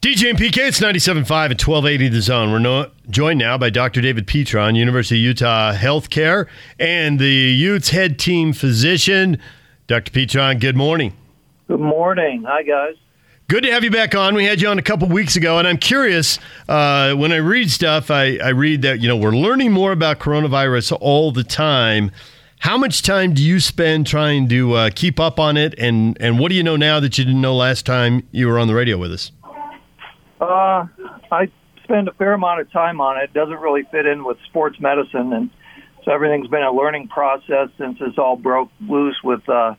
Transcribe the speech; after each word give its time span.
DJ 0.00 0.30
and 0.30 0.38
PK, 0.38 0.66
it's 0.66 0.80
97.5 0.80 1.18
and 1.18 1.60
1280 1.60 2.08
The 2.08 2.22
Zone. 2.22 2.50
We're 2.50 2.58
no, 2.58 2.90
joined 3.10 3.38
now 3.38 3.58
by 3.58 3.68
Dr. 3.68 4.00
David 4.00 4.26
Petron, 4.26 4.74
University 4.74 5.16
of 5.16 5.24
Utah 5.24 5.74
Healthcare, 5.74 6.46
and 6.78 7.18
the 7.18 7.26
Utes 7.26 7.90
head 7.90 8.18
team 8.18 8.54
physician. 8.54 9.36
Dr. 9.88 10.10
Petron, 10.10 10.58
good 10.58 10.74
morning. 10.74 11.12
Good 11.68 11.80
morning. 11.80 12.44
Hi, 12.48 12.62
guys. 12.62 12.94
Good 13.48 13.64
to 13.64 13.72
have 13.72 13.84
you 13.84 13.90
back 13.90 14.14
on. 14.14 14.34
We 14.34 14.46
had 14.46 14.62
you 14.62 14.68
on 14.68 14.78
a 14.78 14.82
couple 14.82 15.06
weeks 15.06 15.36
ago, 15.36 15.58
and 15.58 15.68
I'm 15.68 15.76
curious. 15.76 16.38
Uh, 16.66 17.12
when 17.12 17.30
I 17.30 17.36
read 17.36 17.70
stuff, 17.70 18.10
I, 18.10 18.38
I 18.38 18.48
read 18.50 18.80
that 18.80 19.00
you 19.00 19.08
know 19.08 19.18
we're 19.18 19.36
learning 19.36 19.70
more 19.70 19.92
about 19.92 20.18
coronavirus 20.18 20.96
all 20.98 21.30
the 21.30 21.44
time. 21.44 22.10
How 22.60 22.78
much 22.78 23.02
time 23.02 23.34
do 23.34 23.42
you 23.42 23.60
spend 23.60 24.06
trying 24.06 24.48
to 24.48 24.72
uh, 24.72 24.90
keep 24.94 25.20
up 25.20 25.38
on 25.38 25.58
it, 25.58 25.74
and 25.76 26.16
and 26.22 26.38
what 26.38 26.48
do 26.48 26.54
you 26.54 26.62
know 26.62 26.76
now 26.76 27.00
that 27.00 27.18
you 27.18 27.24
didn't 27.26 27.42
know 27.42 27.54
last 27.54 27.84
time 27.84 28.26
you 28.32 28.48
were 28.48 28.58
on 28.58 28.66
the 28.66 28.74
radio 28.74 28.96
with 28.96 29.12
us? 29.12 29.30
Uh, 30.40 30.86
I 31.30 31.48
spend 31.84 32.08
a 32.08 32.12
fair 32.12 32.32
amount 32.32 32.60
of 32.60 32.72
time 32.72 33.00
on 33.00 33.18
it. 33.18 33.24
it. 33.24 33.34
Doesn't 33.34 33.60
really 33.60 33.82
fit 33.90 34.06
in 34.06 34.24
with 34.24 34.38
sports 34.48 34.80
medicine, 34.80 35.32
and 35.32 35.50
so 36.04 36.12
everything's 36.12 36.48
been 36.48 36.62
a 36.62 36.72
learning 36.72 37.08
process 37.08 37.68
since 37.78 37.98
this 37.98 38.16
all 38.16 38.36
broke 38.36 38.70
loose 38.80 39.18
with 39.22 39.46
uh, 39.48 39.74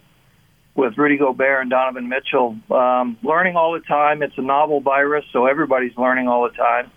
with 0.75 0.97
Rudy 0.97 1.17
Gobert 1.17 1.61
and 1.61 1.70
Donovan 1.70 2.07
Mitchell. 2.07 2.57
Um, 2.70 3.17
learning 3.23 3.55
all 3.55 3.73
the 3.73 3.81
time. 3.81 4.21
It's 4.21 4.37
a 4.37 4.41
novel 4.41 4.81
virus, 4.81 5.25
so 5.34 5.45
everybody's 5.45 5.97
learning 5.97 6.27
all 6.27 6.43
the 6.43 6.55
time. 6.55 6.91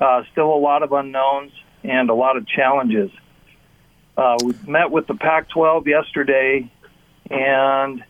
Uh, 0.00 0.22
still 0.32 0.52
a 0.52 0.58
lot 0.58 0.82
of 0.82 0.92
unknowns 0.92 1.52
and 1.84 2.10
a 2.10 2.14
lot 2.14 2.36
of 2.36 2.46
challenges. 2.46 3.10
Uh, 4.16 4.36
we 4.44 4.54
met 4.66 4.90
with 4.90 5.06
the 5.06 5.14
Pac-12 5.14 5.86
yesterday, 5.86 6.70
and 7.30 8.02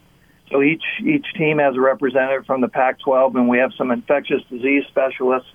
so 0.51 0.63
each 0.63 0.83
each 1.05 1.27
team 1.37 1.59
has 1.59 1.77
a 1.77 1.81
representative 1.81 2.47
from 2.47 2.61
the 2.61 2.69
Pac-12, 2.69 3.35
and 3.35 3.49
we 3.49 3.59
have 3.59 3.73
some 3.77 3.91
infectious 3.91 4.43
disease 4.51 4.85
specialists 4.89 5.51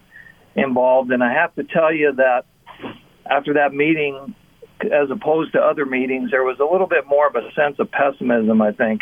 involved. 0.56 1.12
And 1.12 1.24
I 1.24 1.34
have 1.34 1.54
to 1.56 1.64
tell 1.64 1.94
you 1.94 2.14
that 2.14 2.46
after 3.26 3.54
that 3.54 3.74
meeting, 3.74 4.36
as 4.82 5.10
opposed 5.10 5.54
to 5.54 5.60
other 5.60 5.86
meetings, 5.86 6.32
there 6.32 6.44
was 6.44 6.60
a 6.60 6.66
little 6.66 6.88
bit 6.88 7.08
more 7.08 7.28
of 7.28 7.36
a 7.36 7.52
sense 7.54 7.80
of 7.80 7.92
pessimism. 7.92 8.62
I 8.62 8.72
think 8.72 9.02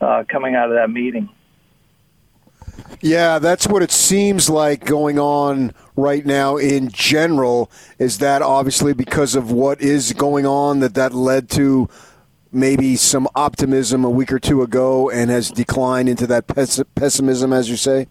uh, 0.00 0.24
coming 0.28 0.54
out 0.54 0.70
of 0.70 0.76
that 0.76 0.90
meeting. 0.90 1.28
Yeah, 3.00 3.38
that's 3.38 3.66
what 3.66 3.82
it 3.82 3.90
seems 3.90 4.48
like 4.48 4.84
going 4.84 5.18
on 5.18 5.74
right 5.96 6.24
now 6.24 6.56
in 6.56 6.88
general. 6.88 7.70
Is 7.98 8.18
that 8.18 8.42
obviously 8.42 8.92
because 8.92 9.34
of 9.34 9.50
what 9.50 9.80
is 9.80 10.12
going 10.12 10.46
on 10.46 10.80
that 10.80 10.94
that 10.94 11.12
led 11.12 11.50
to 11.50 11.88
maybe 12.52 12.96
some 12.96 13.26
optimism 13.34 14.04
a 14.04 14.10
week 14.10 14.32
or 14.32 14.38
two 14.38 14.62
ago 14.62 15.10
and 15.10 15.30
has 15.30 15.50
declined 15.50 16.08
into 16.08 16.26
that 16.26 16.46
pessimism, 16.94 17.52
as 17.52 17.68
you 17.68 17.76
say? 17.76 18.06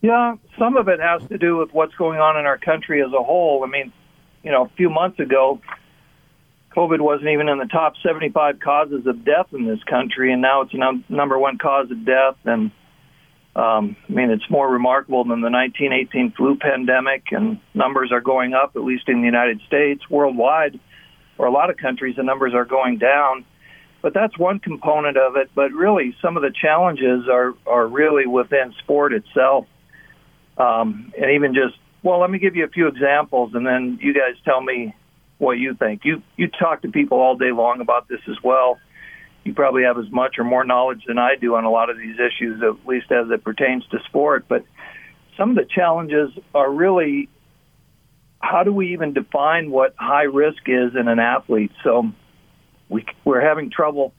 Yeah, 0.00 0.36
some 0.58 0.76
of 0.76 0.88
it 0.88 0.98
has 1.00 1.22
to 1.28 1.36
do 1.36 1.58
with 1.58 1.72
what's 1.72 1.94
going 1.94 2.18
on 2.18 2.38
in 2.38 2.46
our 2.46 2.56
country 2.56 3.02
as 3.02 3.12
a 3.12 3.22
whole. 3.22 3.62
I 3.64 3.68
mean, 3.68 3.92
you 4.42 4.50
know, 4.50 4.64
a 4.64 4.70
few 4.76 4.88
months 4.88 5.20
ago, 5.20 5.60
COVID 6.74 7.00
wasn't 7.00 7.30
even 7.30 7.48
in 7.48 7.58
the 7.58 7.66
top 7.66 7.94
75 8.02 8.60
causes 8.60 9.06
of 9.06 9.24
death 9.24 9.48
in 9.52 9.66
this 9.66 9.82
country, 9.84 10.32
and 10.32 10.40
now 10.40 10.62
it's 10.62 10.72
num- 10.72 11.04
number 11.08 11.38
one 11.38 11.58
cause 11.58 11.90
of 11.90 12.06
death. 12.06 12.36
And 12.44 12.70
um, 13.56 13.96
I 14.08 14.12
mean, 14.12 14.30
it's 14.30 14.48
more 14.48 14.70
remarkable 14.70 15.24
than 15.24 15.40
the 15.40 15.50
1918 15.50 16.32
flu 16.36 16.56
pandemic, 16.56 17.24
and 17.32 17.60
numbers 17.74 18.12
are 18.12 18.20
going 18.20 18.54
up, 18.54 18.76
at 18.76 18.82
least 18.82 19.08
in 19.08 19.20
the 19.20 19.26
United 19.26 19.60
States. 19.66 20.08
Worldwide, 20.08 20.78
or 21.36 21.46
a 21.46 21.50
lot 21.50 21.70
of 21.70 21.76
countries, 21.76 22.16
the 22.16 22.22
numbers 22.22 22.54
are 22.54 22.64
going 22.64 22.98
down. 22.98 23.44
But 24.02 24.14
that's 24.14 24.38
one 24.38 24.60
component 24.60 25.16
of 25.16 25.36
it. 25.36 25.50
But 25.54 25.72
really, 25.72 26.16
some 26.22 26.36
of 26.36 26.42
the 26.42 26.52
challenges 26.52 27.28
are 27.30 27.54
are 27.66 27.86
really 27.86 28.26
within 28.26 28.74
sport 28.78 29.12
itself, 29.12 29.66
um, 30.56 31.12
and 31.20 31.32
even 31.32 31.54
just 31.54 31.76
well, 32.02 32.20
let 32.20 32.30
me 32.30 32.38
give 32.38 32.56
you 32.56 32.64
a 32.64 32.68
few 32.68 32.88
examples, 32.88 33.54
and 33.54 33.66
then 33.66 33.98
you 34.00 34.14
guys 34.14 34.34
tell 34.44 34.60
me 34.60 34.94
what 35.38 35.52
you 35.58 35.74
think. 35.74 36.02
You 36.04 36.22
you 36.36 36.48
talk 36.48 36.82
to 36.82 36.88
people 36.90 37.18
all 37.18 37.36
day 37.36 37.52
long 37.52 37.80
about 37.80 38.08
this 38.08 38.20
as 38.28 38.36
well. 38.42 38.78
You 39.44 39.54
probably 39.54 39.84
have 39.84 39.98
as 39.98 40.10
much 40.10 40.36
or 40.38 40.44
more 40.44 40.64
knowledge 40.64 41.04
than 41.06 41.18
I 41.18 41.36
do 41.40 41.54
on 41.56 41.64
a 41.64 41.70
lot 41.70 41.88
of 41.90 41.96
these 41.96 42.16
issues, 42.16 42.62
at 42.62 42.86
least 42.86 43.10
as 43.10 43.30
it 43.30 43.42
pertains 43.42 43.86
to 43.90 43.98
sport. 44.06 44.46
But 44.48 44.64
some 45.36 45.50
of 45.50 45.56
the 45.56 45.64
challenges 45.64 46.30
are 46.54 46.70
really 46.70 47.28
how 48.40 48.64
do 48.64 48.72
we 48.72 48.94
even 48.94 49.12
define 49.12 49.70
what 49.70 49.94
high 49.98 50.24
risk 50.24 50.62
is 50.66 50.92
in 50.98 51.08
an 51.08 51.18
athlete? 51.18 51.72
So 51.84 52.10
we, 52.90 53.06
we're 53.24 53.40
having 53.40 53.70
trouble 53.70 54.12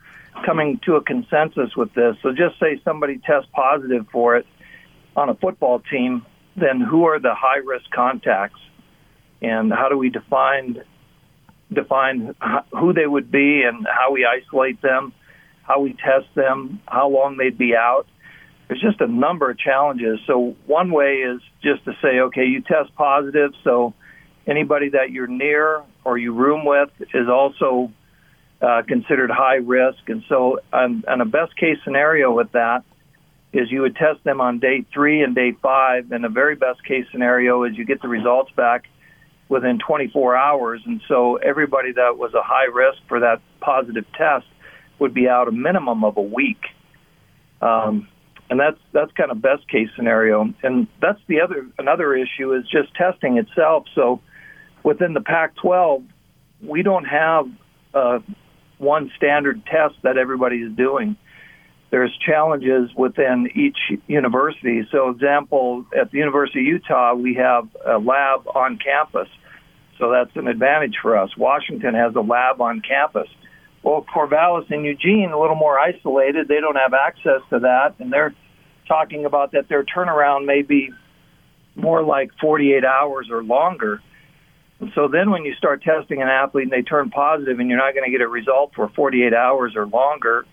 coming 0.45 0.79
to 0.85 0.95
a 0.95 1.03
consensus 1.03 1.75
with 1.75 1.93
this. 1.93 2.15
So 2.23 2.31
just 2.31 2.59
say 2.59 2.81
somebody 2.83 3.19
tests 3.19 3.49
positive 3.53 4.07
for 4.11 4.37
it 4.37 4.47
on 5.15 5.29
a 5.29 5.35
football 5.35 5.79
team, 5.91 6.25
then 6.55 6.79
who 6.81 7.05
are 7.05 7.19
the 7.19 7.35
high 7.35 7.57
risk 7.57 7.89
contacts? 7.91 8.59
And 9.41 9.71
how 9.71 9.89
do 9.89 9.97
we 9.97 10.09
define 10.09 10.81
define 11.73 12.35
who 12.71 12.93
they 12.93 13.07
would 13.07 13.31
be 13.31 13.63
and 13.63 13.87
how 13.87 14.11
we 14.11 14.25
isolate 14.25 14.81
them, 14.81 15.13
how 15.63 15.79
we 15.79 15.93
test 15.93 16.27
them, 16.35 16.81
how 16.85 17.09
long 17.09 17.37
they'd 17.37 17.57
be 17.57 17.75
out? 17.75 18.07
There's 18.67 18.81
just 18.81 19.01
a 19.01 19.07
number 19.07 19.49
of 19.49 19.57
challenges. 19.57 20.19
So 20.27 20.55
one 20.65 20.91
way 20.91 21.15
is 21.17 21.41
just 21.61 21.83
to 21.85 21.93
say, 22.01 22.19
okay, 22.19 22.45
you 22.45 22.61
test 22.61 22.93
positive, 22.95 23.51
so 23.63 23.93
anybody 24.47 24.89
that 24.89 25.11
you're 25.11 25.27
near 25.27 25.83
or 26.03 26.17
you 26.17 26.33
room 26.33 26.65
with 26.65 26.89
is 27.13 27.27
also 27.27 27.91
uh, 28.61 28.83
considered 28.87 29.31
high 29.31 29.55
risk. 29.55 30.07
And 30.07 30.23
so, 30.29 30.59
on, 30.71 31.03
on 31.07 31.21
a 31.21 31.25
best 31.25 31.55
case 31.57 31.77
scenario 31.83 32.31
with 32.31 32.51
that, 32.51 32.83
is 33.53 33.69
you 33.69 33.81
would 33.81 33.95
test 33.95 34.23
them 34.23 34.39
on 34.39 34.59
day 34.59 34.85
three 34.93 35.21
and 35.23 35.35
day 35.35 35.53
five. 35.61 36.11
And 36.11 36.23
the 36.23 36.29
very 36.29 36.55
best 36.55 36.83
case 36.85 37.05
scenario 37.11 37.63
is 37.63 37.77
you 37.77 37.85
get 37.85 38.01
the 38.01 38.07
results 38.07 38.51
back 38.55 38.85
within 39.49 39.79
24 39.85 40.35
hours. 40.35 40.81
And 40.85 41.01
so, 41.07 41.37
everybody 41.37 41.91
that 41.93 42.17
was 42.17 42.33
a 42.33 42.43
high 42.43 42.69
risk 42.73 42.99
for 43.07 43.19
that 43.21 43.41
positive 43.59 44.05
test 44.17 44.45
would 44.99 45.13
be 45.13 45.27
out 45.27 45.47
a 45.47 45.51
minimum 45.51 46.03
of 46.03 46.17
a 46.17 46.21
week. 46.21 46.61
Um, 47.61 48.07
and 48.51 48.59
that's 48.59 48.77
that's 48.91 49.11
kind 49.13 49.31
of 49.31 49.41
best 49.41 49.67
case 49.69 49.87
scenario. 49.95 50.53
And 50.61 50.87
that's 51.01 51.19
the 51.27 51.39
other 51.41 51.65
another 51.79 52.13
issue 52.13 52.53
is 52.53 52.63
just 52.69 52.93
testing 52.95 53.37
itself. 53.37 53.85
So 53.95 54.21
within 54.83 55.13
the 55.13 55.21
Pac-12, 55.21 56.05
we 56.61 56.83
don't 56.83 57.05
have 57.05 57.47
uh, 57.93 58.19
one 58.81 59.11
standard 59.15 59.65
test 59.65 59.95
that 60.03 60.17
everybody 60.17 60.57
is 60.57 60.75
doing. 60.75 61.15
There's 61.91 62.17
challenges 62.25 62.89
within 62.95 63.49
each 63.53 63.77
university. 64.07 64.87
So, 64.91 65.09
example, 65.09 65.85
at 65.97 66.11
the 66.11 66.17
University 66.17 66.61
of 66.61 66.65
Utah, 66.65 67.13
we 67.13 67.35
have 67.35 67.67
a 67.85 67.97
lab 67.97 68.47
on 68.47 68.77
campus. 68.77 69.27
So 69.99 70.09
that's 70.11 70.35
an 70.35 70.47
advantage 70.47 70.95
for 71.01 71.17
us. 71.17 71.35
Washington 71.37 71.93
has 71.93 72.15
a 72.15 72.21
lab 72.21 72.61
on 72.61 72.81
campus. 72.81 73.27
Well, 73.83 74.05
Corvallis 74.13 74.71
and 74.71 74.85
Eugene, 74.85 75.31
a 75.31 75.39
little 75.39 75.55
more 75.55 75.77
isolated. 75.77 76.47
They 76.47 76.59
don't 76.59 76.77
have 76.77 76.93
access 76.93 77.41
to 77.49 77.59
that, 77.59 77.95
and 77.99 78.11
they're 78.11 78.33
talking 78.87 79.25
about 79.25 79.51
that 79.51 79.67
their 79.69 79.83
turnaround 79.83 80.45
may 80.45 80.61
be 80.61 80.91
more 81.75 82.03
like 82.03 82.31
48 82.39 82.83
hours 82.85 83.29
or 83.29 83.43
longer. 83.43 84.01
So 84.95 85.07
then 85.07 85.29
when 85.29 85.45
you 85.45 85.53
start 85.55 85.83
testing 85.83 86.21
an 86.21 86.27
athlete 86.27 86.63
and 86.63 86.71
they 86.71 86.81
turn 86.81 87.11
positive 87.11 87.59
and 87.59 87.69
you're 87.69 87.77
not 87.77 87.93
going 87.93 88.05
to 88.05 88.11
get 88.11 88.21
a 88.21 88.27
result 88.27 88.71
for 88.75 88.89
48 88.89 89.33
hours 89.33 89.73
or 89.75 89.85
longer, 89.85 90.45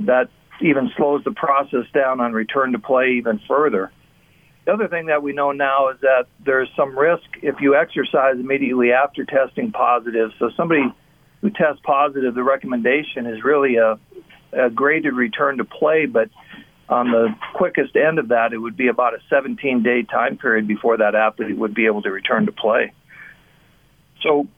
that 0.00 0.28
even 0.60 0.90
slows 0.96 1.24
the 1.24 1.32
process 1.32 1.84
down 1.94 2.20
on 2.20 2.32
return 2.32 2.72
to 2.72 2.78
play 2.78 3.12
even 3.18 3.40
further. 3.48 3.92
The 4.66 4.72
other 4.72 4.88
thing 4.88 5.06
that 5.06 5.22
we 5.22 5.32
know 5.32 5.52
now 5.52 5.90
is 5.90 6.00
that 6.00 6.26
there's 6.44 6.68
some 6.76 6.98
risk 6.98 7.24
if 7.42 7.60
you 7.60 7.76
exercise 7.76 8.34
immediately 8.38 8.92
after 8.92 9.24
testing 9.24 9.72
positive. 9.72 10.32
So 10.38 10.50
somebody 10.56 10.82
who 11.40 11.50
tests 11.50 11.80
positive, 11.84 12.34
the 12.34 12.42
recommendation 12.42 13.26
is 13.26 13.44
really 13.44 13.76
a, 13.76 13.98
a 14.52 14.68
graded 14.70 15.14
return 15.14 15.58
to 15.58 15.64
play, 15.64 16.06
but 16.06 16.28
on 16.88 17.10
the 17.10 17.28
quickest 17.54 17.96
end 17.96 18.18
of 18.18 18.28
that, 18.28 18.52
it 18.52 18.58
would 18.58 18.76
be 18.76 18.88
about 18.88 19.14
a 19.14 19.18
17 19.30 19.82
day 19.82 20.02
time 20.02 20.36
period 20.36 20.66
before 20.66 20.96
that 20.98 21.14
athlete 21.14 21.56
would 21.56 21.74
be 21.74 21.86
able 21.86 22.02
to 22.02 22.10
return 22.10 22.46
to 22.46 22.52
play. 22.52 22.92
So 24.26 24.48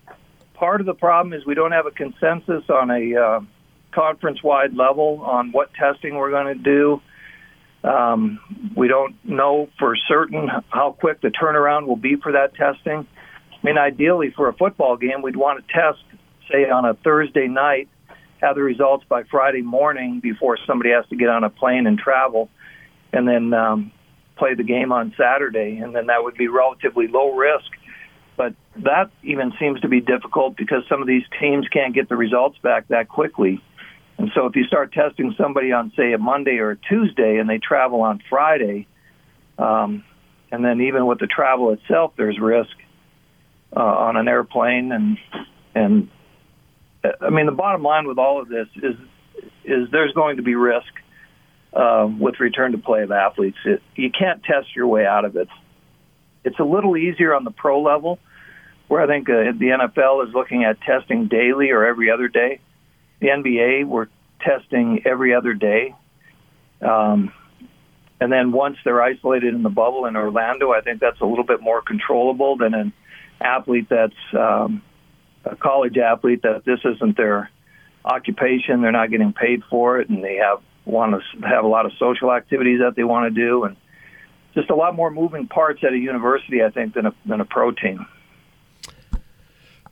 part 0.55 0.81
of 0.81 0.87
the 0.87 0.95
problem 0.95 1.35
is 1.35 1.45
we 1.45 1.55
don't 1.55 1.73
have 1.73 1.87
a 1.87 1.91
consensus 1.91 2.65
on 2.71 2.91
a 2.91 3.21
uh, 3.21 3.41
conference-wide 3.93 4.75
level 4.75 5.21
on 5.23 5.53
what 5.53 5.73
testing 5.75 6.15
we're 6.15 6.31
going 6.31 6.57
to 6.57 6.63
do. 6.63 7.03
Um, 7.85 8.41
we 8.75 8.89
don't 8.89 9.15
know 9.25 9.69
for 9.79 9.95
certain 10.09 10.49
how 10.71 10.97
quick 10.99 11.21
the 11.21 11.29
turnaround 11.29 11.87
will 11.87 11.97
be 11.97 12.17
for 12.17 12.33
that 12.33 12.55
testing. 12.55 13.07
I 13.53 13.57
mean, 13.63 13.77
ideally 13.77 14.33
for 14.35 14.49
a 14.49 14.55
football 14.55 14.97
game, 14.97 15.21
we'd 15.23 15.37
want 15.37 15.65
to 15.67 15.73
test, 15.73 16.03
say, 16.51 16.69
on 16.71 16.87
a 16.87 16.95
Thursday 16.95 17.47
night, 17.47 17.89
have 18.41 18.57
the 18.57 18.63
results 18.63 19.05
by 19.09 19.25
Friday 19.25 19.63
morning 19.63 20.21
before 20.21 20.59
somebody 20.67 20.91
has 20.91 21.07
to 21.11 21.17
get 21.17 21.29
on 21.29 21.45
a 21.45 21.51
plane 21.51 21.87
and 21.87 21.99
travel, 21.99 22.49
and 23.13 23.29
then 23.29 23.53
um, 23.53 23.93
play 24.37 24.55
the 24.55 24.63
game 24.63 24.93
on 24.93 25.13
Saturday, 25.19 25.77
and 25.77 25.95
then 25.95 26.07
that 26.07 26.23
would 26.23 26.37
be 26.37 26.49
relatively 26.49 27.07
low 27.09 27.35
risk 27.35 27.71
that 28.85 29.11
even 29.23 29.53
seems 29.59 29.81
to 29.81 29.89
be 29.89 30.01
difficult 30.01 30.57
because 30.57 30.83
some 30.89 31.01
of 31.01 31.09
these 31.09 31.25
teams 31.41 31.67
can't 31.69 31.95
get 31.95 32.09
the 32.09 32.17
results 32.17 32.59
back 32.59 32.89
that 32.89 33.09
quickly. 33.09 33.63
And 34.19 34.31
so 34.35 34.47
if 34.47 34.57
you 34.57 34.65
start 34.65 34.93
testing 34.93 35.35
somebody 35.39 35.73
on, 35.73 35.93
say, 35.97 36.13
a 36.13 36.19
Monday 36.19 36.59
or 36.59 36.73
a 36.73 36.77
Tuesday 36.77 37.39
and 37.39 37.49
they 37.49 37.59
travel 37.59 38.01
on 38.03 38.21
Friday, 38.29 38.87
Um, 39.59 40.05
and 40.53 40.65
then 40.65 40.81
even 40.83 41.07
with 41.07 41.19
the 41.19 41.27
travel 41.27 41.73
itself, 41.73 42.13
there's 42.17 42.39
risk 42.39 42.77
uh, 43.77 43.81
on 43.81 44.17
an 44.17 44.29
airplane, 44.29 44.93
and 44.93 45.19
and 45.75 46.09
uh, 47.03 47.11
I 47.21 47.31
mean 47.31 47.47
the 47.47 47.59
bottom 47.65 47.83
line 47.83 48.07
with 48.07 48.19
all 48.19 48.41
of 48.41 48.49
this 48.49 48.69
is 48.77 48.97
is 49.65 49.91
there's 49.91 50.13
going 50.13 50.37
to 50.37 50.45
be 50.45 50.55
risk 50.55 50.93
uh, 51.73 52.07
with 52.25 52.39
return 52.39 52.71
to 52.73 52.79
play 52.79 53.03
of 53.03 53.11
athletes. 53.11 53.59
It, 53.65 53.83
you 53.97 54.11
can't 54.11 54.43
test 54.45 54.69
your 54.77 54.87
way 54.87 55.05
out 55.05 55.25
of 55.25 55.35
it. 55.35 55.49
It's 56.45 56.61
a 56.61 56.65
little 56.65 56.97
easier 56.97 57.35
on 57.35 57.43
the 57.43 57.51
pro 57.51 57.83
level, 57.83 58.21
where 58.89 59.03
I 59.03 59.07
think 59.07 59.29
uh, 59.29 59.53
the 59.59 59.89
NFL 59.93 60.27
is 60.27 60.35
looking 60.35 60.65
at 60.65 60.81
testing 60.81 61.29
daily 61.29 61.71
or 61.71 61.87
every 61.87 62.11
other 62.11 62.29
day. 62.29 62.61
The 63.21 63.29
NBA, 63.29 63.87
we're 63.87 64.09
testing 64.41 65.03
every 65.05 65.35
other 65.35 65.55
day. 65.55 65.95
Um, 66.81 67.33
and 68.21 68.33
then 68.33 68.53
once 68.53 68.77
they're 68.85 69.03
isolated 69.03 69.55
in 69.55 69.63
the 69.63 69.71
bubble 69.71 70.07
in 70.07 70.17
Orlando, 70.17 70.73
I 70.73 70.81
think 70.81 71.01
that's 71.01 71.21
a 71.21 71.27
little 71.27 71.45
bit 71.45 71.61
more 71.61 71.83
controllable 71.83 72.57
than 72.57 72.75
an 72.75 72.93
athlete 73.41 73.89
that's 73.89 74.15
um, 74.37 74.83
a 75.45 75.55
college 75.55 75.97
athlete 75.99 76.43
that 76.43 76.65
this 76.65 76.81
isn't 76.85 77.17
their 77.17 77.51
occupation. 78.05 78.81
They're 78.81 78.93
not 78.93 79.11
getting 79.11 79.33
paid 79.33 79.63
for 79.71 80.01
it, 80.01 80.09
and 80.09 80.25
they 80.25 80.37
have 80.37 80.63
want 80.85 81.13
to 81.13 81.47
have 81.47 81.65
a 81.65 81.69
lot 81.69 81.85
of 81.85 81.93
social 81.99 82.33
activities 82.33 82.81
that 82.81 82.97
they 82.97 83.05
want 83.05 83.33
to 83.33 83.41
do, 83.41 83.65
and 83.65 83.77
just 84.55 84.71
a 84.71 84.75
lot 84.75 84.97
more 84.97 85.11
moving 85.11 85.47
parts 85.47 85.81
at 85.85 85.93
a 85.93 85.99
university, 85.99 86.63
I 86.65 86.71
think, 86.71 86.95
than 86.95 87.07
a 87.07 87.15
than 87.27 87.41
a 87.41 87.45
pro 87.45 87.71
team. 87.71 88.07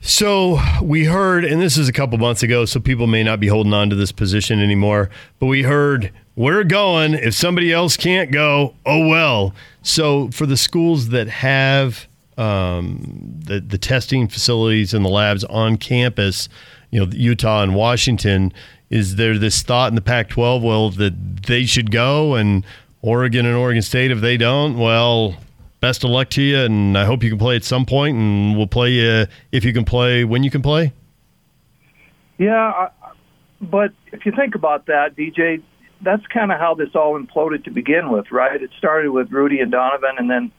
So 0.07 0.61
we 0.81 1.07
heard, 1.07 1.45
and 1.45 1.61
this 1.61 1.77
is 1.77 1.89
a 1.89 1.93
couple 1.93 2.17
months 2.19 2.45
ago, 2.45 2.65
so 2.65 2.79
people 2.79 3.09
may 3.09 3.25
not 3.25 3.41
be 3.41 3.49
holding 3.49 3.75
on 3.75 3.91
to 3.91 3.97
this 3.97 4.13
position 4.13 4.63
anymore, 4.63 5.11
but 5.41 5.47
we 5.47 5.65
heard 5.65 6.13
we're 6.37 6.63
going. 6.63 7.15
If 7.15 7.35
somebody 7.35 7.73
else 7.73 7.97
can't 7.97 8.31
go, 8.31 8.77
oh 8.87 9.09
well. 9.09 9.53
So 9.83 10.29
for 10.31 10.47
the 10.47 10.57
schools 10.57 11.09
that 11.09 11.27
have 11.27 12.07
um, 12.39 13.35
the 13.47 13.59
the 13.59 13.79
testing 13.79 14.29
facilities 14.29 14.95
and 14.95 15.05
the 15.05 15.09
labs 15.09 15.43
on 15.43 15.77
campus, 15.77 16.49
you 16.93 17.05
know, 17.05 17.11
Utah 17.13 17.65
and 17.65 17.75
Washington, 17.75 18.53
is 18.91 19.17
there 19.17 19.37
this 19.37 19.63
thought 19.63 19.89
in 19.89 19.97
the 19.97 20.01
Pac-12, 20.01 20.63
well, 20.63 20.91
that 20.91 21.43
they 21.47 21.67
should 21.67 21.91
go, 21.91 22.37
and 22.37 22.65
Oregon 23.03 23.45
and 23.45 23.57
Oregon 23.57 23.83
State, 23.83 24.13
if 24.13 24.21
they 24.21 24.37
don't, 24.37 24.79
well, 24.79 25.35
best 25.81 26.05
of 26.05 26.11
luck 26.11 26.31
to 26.31 26.43
you, 26.43 26.59
and 26.59 26.97
I 26.97 27.05
hope 27.05 27.23
you 27.23 27.31
can 27.31 27.39
play 27.39 27.57
at 27.57 27.65
some 27.65 27.87
point, 27.87 28.17
and 28.17 28.57
we'll 28.57 28.67
play 28.67 28.91
you 28.91 29.27
if 29.53 29.65
you 29.65 29.73
can 29.73 29.85
play 29.85 30.25
when 30.25 30.43
you 30.43 30.51
can 30.51 30.63
play. 30.63 30.93
Yeah, 32.39 32.55
I, 32.55 32.89
but 33.61 33.93
if 34.13 34.27
you 34.27 34.33
think 34.33 34.55
about 34.55 34.87
that, 34.87 35.17
DJ, 35.17 35.63
that's 36.03 36.27
kind 36.27 36.53
of 36.53 36.59
how 36.59 36.75
this 36.75 36.91
all 36.95 37.19
imploded 37.19 37.65
to 37.65 37.71
begin 37.71 38.11
with, 38.11 38.31
right? 38.31 38.61
It 38.63 38.71
started 38.77 39.11
with 39.11 39.31
Rudy 39.31 39.61
and 39.61 39.73
Donovan, 39.73 40.17
and 40.19 40.31
then 40.31 40.53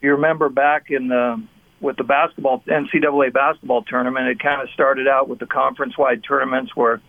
you 0.00 0.12
remember 0.12 0.48
back 0.48 0.90
in 0.90 1.08
the 1.08 1.42
with 1.80 1.96
the 1.96 2.04
basketball 2.04 2.62
NCAA 2.66 3.32
basketball 3.32 3.82
tournament, 3.82 4.28
it 4.28 4.38
kind 4.38 4.62
of 4.62 4.70
started 4.70 5.06
out 5.06 5.28
with 5.28 5.38
the 5.38 5.46
conference-wide 5.46 6.22
tournaments 6.26 6.74
where 6.74 7.00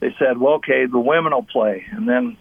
they 0.00 0.14
said, 0.18 0.38
"Well, 0.38 0.54
okay, 0.54 0.86
the 0.86 0.98
women 0.98 1.32
will 1.32 1.42
play," 1.42 1.84
and 1.90 2.08
then, 2.08 2.36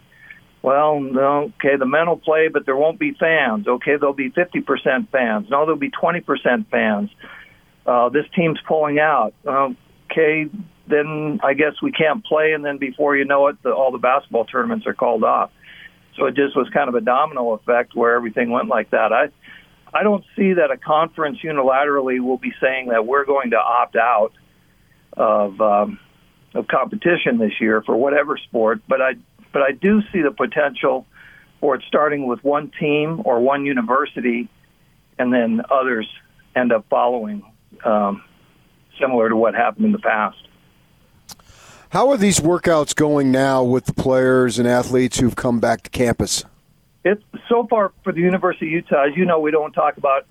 well, 0.64 1.02
no, 1.02 1.52
okay, 1.60 1.76
the 1.78 1.86
men 1.86 2.08
will 2.08 2.18
play, 2.18 2.48
but 2.48 2.66
there 2.66 2.78
won't 2.78 2.98
be 2.98 3.12
fans. 3.12 3.68
Okay, 3.68 3.98
there'll 4.00 4.14
be 4.14 4.32
50% 4.32 5.10
fans. 5.10 5.48
No, 5.50 5.66
there'll 5.66 5.76
be 5.76 5.92
20% 5.92 6.68
fans. 6.72 7.10
Uh, 7.86 8.08
this 8.08 8.26
team's 8.34 8.60
pulling 8.66 8.98
out. 8.98 9.34
Okay, 9.46 10.46
then 10.88 11.42
I 11.44 11.54
guess 11.54 11.74
we 11.82 11.92
can't 11.92 12.24
play, 12.24 12.54
and 12.54 12.64
then 12.64 12.78
before 12.78 13.18
you 13.18 13.26
know 13.26 13.48
it, 13.48 13.62
the, 13.62 13.74
all 13.74 13.92
the 13.92 13.98
basketball 13.98 14.46
tournaments 14.46 14.88
are 14.88 14.94
called 14.94 15.26
off. 15.26 15.52
So 16.16 16.28
it 16.28 16.36
just 16.36 16.56
was 16.56 16.70
kind 16.74 16.88
of 16.88 16.96
a 16.96 17.02
domino 17.02 17.52
effect 17.52 17.94
where 17.94 18.16
everything 18.16 18.50
went 18.50 18.70
like 18.70 18.92
that. 18.92 19.12
I 19.12 19.30
I 19.94 20.04
don't 20.04 20.24
see 20.36 20.54
that 20.54 20.72
a 20.72 20.78
conference 20.78 21.40
unilaterally 21.44 22.20
will 22.20 22.38
be 22.38 22.54
saying 22.62 22.88
that 22.90 23.06
we're 23.06 23.26
going 23.26 23.52
to 23.52 23.58
opt 23.58 23.96
out 23.96 24.32
of 25.18 25.60
um, 25.60 26.00
of 26.54 26.68
competition 26.68 27.38
this 27.38 27.54
year 27.60 27.82
for 27.82 27.96
whatever 27.96 28.38
sport, 28.38 28.82
but 28.88 29.02
I 29.02 29.14
but 29.54 29.62
I 29.62 29.72
do 29.72 30.02
see 30.12 30.22
the 30.22 30.32
potential 30.32 31.06
for 31.60 31.76
it 31.76 31.84
starting 31.88 32.28
with 32.28 32.44
one 32.44 32.72
team 32.78 33.22
or 33.24 33.40
one 33.40 33.66
university, 33.66 34.50
and 35.18 35.32
then 35.34 35.62
others 35.72 36.08
end 36.56 36.74
up 36.74 36.86
following, 36.90 37.44
um, 37.86 38.22
similar 39.00 39.30
to 39.30 39.36
what 39.36 39.56
happened 39.56 39.86
in 39.86 39.92
the 39.94 40.00
past. 40.00 40.38
How 41.90 42.10
are 42.10 42.18
these 42.18 42.40
workouts 42.40 42.96
going 42.96 43.32
now 43.32 43.64
with 43.64 43.86
the 43.86 43.94
players 43.94 44.60
and 44.60 44.68
athletes 44.68 45.20
who've 45.20 45.36
come 45.36 45.60
back 45.60 45.84
to 45.84 45.90
campus? 45.90 46.44
It 47.06 47.24
so 47.48 47.68
far 47.70 47.94
for 48.04 48.12
the 48.12 48.22
University 48.22 48.66
of 48.66 48.72
Utah, 48.72 49.06
as 49.08 49.16
you 49.16 49.26
know, 49.26 49.40
we 49.40 49.52
don't 49.52 49.74
talk 49.74 49.98
about 49.98 50.26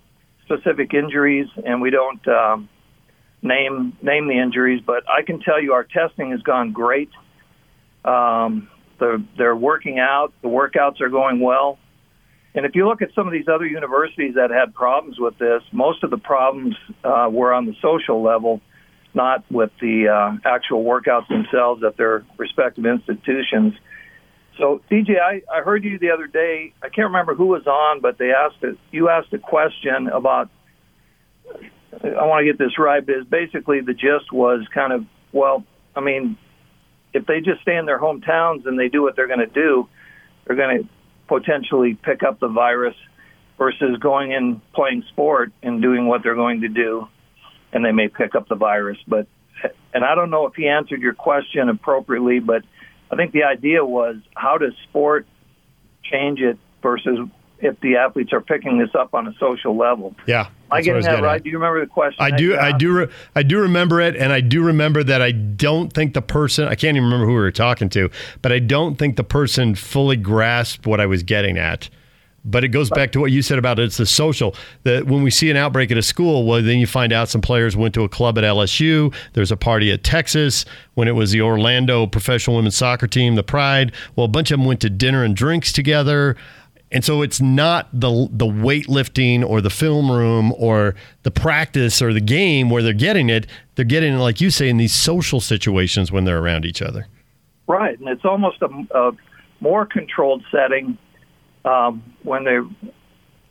specific 0.45 0.93
injuries 0.93 1.47
and 1.65 1.81
we 1.81 1.91
don't 1.91 2.27
um, 2.29 2.69
name 3.43 3.97
name 4.03 4.27
the 4.27 4.39
injuries, 4.39 4.83
but 4.85 5.05
I 5.09 5.23
can 5.23 5.41
tell 5.41 5.63
you 5.63 5.73
our 5.73 5.85
testing 5.85 6.31
has 6.31 6.43
gone 6.43 6.73
great. 6.73 7.11
Um, 8.05 8.69
they're, 9.03 9.23
they're 9.37 9.57
working 9.57 9.99
out. 9.99 10.33
The 10.43 10.49
workouts 10.49 11.01
are 11.01 11.09
going 11.09 11.41
well. 11.41 11.79
And 12.55 12.67
if 12.67 12.75
you 12.75 12.87
look 12.87 13.03
at 13.03 13.09
some 13.15 13.27
of 13.27 13.33
these 13.33 13.49
other 13.49 13.67
universities 13.67 14.35
that 14.37 14.51
had 14.51 14.75
problems 14.75 15.17
with 15.19 15.39
this, 15.39 15.63
most 15.73 16.05
of 16.05 16.11
the 16.11 16.19
problems 16.19 16.77
uh, 17.03 17.29
were 17.31 17.53
on 17.53 17.67
the 17.67 17.75
social 17.83 18.23
level 18.23 18.61
not 19.15 19.45
with 19.51 19.71
the 19.81 20.09
uh, 20.09 20.49
actual 20.49 20.85
workouts 20.85 21.29
themselves 21.29 21.83
at 21.85 21.97
their 21.97 22.25
respective 22.39 22.87
institutions. 22.87 23.75
So, 24.59 24.81
DJ, 24.91 25.21
I, 25.21 25.43
I 25.53 25.63
heard 25.63 25.85
you 25.85 25.99
the 25.99 26.11
other 26.11 26.27
day. 26.27 26.73
I 26.83 26.89
can't 26.89 27.07
remember 27.07 27.35
who 27.35 27.47
was 27.47 27.67
on, 27.67 28.01
but 28.01 28.19
they 28.19 28.33
asked 28.33 28.63
it. 28.63 28.79
You 28.91 29.09
asked 29.09 29.33
a 29.33 29.39
question 29.39 30.09
about. 30.09 30.51
I 32.03 32.27
want 32.27 32.41
to 32.41 32.51
get 32.51 32.59
this 32.59 32.79
right, 32.79 33.05
but 33.05 33.29
basically 33.29 33.81
the 33.81 33.93
gist 33.93 34.33
was 34.33 34.67
kind 34.73 34.93
of 34.93 35.05
well. 35.33 35.65
I 35.95 36.01
mean, 36.01 36.39
if 37.12 37.26
they 37.26 37.41
just 37.41 37.62
stay 37.62 37.76
in 37.76 37.87
their 37.87 37.99
hometowns 37.99 38.67
and 38.67 38.79
they 38.79 38.88
do 38.88 39.03
what 39.03 39.17
they're 39.17 39.26
going 39.26 39.41
to 39.41 39.47
do, 39.47 39.88
they're 40.47 40.56
going 40.56 40.82
to 40.82 40.88
potentially 41.29 41.94
pick 41.94 42.23
up 42.23 42.41
the 42.41 42.49
virus 42.49 42.94
versus 43.59 43.99
going 44.00 44.35
and 44.35 44.61
playing 44.73 45.05
sport 45.11 45.53
and 45.62 45.81
doing 45.81 46.06
what 46.06 46.23
they're 46.23 46.35
going 46.35 46.62
to 46.62 46.69
do 46.69 47.09
and 47.73 47.85
they 47.85 47.93
may 47.93 48.09
pick 48.09 48.35
up 48.35 48.49
the 48.49 48.55
virus. 48.55 48.99
But 49.06 49.26
and 49.94 50.05
I 50.05 50.14
don't 50.14 50.31
know 50.31 50.47
if 50.47 50.55
he 50.55 50.69
answered 50.69 51.00
your 51.00 51.14
question 51.14 51.69
appropriately, 51.69 52.41
but 52.41 52.62
I 53.11 53.17
think 53.17 53.32
the 53.32 53.44
idea 53.44 53.85
was 53.85 54.17
how 54.35 54.58
does 54.58 54.73
sport 54.88 55.26
change 56.03 56.41
it 56.41 56.58
versus 56.82 57.19
if 57.62 57.79
the 57.81 57.97
athletes 57.97 58.32
are 58.32 58.41
picking 58.41 58.79
this 58.79 58.91
up 58.94 59.14
on 59.14 59.26
a 59.29 59.35
social 59.38 59.76
level. 59.76 60.14
Yeah. 60.26 60.41
Am 60.41 60.48
I 60.70 60.82
getting 60.82 61.03
that 61.03 61.22
right? 61.22 61.37
At. 61.37 61.44
Do 61.44 61.51
you 61.51 61.58
remember 61.58 61.81
the 61.81 61.87
question? 61.87 62.22
I 62.22 62.31
do. 62.31 62.56
I 62.58 62.72
do. 62.72 62.93
Re- 62.93 63.08
I 63.37 63.43
do 63.43 63.60
remember 63.60 64.01
it, 64.01 64.17
and 64.17 64.32
I 64.32 64.41
do 64.41 64.63
remember 64.63 65.05
that. 65.05 65.22
I 65.22 65.32
don't 65.32 65.93
think 65.93 66.15
the 66.15 66.22
person. 66.22 66.67
I 66.67 66.75
can't 66.75 66.96
even 66.96 67.05
remember 67.05 67.27
who 67.27 67.32
we 67.32 67.41
were 67.41 67.53
talking 67.53 67.89
to, 67.91 68.10
but 68.43 68.53
I 68.53 68.58
don't 68.58 68.96
think 68.96 69.17
the 69.17 69.25
person 69.25 69.75
fully 69.75 70.17
grasped 70.17 70.87
what 70.87 71.01
I 71.01 71.06
was 71.06 71.22
getting 71.22 71.56
at. 71.56 71.89
But 72.44 72.65
it 72.65 72.69
goes 72.69 72.91
back 72.91 73.13
to 73.13 73.20
what 73.20 73.31
you 73.31 73.41
said 73.41 73.58
about 73.58 73.79
it. 73.79 73.84
it's 73.84 73.98
the 73.98 74.06
social. 74.06 74.56
That 74.82 75.06
when 75.06 75.22
we 75.22 75.31
see 75.31 75.48
an 75.51 75.56
outbreak 75.56 75.93
at 75.93 75.96
a 75.96 76.03
school, 76.03 76.44
well, 76.44 76.60
then 76.60 76.79
you 76.79 76.89
find 76.89 77.13
out 77.13 77.29
some 77.29 77.41
players 77.41 77.77
went 77.77 77.94
to 77.94 78.03
a 78.03 78.08
club 78.08 78.37
at 78.37 78.43
LSU. 78.43 79.15
There's 79.34 79.53
a 79.53 79.56
party 79.56 79.93
at 79.93 80.03
Texas 80.03 80.65
when 80.94 81.06
it 81.06 81.13
was 81.13 81.31
the 81.31 81.41
Orlando 81.41 82.06
professional 82.06 82.56
women's 82.56 82.77
soccer 82.77 83.06
team, 83.06 83.37
the 83.37 83.44
Pride. 83.44 83.93
Well, 84.17 84.25
a 84.25 84.29
bunch 84.29 84.51
of 84.51 84.58
them 84.58 84.67
went 84.67 84.81
to 84.81 84.91
dinner 84.91 85.22
and 85.22 85.37
drinks 85.37 85.72
together. 85.72 86.37
And 86.93 87.05
so 87.05 87.22
it's 87.22 87.41
not 87.41 87.89
the 87.93 88.29
the 88.31 88.46
weightlifting 88.46 89.44
or 89.44 89.61
the 89.61 89.70
film 89.70 90.11
room 90.11 90.53
or 90.58 90.94
the 91.22 91.31
practice 91.31 92.03
or 92.03 92.13
the 92.13 92.20
game 92.20 92.69
where 92.69 92.82
they're 92.82 92.93
getting 92.93 93.31
it. 93.31 93.46
They're 93.75 93.84
getting 93.84 94.15
it, 94.15 94.19
like 94.19 94.41
you 94.41 94.51
say, 94.51 94.69
in 94.69 94.77
these 94.77 94.94
social 94.94 95.41
situations 95.41 96.13
when 96.13 96.25
they're 96.25 96.39
around 96.39 96.67
each 96.67 96.82
other. 96.82 97.06
Right, 97.67 97.99
and 97.99 98.08
it's 98.08 98.25
almost 98.25 98.61
a, 98.61 98.69
a 98.94 99.13
more 99.61 99.87
controlled 99.87 100.44
setting 100.51 100.99
um, 101.65 102.03
when 102.22 102.44
they 102.44 102.58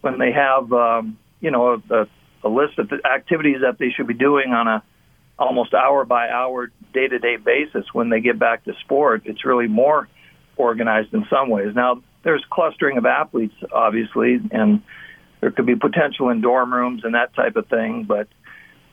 when 0.02 0.20
they 0.20 0.32
have 0.32 0.72
um, 0.72 1.18
you 1.40 1.50
know 1.50 1.82
a, 1.90 2.08
a 2.44 2.50
list 2.50 2.78
of 2.78 2.92
activities 3.04 3.58
that 3.62 3.80
they 3.80 3.90
should 3.90 4.08
be 4.08 4.14
doing 4.14 4.54
on 4.54 4.68
a 4.68 4.84
almost 5.40 5.74
hour 5.74 6.06
by 6.06 6.30
hour 6.30 6.72
day 6.94 7.08
to 7.08 7.18
day 7.18 7.38
basis 7.38 7.86
when 7.94 8.10
they 8.10 8.20
get 8.20 8.38
back 8.38 8.64
to 8.66 8.74
sport. 8.82 9.24
It's 9.26 9.44
really 9.44 9.68
more 9.68 10.08
organized 10.58 11.14
in 11.14 11.26
some 11.30 11.50
ways. 11.50 11.74
Now 11.74 12.04
there's 12.24 12.44
clustering 12.50 12.98
of 12.98 13.06
athletes 13.06 13.56
obviously, 13.72 14.40
and 14.52 14.82
there 15.40 15.52
could 15.52 15.66
be 15.66 15.76
potential 15.76 16.30
in 16.30 16.42
dorm 16.42 16.74
rooms 16.74 17.04
and 17.04 17.16
that 17.16 17.34
type 17.36 17.56
of 17.56 17.68
thing, 17.68 18.06
but. 18.08 18.28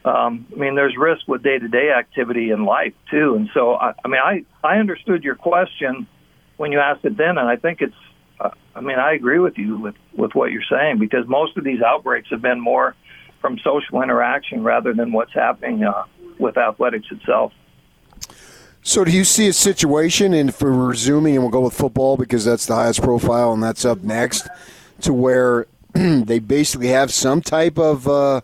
Um, 0.04 0.47
I 0.54 0.58
mean, 0.58 0.75
there's 0.76 0.97
risk 0.97 1.26
with 1.26 1.42
day-to-day 1.42 1.90
activity 1.90 2.50
in 2.50 2.64
life 2.64 2.94
too, 3.11 3.35
and 3.35 3.50
so 3.52 3.75
I, 3.75 3.92
I 4.02 4.08
mean, 4.08 4.20
I 4.25 4.44
I 4.66 4.78
understood 4.78 5.25
your 5.25 5.35
question 5.35 6.06
when 6.56 6.70
you 6.70 6.78
asked 6.78 7.04
it 7.04 7.16
then, 7.16 7.37
and 7.37 7.40
I 7.40 7.56
think 7.56 7.82
it's 7.82 7.97
I 8.78 8.80
mean, 8.80 8.99
I 8.99 9.12
agree 9.12 9.40
with 9.40 9.58
you 9.58 9.76
with, 9.76 9.97
with 10.16 10.35
what 10.35 10.52
you're 10.52 10.62
saying 10.70 10.99
because 10.99 11.26
most 11.26 11.56
of 11.56 11.64
these 11.64 11.82
outbreaks 11.82 12.28
have 12.30 12.40
been 12.40 12.61
more 12.61 12.94
from 13.40 13.58
social 13.58 14.02
interaction 14.02 14.62
rather 14.62 14.94
than 14.94 15.11
what's 15.12 15.35
happening 15.35 15.82
uh, 15.82 16.04
with 16.38 16.56
athletics 16.56 17.08
itself. 17.11 17.52
So, 18.82 19.04
do 19.04 19.11
you 19.11 19.25
see 19.25 19.49
a 19.49 19.52
situation, 19.52 20.32
and 20.32 20.49
if 20.49 20.62
we're 20.62 20.73
resuming, 20.73 21.35
and 21.35 21.42
we'll 21.42 21.50
go 21.50 21.61
with 21.61 21.75
football 21.75 22.16
because 22.16 22.44
that's 22.44 22.66
the 22.66 22.75
highest 22.75 23.02
profile 23.02 23.52
and 23.52 23.62
that's 23.62 23.85
up 23.85 24.02
next. 24.02 24.49
to 25.02 25.12
where 25.12 25.66
they 25.92 26.38
basically 26.38 26.88
have 26.88 27.12
some 27.12 27.40
type 27.40 27.78
of. 27.78 28.08
Uh, 28.08 28.40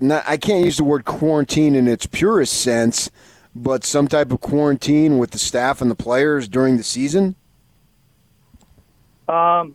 not, 0.00 0.24
I 0.26 0.36
can't 0.36 0.64
use 0.64 0.76
the 0.76 0.84
word 0.84 1.04
quarantine 1.04 1.74
in 1.74 1.86
its 1.86 2.06
purest 2.06 2.60
sense, 2.60 3.10
but 3.54 3.84
some 3.84 4.08
type 4.08 4.32
of 4.32 4.40
quarantine 4.40 5.18
with 5.18 5.30
the 5.30 5.38
staff 5.38 5.80
and 5.80 5.90
the 5.90 5.94
players 5.94 6.48
during 6.48 6.76
the 6.76 6.82
season? 6.82 7.36
Um, 9.28 9.74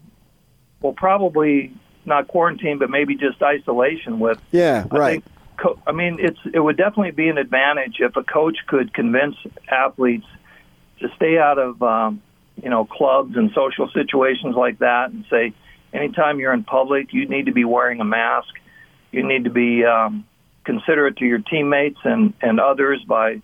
well, 0.82 0.94
probably 0.94 1.74
not 2.06 2.28
quarantine, 2.28 2.78
but 2.78 2.90
maybe 2.90 3.16
just 3.16 3.42
isolation 3.42 4.20
with. 4.20 4.40
Yeah, 4.52 4.86
right. 4.92 5.24
I, 5.26 5.39
think, 5.62 5.80
I 5.86 5.92
mean, 5.92 6.18
it's 6.20 6.40
it 6.54 6.60
would 6.60 6.78
definitely 6.78 7.12
be 7.12 7.30
an 7.30 7.38
advantage 7.38 7.98
if 8.00 8.16
a 8.16 8.24
coach 8.24 8.58
could 8.68 8.94
convince 8.94 9.36
athletes 9.70 10.26
to 11.00 11.10
stay 11.16 11.38
out 11.38 11.58
of 11.58 11.82
um, 11.82 12.22
you 12.62 12.70
know 12.70 12.86
clubs 12.86 13.36
and 13.36 13.52
social 13.54 13.90
situations 13.94 14.56
like 14.56 14.80
that, 14.80 15.12
and 15.12 15.26
say 15.30 15.54
anytime 15.94 16.40
you're 16.40 16.54
in 16.54 16.64
public, 16.64 17.14
you 17.14 17.28
need 17.28 17.46
to 17.48 17.52
be 17.52 17.66
wearing 17.66 18.02
a 18.02 18.06
mask. 18.06 18.54
You 19.12 19.28
need 19.28 19.46
to 19.46 19.50
be 19.50 19.84
um, 19.86 20.26
considerate 20.64 21.18
to 21.18 21.26
your 21.26 21.40
teammates 21.40 22.00
and 22.04 22.34
and 22.42 22.60
others 22.60 23.04
by 23.08 23.42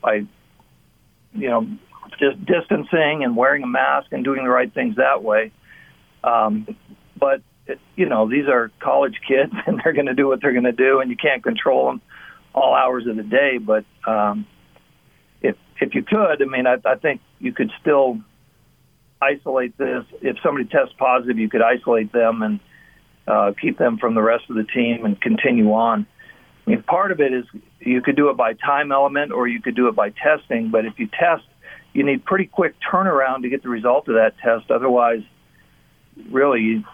by 0.00 0.26
you 1.32 1.48
know 1.48 1.66
just 2.18 2.44
distancing 2.44 3.24
and 3.24 3.36
wearing 3.36 3.62
a 3.62 3.66
mask 3.66 4.08
and 4.12 4.24
doing 4.24 4.44
the 4.44 4.50
right 4.50 4.72
things 4.72 4.96
that 4.96 5.22
way. 5.22 5.52
Um, 6.22 6.76
but 7.18 7.42
you 7.96 8.06
know 8.06 8.28
these 8.28 8.48
are 8.48 8.70
college 8.80 9.20
kids 9.26 9.52
and 9.66 9.80
they're 9.82 9.92
going 9.92 10.06
to 10.06 10.14
do 10.14 10.26
what 10.26 10.40
they're 10.40 10.52
going 10.52 10.64
to 10.64 10.72
do, 10.72 11.00
and 11.00 11.10
you 11.10 11.16
can't 11.16 11.42
control 11.42 11.86
them 11.86 12.00
all 12.54 12.74
hours 12.74 13.06
of 13.06 13.16
the 13.16 13.22
day. 13.22 13.58
But 13.58 13.84
um, 14.06 14.46
if 15.40 15.56
if 15.80 15.94
you 15.94 16.02
could, 16.02 16.42
I 16.42 16.44
mean, 16.44 16.66
I, 16.66 16.76
I 16.84 16.96
think 16.96 17.20
you 17.38 17.52
could 17.52 17.70
still 17.80 18.20
isolate 19.20 19.76
this. 19.76 20.04
If 20.22 20.36
somebody 20.42 20.66
tests 20.66 20.94
positive, 20.98 21.38
you 21.38 21.48
could 21.48 21.62
isolate 21.62 22.12
them 22.12 22.42
and 22.42 22.60
uh, 23.26 23.52
keep 23.60 23.78
them 23.78 23.98
from 23.98 24.14
the 24.14 24.22
rest 24.22 24.44
of 24.48 24.56
the 24.56 24.64
team 24.64 25.04
and 25.04 25.20
continue 25.20 25.72
on. 25.72 26.06
I 26.66 26.70
mean, 26.70 26.82
part 26.82 27.12
of 27.12 27.20
it 27.20 27.32
is 27.32 27.44
you 27.80 28.02
could 28.02 28.16
do 28.16 28.30
it 28.30 28.36
by 28.36 28.54
time 28.54 28.92
element 28.92 29.32
or 29.32 29.48
you 29.48 29.60
could 29.60 29.74
do 29.74 29.88
it 29.88 29.94
by 29.94 30.10
testing. 30.10 30.70
But 30.70 30.84
if 30.84 30.98
you 30.98 31.06
test, 31.06 31.44
you 31.92 32.04
need 32.04 32.24
pretty 32.24 32.46
quick 32.46 32.74
turnaround 32.92 33.42
to 33.42 33.48
get 33.48 33.62
the 33.62 33.68
result 33.68 34.08
of 34.08 34.14
that 34.14 34.34
test. 34.38 34.70
Otherwise, 34.70 35.22
really, 36.30 36.84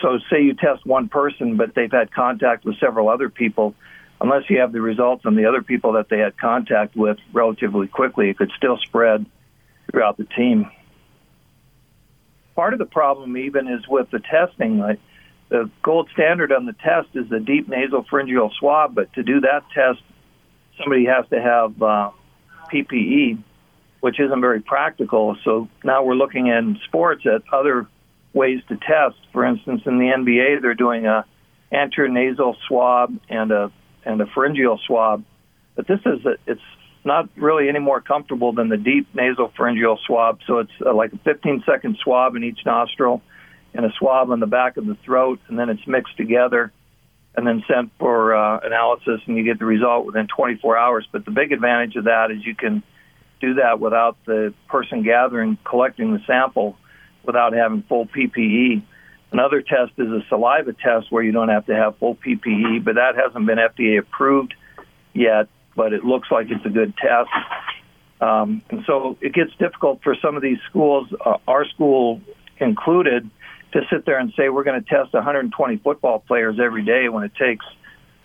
so 0.00 0.18
say 0.30 0.42
you 0.42 0.54
test 0.54 0.84
one 0.84 1.08
person, 1.08 1.56
but 1.56 1.74
they've 1.74 1.90
had 1.90 2.12
contact 2.12 2.64
with 2.64 2.78
several 2.78 3.08
other 3.08 3.28
people. 3.28 3.74
Unless 4.20 4.48
you 4.48 4.60
have 4.60 4.72
the 4.72 4.80
results 4.80 5.26
on 5.26 5.34
the 5.36 5.46
other 5.46 5.62
people 5.62 5.92
that 5.92 6.08
they 6.08 6.18
had 6.18 6.38
contact 6.38 6.96
with 6.96 7.18
relatively 7.32 7.86
quickly, 7.86 8.30
it 8.30 8.38
could 8.38 8.50
still 8.56 8.78
spread 8.78 9.26
throughout 9.90 10.16
the 10.16 10.24
team. 10.24 10.70
Part 12.54 12.72
of 12.72 12.78
the 12.78 12.86
problem, 12.86 13.36
even, 13.36 13.68
is 13.68 13.86
with 13.86 14.10
the 14.10 14.20
testing. 14.20 14.78
Like 14.78 14.98
the 15.48 15.70
gold 15.82 16.08
standard 16.12 16.50
on 16.50 16.64
the 16.64 16.72
test 16.72 17.08
is 17.14 17.28
the 17.28 17.40
deep 17.40 17.68
nasal 17.68 18.04
pharyngeal 18.08 18.50
swab, 18.58 18.94
but 18.94 19.12
to 19.14 19.22
do 19.22 19.40
that 19.40 19.64
test, 19.74 20.00
somebody 20.78 21.04
has 21.06 21.28
to 21.28 21.40
have 21.40 21.82
uh, 21.82 22.10
PPE, 22.72 23.42
which 24.00 24.18
isn't 24.18 24.40
very 24.40 24.60
practical. 24.60 25.36
So 25.44 25.68
now 25.84 26.04
we're 26.04 26.14
looking 26.14 26.46
in 26.46 26.78
sports 26.86 27.24
at 27.26 27.42
other 27.52 27.86
ways 28.36 28.60
to 28.68 28.76
test. 28.76 29.16
For 29.32 29.44
instance, 29.44 29.82
in 29.86 29.98
the 29.98 30.04
NBA, 30.04 30.62
they're 30.62 30.74
doing 30.74 31.06
a 31.06 31.24
anterior 31.72 32.08
nasal 32.08 32.56
swab 32.68 33.18
and 33.28 33.50
a 33.50 33.72
and 34.04 34.20
a 34.20 34.26
pharyngeal 34.26 34.78
swab, 34.86 35.24
but 35.74 35.88
this 35.88 35.98
is 36.06 36.24
a, 36.24 36.36
it's 36.46 36.60
not 37.04 37.28
really 37.36 37.68
any 37.68 37.80
more 37.80 38.00
comfortable 38.00 38.52
than 38.52 38.68
the 38.68 38.76
deep 38.76 39.08
nasal 39.14 39.50
pharyngeal 39.56 39.98
swab. 40.06 40.38
So 40.46 40.58
it's 40.58 40.70
uh, 40.84 40.94
like 40.94 41.12
a 41.12 41.18
15 41.18 41.64
second 41.66 41.98
swab 42.02 42.36
in 42.36 42.44
each 42.44 42.60
nostril 42.64 43.22
and 43.74 43.84
a 43.84 43.90
swab 43.98 44.30
on 44.30 44.38
the 44.38 44.46
back 44.46 44.76
of 44.76 44.86
the 44.86 44.96
throat, 45.04 45.40
and 45.48 45.58
then 45.58 45.70
it's 45.70 45.86
mixed 45.86 46.16
together 46.16 46.72
and 47.36 47.46
then 47.46 47.62
sent 47.68 47.90
for 47.98 48.34
uh, 48.34 48.60
analysis, 48.62 49.20
and 49.26 49.36
you 49.36 49.44
get 49.44 49.58
the 49.58 49.66
result 49.66 50.06
within 50.06 50.26
24 50.26 50.78
hours. 50.78 51.06
But 51.10 51.24
the 51.24 51.30
big 51.30 51.52
advantage 51.52 51.96
of 51.96 52.04
that 52.04 52.30
is 52.30 52.44
you 52.46 52.54
can 52.54 52.82
do 53.40 53.54
that 53.54 53.78
without 53.78 54.16
the 54.24 54.54
person 54.68 55.02
gathering, 55.02 55.58
collecting 55.64 56.12
the 56.12 56.20
sample, 56.26 56.78
without 57.26 57.52
having 57.52 57.82
full 57.82 58.06
PPE. 58.06 58.82
Another 59.32 59.60
test 59.60 59.92
is 59.98 60.08
a 60.08 60.20
saliva 60.28 60.72
test 60.72 61.10
where 61.10 61.22
you 61.22 61.32
don't 61.32 61.48
have 61.48 61.66
to 61.66 61.74
have 61.74 61.98
full 61.98 62.14
PPE, 62.14 62.84
but 62.84 62.94
that 62.94 63.16
hasn't 63.16 63.46
been 63.46 63.58
FDA 63.58 63.98
approved 63.98 64.54
yet. 65.12 65.48
But 65.74 65.92
it 65.92 66.04
looks 66.04 66.28
like 66.30 66.46
it's 66.50 66.64
a 66.64 66.70
good 66.70 66.94
test. 66.96 67.28
Um, 68.20 68.62
and 68.70 68.82
so 68.86 69.18
it 69.20 69.34
gets 69.34 69.50
difficult 69.58 70.00
for 70.02 70.16
some 70.22 70.36
of 70.36 70.42
these 70.42 70.58
schools, 70.70 71.08
uh, 71.24 71.36
our 71.46 71.66
school 71.66 72.22
included, 72.58 73.28
to 73.72 73.80
sit 73.90 74.06
there 74.06 74.18
and 74.18 74.32
say 74.36 74.48
we're 74.48 74.64
going 74.64 74.82
to 74.82 74.88
test 74.88 75.12
120 75.12 75.76
football 75.78 76.20
players 76.20 76.58
every 76.62 76.84
day 76.84 77.08
when 77.10 77.24
it 77.24 77.32
takes 77.34 77.66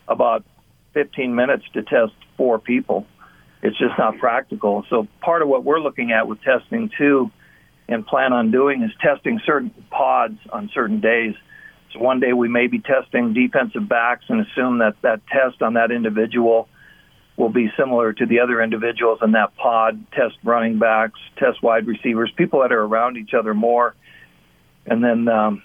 about 0.07 0.45
15 0.93 1.35
minutes 1.35 1.63
to 1.73 1.83
test 1.83 2.13
four 2.37 2.59
people. 2.59 3.05
It's 3.61 3.77
just 3.77 3.97
not 3.97 4.17
practical. 4.17 4.85
So 4.89 5.07
part 5.19 5.41
of 5.41 5.47
what 5.47 5.63
we're 5.63 5.79
looking 5.79 6.11
at 6.11 6.27
with 6.27 6.41
testing 6.41 6.89
too, 6.97 7.31
and 7.91 8.05
plan 8.05 8.33
on 8.33 8.51
doing 8.51 8.83
is 8.83 8.91
testing 9.01 9.39
certain 9.45 9.71
pods 9.89 10.37
on 10.51 10.69
certain 10.73 10.99
days. 11.01 11.35
So 11.93 11.99
one 11.99 12.19
day 12.19 12.33
we 12.33 12.47
may 12.47 12.67
be 12.67 12.79
testing 12.79 13.33
defensive 13.33 13.87
backs 13.87 14.25
and 14.29 14.45
assume 14.45 14.79
that 14.79 14.95
that 15.01 15.21
test 15.27 15.61
on 15.61 15.73
that 15.73 15.91
individual 15.91 16.69
will 17.37 17.49
be 17.49 17.69
similar 17.77 18.13
to 18.13 18.25
the 18.25 18.39
other 18.39 18.61
individuals 18.61 19.19
in 19.21 19.33
that 19.33 19.55
pod. 19.57 20.05
Test 20.13 20.35
running 20.43 20.79
backs, 20.79 21.19
test 21.37 21.61
wide 21.61 21.87
receivers, 21.87 22.31
people 22.35 22.61
that 22.61 22.71
are 22.71 22.81
around 22.81 23.17
each 23.17 23.33
other 23.33 23.53
more 23.53 23.95
and 24.85 25.03
then 25.03 25.27
um, 25.27 25.63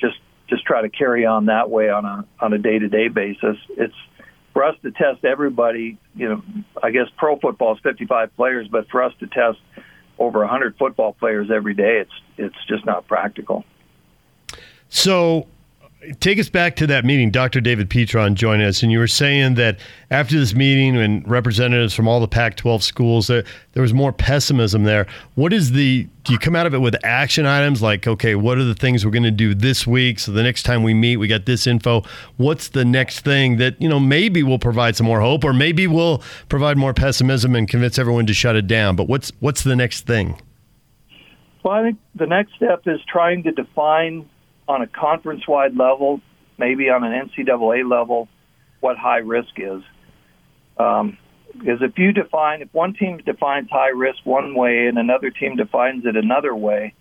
just 0.00 0.16
just 0.48 0.64
try 0.64 0.82
to 0.82 0.88
carry 0.88 1.26
on 1.26 1.46
that 1.46 1.70
way 1.70 1.90
on 1.90 2.04
a 2.04 2.26
on 2.40 2.52
a 2.52 2.58
day 2.58 2.78
to 2.78 2.88
day 2.88 3.08
basis. 3.08 3.56
It's 3.70 3.94
for 4.52 4.64
us 4.64 4.76
to 4.82 4.90
test 4.90 5.24
everybody. 5.24 5.98
You 6.14 6.28
know, 6.28 6.42
I 6.82 6.90
guess 6.90 7.06
pro 7.16 7.38
football 7.38 7.74
is 7.74 7.80
55 7.82 8.34
players, 8.36 8.68
but 8.68 8.88
for 8.88 9.02
us 9.02 9.12
to 9.20 9.26
test 9.26 9.58
over 10.18 10.40
100 10.40 10.76
football 10.76 11.12
players 11.12 11.50
every 11.50 11.74
day, 11.74 11.98
it's 11.98 12.12
it's 12.36 12.66
just 12.68 12.84
not 12.84 13.06
practical. 13.06 13.64
So 14.88 15.46
take 16.20 16.38
us 16.38 16.48
back 16.48 16.76
to 16.76 16.86
that 16.86 17.04
meeting. 17.04 17.30
Dr. 17.30 17.60
David 17.60 17.88
Petron 17.88 18.34
joined 18.34 18.62
us, 18.62 18.82
and 18.82 18.90
you 18.90 18.98
were 18.98 19.06
saying 19.06 19.54
that 19.54 19.78
after 20.10 20.38
this 20.38 20.54
meeting, 20.54 20.96
and 20.96 21.26
representatives 21.28 21.94
from 21.94 22.08
all 22.08 22.20
the 22.20 22.28
Pac-12 22.28 22.82
schools, 22.82 23.26
there, 23.26 23.44
there 23.72 23.82
was 23.82 23.94
more 23.94 24.12
pessimism 24.12 24.84
there. 24.84 25.06
What 25.34 25.52
is 25.52 25.72
the? 25.72 26.08
Do 26.24 26.32
you 26.32 26.38
come 26.38 26.56
out 26.56 26.66
of 26.66 26.72
it 26.72 26.78
with 26.78 26.96
action 27.04 27.44
items 27.44 27.82
like, 27.82 28.06
okay, 28.06 28.34
what 28.34 28.56
are 28.56 28.64
the 28.64 28.74
things 28.74 29.04
we're 29.04 29.10
going 29.10 29.24
to 29.24 29.30
do 29.30 29.54
this 29.54 29.86
week? 29.86 30.18
So 30.18 30.32
the 30.32 30.42
next 30.42 30.62
time 30.62 30.82
we 30.82 30.94
meet, 30.94 31.18
we 31.18 31.28
got 31.28 31.44
this 31.44 31.66
info. 31.66 32.02
What's 32.38 32.68
the 32.68 32.84
next 32.84 33.20
thing 33.20 33.58
that 33.58 33.80
you 33.80 33.88
know 33.88 34.00
maybe 34.00 34.42
will 34.42 34.58
provide 34.58 34.96
some 34.96 35.06
more 35.06 35.20
hope, 35.20 35.44
or 35.44 35.52
maybe 35.52 35.86
will 35.86 36.22
provide 36.48 36.78
more 36.78 36.94
pessimism 36.94 37.54
and 37.54 37.68
convince 37.68 37.98
everyone 37.98 38.26
to 38.26 38.34
shut 38.34 38.56
it 38.56 38.66
down? 38.66 38.96
But 38.96 39.08
what's 39.08 39.32
what's 39.40 39.64
the 39.64 39.76
next 39.76 40.06
thing? 40.06 40.40
Well, 41.62 41.74
I 41.74 41.82
think 41.82 41.98
the 42.14 42.26
next 42.26 42.54
step 42.56 42.82
is 42.86 43.00
trying 43.10 43.42
to 43.44 43.52
define 43.52 44.28
on 44.68 44.82
a 44.82 44.86
conference 44.86 45.46
wide 45.46 45.76
level, 45.76 46.20
maybe 46.58 46.88
on 46.90 47.04
an 47.04 47.28
NCAA 47.28 47.88
level, 47.88 48.28
what 48.80 48.96
high 48.96 49.18
risk 49.18 49.50
is. 49.56 49.82
Um, 50.78 51.18
because 51.52 51.82
if 51.82 51.96
you 51.98 52.12
define, 52.12 52.62
if 52.62 52.74
one 52.74 52.94
team 52.94 53.18
defines 53.24 53.68
high 53.70 53.90
risk 53.90 54.18
one 54.24 54.54
way 54.54 54.86
and 54.86 54.98
another 54.98 55.30
team 55.30 55.56
defines 55.56 56.04
it 56.04 56.16
another 56.16 56.54
way, 56.54 56.94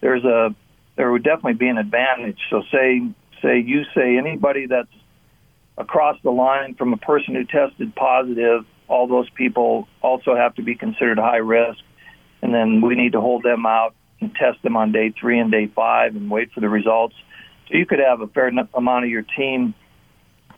there's 0.00 0.24
a 0.24 0.54
there 0.96 1.10
would 1.10 1.22
definitely 1.22 1.54
be 1.54 1.68
an 1.68 1.78
advantage. 1.78 2.38
So 2.50 2.62
say 2.70 3.00
say 3.40 3.60
you 3.60 3.84
say 3.94 4.18
anybody 4.18 4.66
that's 4.66 4.92
across 5.78 6.16
the 6.22 6.30
line 6.30 6.74
from 6.74 6.92
a 6.92 6.96
person 6.96 7.34
who 7.34 7.44
tested 7.44 7.94
positive, 7.94 8.66
all 8.88 9.06
those 9.06 9.30
people 9.30 9.88
also 10.02 10.34
have 10.34 10.54
to 10.56 10.62
be 10.62 10.74
considered 10.74 11.18
high 11.18 11.36
risk, 11.36 11.80
and 12.42 12.52
then 12.52 12.80
we 12.80 12.94
need 12.94 13.12
to 13.12 13.20
hold 13.20 13.42
them 13.42 13.64
out 13.64 13.94
test 14.20 14.62
them 14.62 14.76
on 14.76 14.92
day 14.92 15.14
three 15.18 15.38
and 15.38 15.50
day 15.50 15.66
five 15.66 16.16
and 16.16 16.30
wait 16.30 16.52
for 16.52 16.60
the 16.60 16.68
results. 16.68 17.14
So 17.68 17.76
you 17.76 17.86
could 17.86 17.98
have 17.98 18.20
a 18.20 18.26
fair 18.26 18.48
amount 18.48 19.04
of 19.04 19.10
your 19.10 19.22
team 19.22 19.74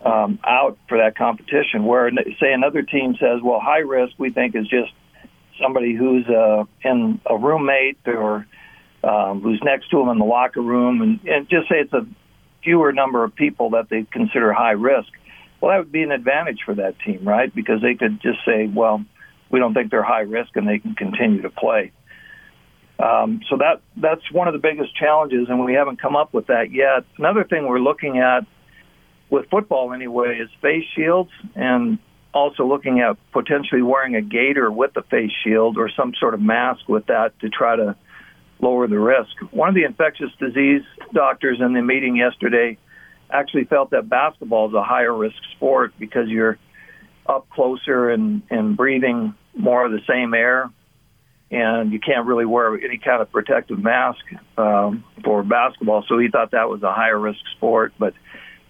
um, 0.05 0.39
out 0.47 0.79
for 0.89 0.99
that 0.99 1.17
competition. 1.17 1.85
Where 1.85 2.11
say 2.41 2.53
another 2.53 2.83
team 2.83 3.17
says, 3.21 3.41
well, 3.43 3.61
high 3.61 3.79
risk 3.79 4.15
we 4.19 4.31
think 4.31 4.55
is 4.55 4.67
just 4.69 4.93
somebody 5.61 5.95
who's 5.95 6.27
uh, 6.29 6.65
in 6.83 7.21
a 7.27 7.37
roommate 7.37 7.99
or 8.07 8.47
um, 9.03 9.41
who's 9.41 9.61
next 9.63 9.91
to 9.91 9.99
them 9.99 10.09
in 10.09 10.19
the 10.19 10.25
locker 10.25 10.61
room, 10.61 11.03
and, 11.03 11.21
and 11.27 11.49
just 11.49 11.69
say 11.69 11.77
it's 11.77 11.93
a 11.93 12.07
fewer 12.63 12.93
number 12.93 13.25
of 13.25 13.35
people 13.35 13.71
that 13.71 13.89
they 13.89 14.07
consider 14.11 14.53
high 14.53 14.73
risk. 14.73 15.09
Well, 15.61 15.73
that 15.73 15.79
would 15.79 15.93
be 15.93 16.03
an 16.03 16.13
advantage 16.13 16.61
for 16.65 16.75
that 16.75 16.99
team, 17.01 17.27
right? 17.27 17.55
Because 17.55 17.83
they 17.83 17.95
could 17.95 18.21
just 18.23 18.39
say, 18.45 18.67
well, 18.67 19.05
we 19.51 19.59
don't 19.59 19.75
think 19.75 19.91
they're 19.91 20.03
high 20.03 20.21
risk, 20.21 20.57
and 20.57 20.69
they 20.69 20.79
can 20.79 20.95
continue 20.95 21.43
to 21.43 21.51
play. 21.51 21.93
Um, 23.01 23.41
so 23.49 23.57
that 23.57 23.81
that's 23.97 24.31
one 24.31 24.49
of 24.49 24.53
the 24.53 24.59
biggest 24.59 24.95
challenges, 24.95 25.49
and 25.49 25.65
we 25.65 25.75
haven't 25.75 26.01
come 26.01 26.17
up 26.17 26.35
with 26.35 26.49
that 26.49 26.71
yet. 26.73 27.05
Another 27.17 27.45
thing 27.45 27.67
we're 27.67 27.81
looking 27.81 28.19
at 28.19 28.47
with 29.31 29.49
football 29.49 29.93
anyway 29.93 30.39
is 30.39 30.51
face 30.61 30.85
shields, 30.95 31.31
and 31.55 31.99
also 32.35 32.65
looking 32.67 33.01
at 33.01 33.17
potentially 33.33 33.83
wearing 33.83 34.17
a 34.17 34.21
gaiter 34.21 34.71
with 34.71 34.93
the 34.95 35.03
face 35.03 35.33
shield 35.43 35.79
or 35.79 35.89
some 35.89 36.13
sort 36.21 36.35
of 36.35 36.41
mask 36.41 36.89
with 36.89 37.07
that 37.07 37.39
to 37.41 37.49
try 37.49 37.77
to 37.77 37.97
lower 38.61 38.87
the 38.87 38.99
risk. 38.99 39.31
One 39.51 39.69
of 39.69 39.75
the 39.75 39.85
infectious 39.85 40.31
disease 40.39 40.83
doctors 41.13 41.59
in 41.61 41.73
the 41.73 41.83
meeting 41.83 42.17
yesterday 42.17 42.77
actually 43.31 43.65
felt 43.65 43.91
that 43.91 44.09
basketball 44.09 44.69
is 44.69 44.75
a 44.75 44.83
higher 44.83 45.15
risk 45.15 45.37
sport 45.57 45.95
because 45.99 46.29
you're 46.29 46.59
up 47.27 47.49
closer 47.51 48.11
and, 48.11 48.43
and 48.51 48.77
breathing 48.77 49.35
more 49.57 49.87
of 49.87 49.93
the 49.93 50.01
same 50.09 50.35
air, 50.35 50.71
and 51.51 51.93
you 51.93 51.99
can't 51.99 52.27
really 52.27 52.47
wear 52.47 52.75
any 52.75 52.99
kind 52.99 53.21
of 53.21 53.31
protective 53.33 53.79
mask 53.79 54.21
um, 54.57 55.05
for 55.25 55.43
basketball. 55.43 56.05
So 56.09 56.19
he 56.19 56.29
thought 56.29 56.53
that 56.53 56.69
was 56.69 56.83
a 56.83 56.93
higher 56.93 57.19
risk 57.19 57.41
sport, 57.57 57.93
but 57.99 58.15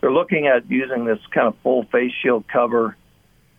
they're 0.00 0.12
looking 0.12 0.46
at 0.46 0.70
using 0.70 1.04
this 1.04 1.18
kind 1.32 1.46
of 1.46 1.54
full 1.62 1.84
face 1.92 2.12
shield 2.22 2.44
cover, 2.48 2.96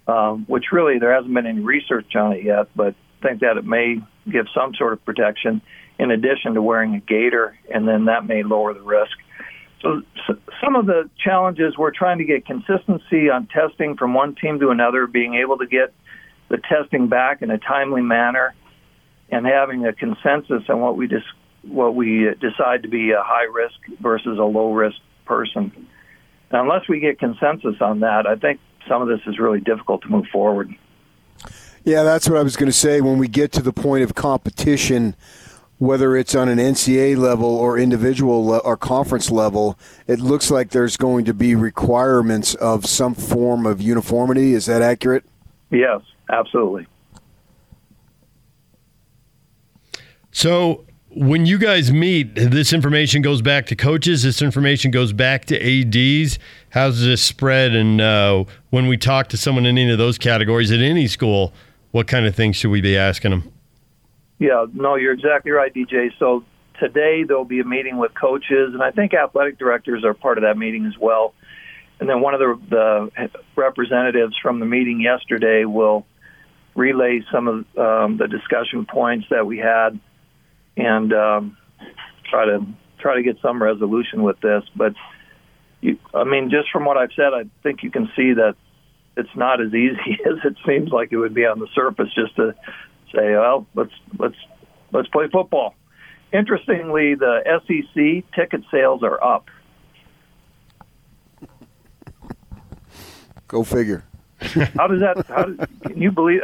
um, 0.07 0.45
which 0.47 0.65
really 0.71 0.97
there 0.99 1.13
hasn't 1.13 1.33
been 1.33 1.45
any 1.45 1.59
research 1.59 2.15
on 2.15 2.33
it 2.33 2.43
yet, 2.43 2.67
but 2.75 2.95
think 3.21 3.41
that 3.41 3.57
it 3.57 3.65
may 3.65 3.97
give 4.29 4.47
some 4.55 4.73
sort 4.73 4.93
of 4.93 5.05
protection 5.05 5.61
in 5.99 6.09
addition 6.09 6.55
to 6.55 6.61
wearing 6.61 6.95
a 6.95 6.99
gaiter, 6.99 7.55
and 7.71 7.87
then 7.87 8.05
that 8.05 8.25
may 8.25 8.41
lower 8.41 8.73
the 8.73 8.81
risk. 8.81 9.15
So, 9.81 10.01
so 10.27 10.35
some 10.63 10.75
of 10.75 10.87
the 10.87 11.09
challenges 11.23 11.77
we're 11.77 11.91
trying 11.91 12.17
to 12.19 12.23
get 12.23 12.45
consistency 12.45 13.29
on 13.29 13.47
testing 13.47 13.97
from 13.97 14.13
one 14.13 14.35
team 14.35 14.59
to 14.59 14.69
another, 14.69 15.05
being 15.05 15.35
able 15.35 15.57
to 15.59 15.67
get 15.67 15.93
the 16.49 16.57
testing 16.57 17.07
back 17.07 17.41
in 17.41 17.51
a 17.51 17.57
timely 17.57 18.01
manner, 18.01 18.53
and 19.31 19.45
having 19.45 19.85
a 19.85 19.93
consensus 19.93 20.63
on 20.69 20.81
what 20.81 20.97
we 20.97 21.07
dis- 21.07 21.23
what 21.63 21.95
we 21.95 22.27
decide 22.39 22.83
to 22.83 22.89
be 22.89 23.11
a 23.11 23.21
high 23.21 23.45
risk 23.45 23.75
versus 24.01 24.37
a 24.37 24.43
low 24.43 24.73
risk 24.73 24.97
person. 25.25 25.71
And 26.51 26.61
unless 26.61 26.87
we 26.89 26.99
get 26.99 27.19
consensus 27.19 27.75
on 27.81 28.01
that, 28.01 28.27
I 28.27 28.35
think 28.35 28.59
some 28.87 29.01
of 29.01 29.07
this 29.07 29.21
is 29.27 29.39
really 29.39 29.61
difficult 29.61 30.01
to 30.01 30.09
move 30.09 30.25
forward. 30.31 30.73
Yeah, 31.83 32.03
that's 32.03 32.29
what 32.29 32.37
I 32.37 32.43
was 32.43 32.55
going 32.55 32.67
to 32.67 32.77
say. 32.77 33.01
When 33.01 33.17
we 33.17 33.27
get 33.27 33.51
to 33.53 33.61
the 33.61 33.73
point 33.73 34.03
of 34.03 34.13
competition, 34.13 35.15
whether 35.77 36.15
it's 36.15 36.35
on 36.35 36.47
an 36.47 36.59
NCA 36.59 37.17
level 37.17 37.55
or 37.55 37.77
individual 37.77 38.61
or 38.63 38.77
conference 38.77 39.31
level, 39.31 39.79
it 40.05 40.19
looks 40.19 40.51
like 40.51 40.69
there's 40.69 40.97
going 40.97 41.25
to 41.25 41.33
be 41.33 41.55
requirements 41.55 42.53
of 42.55 42.85
some 42.85 43.15
form 43.15 43.65
of 43.65 43.81
uniformity. 43.81 44.53
Is 44.53 44.67
that 44.67 44.81
accurate? 44.81 45.23
Yes, 45.71 46.01
absolutely. 46.29 46.85
So, 50.31 50.85
when 51.13 51.45
you 51.45 51.57
guys 51.57 51.91
meet, 51.91 52.35
this 52.35 52.71
information 52.71 53.21
goes 53.21 53.41
back 53.41 53.65
to 53.67 53.75
coaches. 53.75 54.23
This 54.23 54.41
information 54.41 54.91
goes 54.91 55.11
back 55.11 55.43
to 55.45 55.59
ads. 55.59 56.39
How's 56.69 57.01
this 57.01 57.21
spread? 57.21 57.75
And 57.75 57.99
uh, 57.99 58.45
when 58.69 58.87
we 58.87 58.95
talk 58.95 59.27
to 59.29 59.37
someone 59.37 59.65
in 59.65 59.77
any 59.77 59.91
of 59.91 59.97
those 59.97 60.17
categories 60.17 60.71
at 60.71 60.79
any 60.79 61.07
school, 61.07 61.51
what 61.91 62.07
kind 62.07 62.25
of 62.25 62.33
things 62.33 62.55
should 62.55 62.71
we 62.71 62.79
be 62.79 62.97
asking 62.97 63.31
them? 63.31 63.51
Yeah, 64.39 64.65
no, 64.73 64.95
you're 64.95 65.13
exactly 65.13 65.51
right, 65.51 65.73
DJ. 65.73 66.11
So 66.17 66.45
today 66.79 67.23
there'll 67.23 67.43
be 67.43 67.59
a 67.59 67.65
meeting 67.65 67.97
with 67.97 68.13
coaches, 68.13 68.73
and 68.73 68.81
I 68.81 68.91
think 68.91 69.13
athletic 69.13 69.59
directors 69.59 70.05
are 70.05 70.13
part 70.13 70.37
of 70.37 70.43
that 70.43 70.57
meeting 70.57 70.85
as 70.85 70.97
well. 70.97 71.33
And 71.99 72.09
then 72.09 72.21
one 72.21 72.33
of 72.33 72.39
the, 72.39 72.59
the 72.69 73.29
representatives 73.55 74.35
from 74.41 74.59
the 74.59 74.65
meeting 74.65 75.01
yesterday 75.01 75.65
will 75.65 76.05
relay 76.73 77.21
some 77.31 77.47
of 77.47 77.77
um, 77.77 78.17
the 78.17 78.27
discussion 78.27 78.85
points 78.85 79.27
that 79.29 79.45
we 79.45 79.57
had, 79.57 79.99
and 80.85 81.13
um, 81.13 81.57
try 82.29 82.45
to 82.45 82.65
try 82.99 83.15
to 83.15 83.23
get 83.23 83.37
some 83.41 83.61
resolution 83.61 84.23
with 84.23 84.39
this. 84.41 84.63
But 84.75 84.93
you, 85.81 85.97
I 86.13 86.23
mean, 86.23 86.49
just 86.49 86.69
from 86.71 86.85
what 86.85 86.97
I've 86.97 87.13
said, 87.15 87.33
I 87.33 87.43
think 87.63 87.83
you 87.83 87.91
can 87.91 88.09
see 88.15 88.33
that 88.33 88.55
it's 89.17 89.35
not 89.35 89.61
as 89.61 89.73
easy 89.73 90.19
as 90.25 90.37
it 90.43 90.57
seems 90.65 90.91
like 90.91 91.11
it 91.11 91.17
would 91.17 91.33
be 91.33 91.45
on 91.45 91.59
the 91.59 91.67
surface 91.73 92.09
just 92.13 92.35
to 92.35 92.55
say, 93.13 93.31
well, 93.31 93.65
let's 93.75 93.93
let's 94.17 94.35
let's 94.91 95.07
play 95.09 95.27
football. 95.31 95.75
Interestingly, 96.31 97.15
the 97.15 97.41
SEC 97.67 98.33
ticket 98.33 98.61
sales 98.71 99.03
are 99.03 99.21
up. 99.21 99.49
Go 103.47 103.65
figure. 103.65 104.05
how 104.39 104.87
does 104.87 105.01
that? 105.01 105.25
How 105.27 105.43
does, 105.43 105.67
can 105.83 106.01
you 106.01 106.11
believe? 106.11 106.41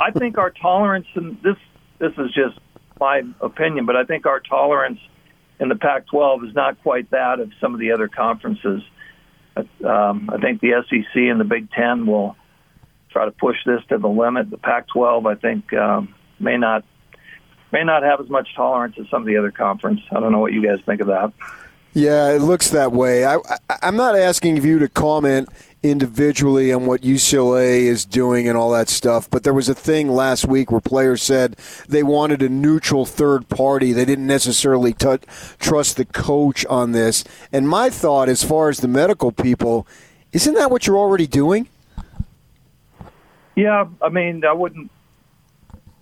I 0.00 0.10
think 0.12 0.38
our 0.38 0.50
tolerance, 0.50 1.06
and 1.14 1.36
this 1.42 1.56
this 1.98 2.12
is 2.16 2.32
just 2.32 2.58
my 3.00 3.22
opinion, 3.40 3.86
but 3.86 3.96
I 3.96 4.04
think 4.04 4.26
our 4.26 4.40
tolerance 4.40 5.00
in 5.60 5.68
the 5.68 5.76
Pac-12 5.76 6.48
is 6.48 6.54
not 6.54 6.80
quite 6.82 7.10
that 7.10 7.40
of 7.40 7.50
some 7.60 7.74
of 7.74 7.80
the 7.80 7.92
other 7.92 8.08
conferences. 8.08 8.82
Um, 9.84 10.30
I 10.32 10.38
think 10.38 10.60
the 10.60 10.84
SEC 10.88 11.16
and 11.16 11.40
the 11.40 11.44
Big 11.44 11.70
Ten 11.70 12.06
will 12.06 12.36
try 13.10 13.24
to 13.24 13.32
push 13.32 13.56
this 13.66 13.80
to 13.88 13.98
the 13.98 14.08
limit. 14.08 14.50
The 14.50 14.58
Pac-12, 14.58 15.26
I 15.26 15.34
think, 15.34 15.72
um, 15.72 16.14
may 16.38 16.56
not 16.56 16.84
may 17.70 17.84
not 17.84 18.02
have 18.02 18.18
as 18.20 18.30
much 18.30 18.48
tolerance 18.56 18.96
as 18.98 19.06
some 19.10 19.22
of 19.22 19.26
the 19.26 19.36
other 19.36 19.50
conference. 19.50 20.00
I 20.10 20.20
don't 20.20 20.32
know 20.32 20.38
what 20.38 20.54
you 20.54 20.66
guys 20.66 20.78
think 20.86 21.02
of 21.02 21.08
that. 21.08 21.32
Yeah, 21.94 22.30
it 22.30 22.42
looks 22.42 22.70
that 22.70 22.92
way. 22.92 23.24
I, 23.24 23.38
am 23.82 23.96
not 23.96 24.14
asking 24.16 24.62
you 24.62 24.78
to 24.78 24.88
comment 24.88 25.48
individually 25.82 26.72
on 26.72 26.86
what 26.86 27.02
UCLA 27.02 27.82
is 27.82 28.04
doing 28.04 28.48
and 28.48 28.56
all 28.58 28.70
that 28.72 28.88
stuff, 28.88 29.30
but 29.30 29.44
there 29.44 29.54
was 29.54 29.68
a 29.68 29.74
thing 29.74 30.10
last 30.10 30.46
week 30.46 30.70
where 30.70 30.80
players 30.80 31.22
said 31.22 31.56
they 31.88 32.02
wanted 32.02 32.42
a 32.42 32.48
neutral 32.48 33.06
third 33.06 33.48
party. 33.48 33.92
They 33.92 34.04
didn't 34.04 34.26
necessarily 34.26 34.92
t- 34.92 35.18
trust 35.58 35.96
the 35.96 36.04
coach 36.04 36.66
on 36.66 36.92
this. 36.92 37.24
And 37.52 37.68
my 37.68 37.90
thought, 37.90 38.28
as 38.28 38.42
far 38.42 38.68
as 38.68 38.78
the 38.78 38.88
medical 38.88 39.32
people, 39.32 39.86
isn't 40.32 40.54
that 40.54 40.70
what 40.70 40.86
you're 40.86 40.98
already 40.98 41.26
doing? 41.26 41.68
Yeah, 43.56 43.86
I 44.02 44.08
mean, 44.08 44.44
I 44.44 44.52
wouldn't 44.52 44.90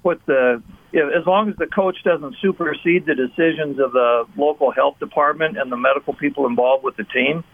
put 0.03 0.25
the 0.27 0.62
as 0.94 1.27
long 1.27 1.51
as 1.51 1.57
the 1.57 1.66
coach 1.66 1.96
doesn't 2.05 2.37
supersede 2.40 3.07
the 3.07 3.14
decisions 3.14 3.79
of 3.79 3.92
the 3.92 4.25
local 4.37 4.70
health 4.70 4.99
department 4.99 5.59
and 5.59 5.70
the 5.70 5.77
medical 5.77 6.14
people 6.14 6.46
involved 6.46 6.85
with 6.85 6.96
the 6.96 7.05
team, 7.05 7.44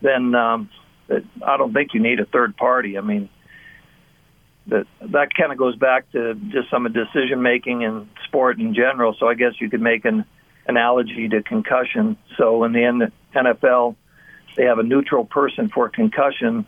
then 0.00 0.34
um, 0.34 0.68
I 1.44 1.56
don't 1.56 1.72
think 1.72 1.94
you 1.94 2.00
need 2.00 2.20
a 2.20 2.24
third 2.24 2.56
party. 2.56 2.98
I 2.98 3.00
mean, 3.00 3.28
that 4.66 4.86
that 5.00 5.34
kind 5.34 5.52
of 5.52 5.58
goes 5.58 5.76
back 5.76 6.10
to 6.12 6.34
just 6.34 6.70
some 6.70 6.86
of 6.86 6.92
decision 6.92 7.42
making 7.42 7.82
in 7.82 8.08
sport 8.26 8.60
in 8.60 8.74
general. 8.74 9.14
So 9.18 9.28
I 9.28 9.34
guess 9.34 9.52
you 9.60 9.68
could 9.68 9.80
make 9.80 10.04
an 10.04 10.24
analogy 10.66 11.28
to 11.28 11.42
concussion. 11.42 12.16
So 12.36 12.64
in 12.64 12.72
the 12.72 13.10
NFL, 13.34 13.96
they 14.56 14.64
have 14.64 14.78
a 14.78 14.82
neutral 14.82 15.24
person 15.24 15.68
for 15.68 15.88
concussion, 15.88 16.66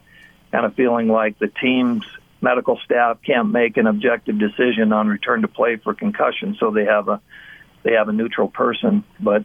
kind 0.50 0.66
of 0.66 0.74
feeling 0.74 1.08
like 1.08 1.38
the 1.38 1.48
team's 1.48 2.04
medical 2.44 2.78
staff 2.84 3.18
can't 3.26 3.50
make 3.50 3.76
an 3.76 3.88
objective 3.88 4.38
decision 4.38 4.92
on 4.92 5.08
return 5.08 5.42
to 5.42 5.48
play 5.48 5.76
for 5.76 5.94
concussion, 5.94 6.56
so 6.60 6.70
they 6.70 6.84
have 6.84 7.08
a 7.08 7.20
they 7.82 7.92
have 7.92 8.08
a 8.08 8.12
neutral 8.12 8.48
person. 8.48 9.02
But 9.18 9.44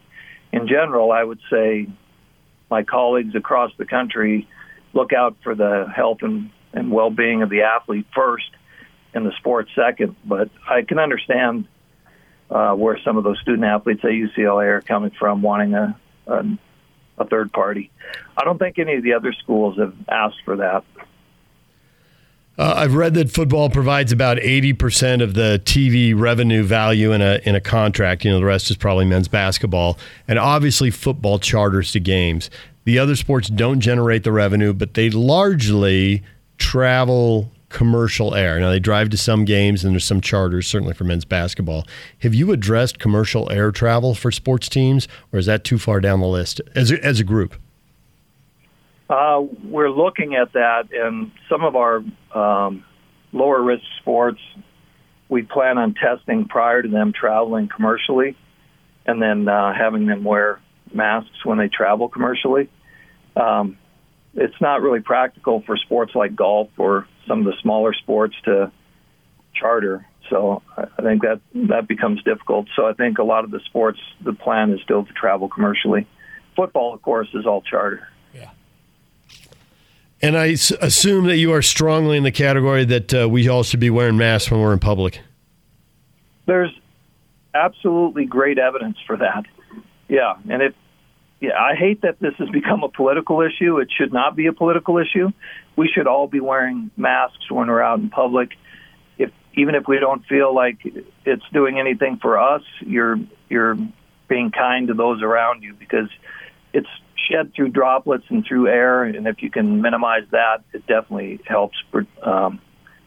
in 0.52 0.68
general, 0.68 1.10
I 1.10 1.24
would 1.24 1.40
say 1.50 1.88
my 2.70 2.84
colleagues 2.84 3.34
across 3.34 3.72
the 3.76 3.84
country 3.84 4.48
look 4.92 5.12
out 5.12 5.36
for 5.42 5.54
the 5.54 5.86
health 5.94 6.18
and, 6.22 6.50
and 6.72 6.92
well 6.92 7.10
being 7.10 7.42
of 7.42 7.50
the 7.50 7.62
athlete 7.62 8.06
first, 8.14 8.50
and 9.14 9.26
the 9.26 9.32
sport 9.38 9.68
second. 9.74 10.14
But 10.24 10.50
I 10.68 10.82
can 10.82 10.98
understand 10.98 11.66
uh, 12.50 12.74
where 12.74 12.98
some 13.04 13.16
of 13.16 13.24
those 13.24 13.40
student 13.40 13.64
athletes 13.64 14.04
at 14.04 14.10
UCLA 14.10 14.66
are 14.66 14.80
coming 14.82 15.10
from, 15.18 15.42
wanting 15.42 15.74
a, 15.74 15.96
a 16.26 16.44
a 17.20 17.26
third 17.26 17.52
party. 17.52 17.90
I 18.36 18.44
don't 18.44 18.58
think 18.58 18.78
any 18.78 18.94
of 18.94 19.02
the 19.02 19.12
other 19.12 19.32
schools 19.34 19.78
have 19.78 19.94
asked 20.08 20.42
for 20.44 20.56
that. 20.56 20.84
Uh, 22.58 22.74
I've 22.76 22.94
read 22.94 23.14
that 23.14 23.30
football 23.30 23.70
provides 23.70 24.12
about 24.12 24.36
80% 24.36 25.22
of 25.22 25.34
the 25.34 25.62
TV 25.64 26.18
revenue 26.18 26.62
value 26.62 27.12
in 27.12 27.22
a 27.22 27.40
in 27.44 27.54
a 27.54 27.60
contract. 27.60 28.24
You 28.24 28.32
know, 28.32 28.38
the 28.38 28.44
rest 28.44 28.70
is 28.70 28.76
probably 28.76 29.06
men's 29.06 29.28
basketball, 29.28 29.98
and 30.28 30.38
obviously 30.38 30.90
football 30.90 31.38
charters 31.38 31.92
to 31.92 32.00
games. 32.00 32.50
The 32.84 32.98
other 32.98 33.16
sports 33.16 33.48
don't 33.48 33.80
generate 33.80 34.24
the 34.24 34.32
revenue, 34.32 34.72
but 34.72 34.94
they 34.94 35.10
largely 35.10 36.22
travel 36.58 37.50
commercial 37.70 38.34
air. 38.34 38.60
Now 38.60 38.68
they 38.68 38.80
drive 38.80 39.08
to 39.10 39.16
some 39.16 39.44
games, 39.44 39.84
and 39.84 39.94
there's 39.94 40.04
some 40.04 40.20
charters, 40.20 40.66
certainly 40.66 40.92
for 40.92 41.04
men's 41.04 41.24
basketball. 41.24 41.86
Have 42.18 42.34
you 42.34 42.52
addressed 42.52 42.98
commercial 42.98 43.50
air 43.50 43.70
travel 43.70 44.14
for 44.14 44.30
sports 44.30 44.68
teams, 44.68 45.08
or 45.32 45.38
is 45.38 45.46
that 45.46 45.64
too 45.64 45.78
far 45.78 46.00
down 46.00 46.20
the 46.20 46.26
list 46.26 46.60
as 46.74 46.90
a, 46.90 47.02
as 47.02 47.20
a 47.20 47.24
group? 47.24 47.54
Uh, 49.10 49.42
we're 49.64 49.90
looking 49.90 50.36
at 50.36 50.52
that, 50.52 50.84
and 50.92 51.32
some 51.50 51.64
of 51.64 51.74
our 51.74 51.96
um, 52.32 52.84
lower 53.32 53.60
risk 53.60 53.82
sports, 54.00 54.38
we 55.28 55.42
plan 55.42 55.78
on 55.78 55.94
testing 55.94 56.46
prior 56.46 56.80
to 56.80 56.88
them 56.88 57.12
traveling 57.12 57.68
commercially, 57.74 58.36
and 59.04 59.20
then 59.20 59.48
uh, 59.48 59.72
having 59.76 60.06
them 60.06 60.22
wear 60.22 60.60
masks 60.94 61.44
when 61.44 61.58
they 61.58 61.66
travel 61.66 62.08
commercially. 62.08 62.70
Um, 63.34 63.78
it's 64.34 64.60
not 64.60 64.80
really 64.80 65.00
practical 65.00 65.60
for 65.66 65.76
sports 65.76 66.12
like 66.14 66.36
golf 66.36 66.68
or 66.78 67.08
some 67.26 67.40
of 67.40 67.46
the 67.46 67.54
smaller 67.62 67.92
sports 67.92 68.36
to 68.44 68.70
charter. 69.52 70.06
So 70.28 70.62
I 70.76 71.02
think 71.02 71.22
that 71.22 71.40
that 71.68 71.88
becomes 71.88 72.22
difficult. 72.22 72.68
So 72.76 72.86
I 72.86 72.92
think 72.92 73.18
a 73.18 73.24
lot 73.24 73.42
of 73.42 73.50
the 73.50 73.58
sports, 73.66 73.98
the 74.24 74.34
plan 74.34 74.70
is 74.70 74.78
still 74.84 75.04
to 75.04 75.12
travel 75.12 75.48
commercially. 75.48 76.06
Football, 76.54 76.94
of 76.94 77.02
course, 77.02 77.26
is 77.34 77.44
all 77.44 77.60
charter. 77.60 78.06
And 80.22 80.36
I 80.36 80.50
s- 80.52 80.70
assume 80.70 81.26
that 81.26 81.38
you 81.38 81.52
are 81.52 81.62
strongly 81.62 82.16
in 82.16 82.22
the 82.22 82.32
category 82.32 82.84
that 82.84 83.14
uh, 83.14 83.28
we 83.28 83.48
all 83.48 83.62
should 83.62 83.80
be 83.80 83.90
wearing 83.90 84.16
masks 84.16 84.50
when 84.50 84.60
we're 84.60 84.72
in 84.72 84.78
public. 84.78 85.20
There's 86.46 86.72
absolutely 87.54 88.26
great 88.26 88.58
evidence 88.58 88.98
for 89.06 89.16
that. 89.16 89.44
Yeah, 90.08 90.34
and 90.48 90.62
it 90.62 90.74
yeah, 91.40 91.58
I 91.58 91.74
hate 91.74 92.02
that 92.02 92.20
this 92.20 92.34
has 92.36 92.50
become 92.50 92.82
a 92.82 92.88
political 92.88 93.40
issue. 93.40 93.78
It 93.78 93.88
should 93.96 94.12
not 94.12 94.36
be 94.36 94.46
a 94.46 94.52
political 94.52 94.98
issue. 94.98 95.30
We 95.74 95.88
should 95.88 96.06
all 96.06 96.26
be 96.26 96.40
wearing 96.40 96.90
masks 96.98 97.50
when 97.50 97.68
we're 97.68 97.80
out 97.80 97.98
in 97.98 98.10
public. 98.10 98.50
If 99.16 99.30
even 99.54 99.74
if 99.74 99.88
we 99.88 99.98
don't 99.98 100.24
feel 100.26 100.54
like 100.54 100.78
it's 101.24 101.44
doing 101.52 101.78
anything 101.78 102.18
for 102.18 102.38
us, 102.38 102.62
you're 102.80 103.18
you're 103.48 103.78
being 104.28 104.50
kind 104.50 104.88
to 104.88 104.94
those 104.94 105.22
around 105.22 105.62
you 105.62 105.72
because 105.74 106.10
it's 106.74 106.88
shed 107.28 107.52
through 107.54 107.70
droplets 107.70 108.24
and 108.28 108.44
through 108.44 108.68
air, 108.68 109.04
and 109.04 109.26
if 109.26 109.42
you 109.42 109.50
can 109.50 109.80
minimize 109.82 110.24
that, 110.30 110.62
it 110.72 110.86
definitely 110.86 111.40
helps 111.46 111.76
um, 112.22 112.60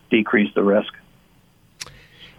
decrease 0.10 0.54
the 0.56 0.64
risk. 0.64 0.94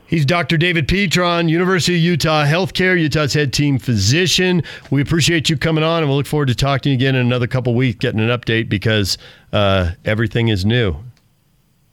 He's 0.07 0.27
Dr. 0.27 0.59
David 0.59 0.87
Petron, 0.87 1.49
University 1.49 1.97
of 1.97 2.03
Utah 2.03 2.45
Healthcare, 2.45 3.01
Utah's 3.01 3.33
head 3.33 3.53
team 3.53 3.79
physician. 3.79 4.63
We 4.91 5.01
appreciate 5.01 5.49
you 5.49 5.57
coming 5.57 5.83
on, 5.83 6.03
and 6.03 6.09
we'll 6.09 6.19
look 6.19 6.27
forward 6.27 6.49
to 6.49 6.55
talking 6.55 6.83
to 6.83 6.89
you 6.91 6.95
again 6.97 7.15
in 7.15 7.25
another 7.25 7.47
couple 7.47 7.75
weeks, 7.75 7.99
getting 7.99 8.21
an 8.21 8.29
update 8.29 8.69
because 8.69 9.17
uh, 9.53 9.93
everything 10.05 10.49
is 10.49 10.65
new. 10.67 10.95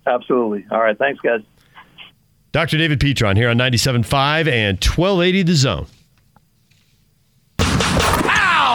Absolutely. 0.05 0.65
All 0.71 0.81
right. 0.81 0.97
Thanks, 0.97 1.21
guys. 1.21 1.41
Dr. 2.51 2.77
David 2.77 2.99
Petron 2.99 3.37
here 3.37 3.49
on 3.49 3.57
97.5 3.57 4.47
and 4.47 4.77
1280 4.77 5.43
The 5.43 5.55
Zone. 5.55 5.87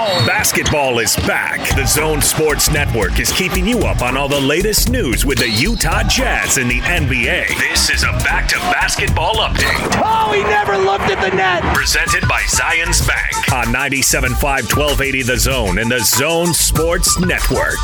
Basketball 0.07 1.01
is 1.01 1.17
back. 1.27 1.75
The 1.75 1.85
Zone 1.85 2.23
Sports 2.23 2.71
Network 2.71 3.19
is 3.19 3.33
keeping 3.33 3.67
you 3.67 3.81
up 3.81 4.03
on 4.03 4.17
all 4.17 4.29
the 4.29 4.41
latest 4.41 4.89
news 4.89 5.27
with 5.27 5.39
the 5.39 5.49
Utah 5.49 6.05
Jazz 6.05 6.59
and 6.59 6.71
the 6.71 6.79
NBA. 6.81 7.49
This 7.59 7.91
is 7.91 8.05
a 8.05 8.13
back 8.23 8.47
to 8.51 8.57
basketball 8.57 9.35
update. 9.35 10.01
Oh, 10.05 10.33
he 10.33 10.45
never 10.45 10.77
looked 10.77 11.11
at 11.11 11.21
the 11.29 11.37
net. 11.37 11.65
Presented 11.75 12.29
by 12.29 12.41
Zions 12.43 13.05
Bank 13.07 13.53
on 13.53 13.75
97.5 13.75 14.41
1280 14.41 15.23
The 15.23 15.39
Zone 15.39 15.79
and 15.79 15.91
the 15.91 16.01
Zone 16.01 16.55
Sports 16.55 17.19
Network. 17.19 17.75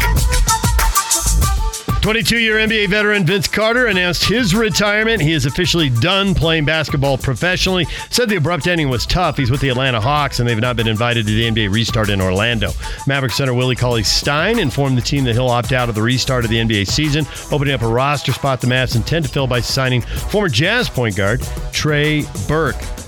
22 2.03 2.39
year 2.39 2.57
NBA 2.57 2.89
veteran 2.89 3.25
Vince 3.25 3.47
Carter 3.47 3.87
announced 3.87 4.25
his 4.25 4.57
retirement. 4.57 5.23
He 5.23 5.33
is 5.33 5.47
officially 5.47 5.89
done 5.89 6.35
playing 6.35 6.65
basketball 6.65 7.17
professionally. 7.17 7.87
Said 8.11 8.29
the 8.29 8.35
abrupt 8.37 8.67
ending 8.67 8.89
was 8.89 9.07
tough. 9.07 9.37
He's 9.37 9.53
with 9.53 9.61
the 9.61 9.69
Atlanta 9.69 10.01
Hawks, 10.01 10.41
and 10.41 10.49
they've 10.49 10.59
not 10.59 10.75
been 10.75 10.89
invited 10.89 11.29
to 11.29 11.33
the 11.33 11.49
NBA 11.49 11.73
restart 11.73 12.11
in 12.11 12.21
Orlando. 12.21 12.73
Maverick 13.07 13.31
center 13.31 13.55
Willie 13.55 13.77
Cauley 13.77 14.03
Stein 14.03 14.59
informed 14.59 14.99
the 14.99 15.03
team 15.03 15.23
that 15.25 15.35
he'll 15.35 15.47
opt 15.47 15.71
out 15.71 15.89
of 15.89 15.95
the 15.95 16.03
restart 16.03 16.43
of 16.45 16.51
the 16.51 16.59
NBA 16.59 16.89
season, 16.89 17.25
opening 17.53 17.73
up 17.73 17.83
a 17.83 17.87
roster 17.87 18.33
spot 18.33 18.61
the 18.61 18.67
Mavs 18.67 18.97
intend 18.97 19.25
to 19.25 19.31
fill 19.31 19.47
by 19.47 19.61
signing 19.61 20.01
former 20.01 20.49
Jazz 20.49 20.89
point 20.89 21.15
guard 21.15 21.41
Trey 21.73 22.25
Burke. 22.49 23.02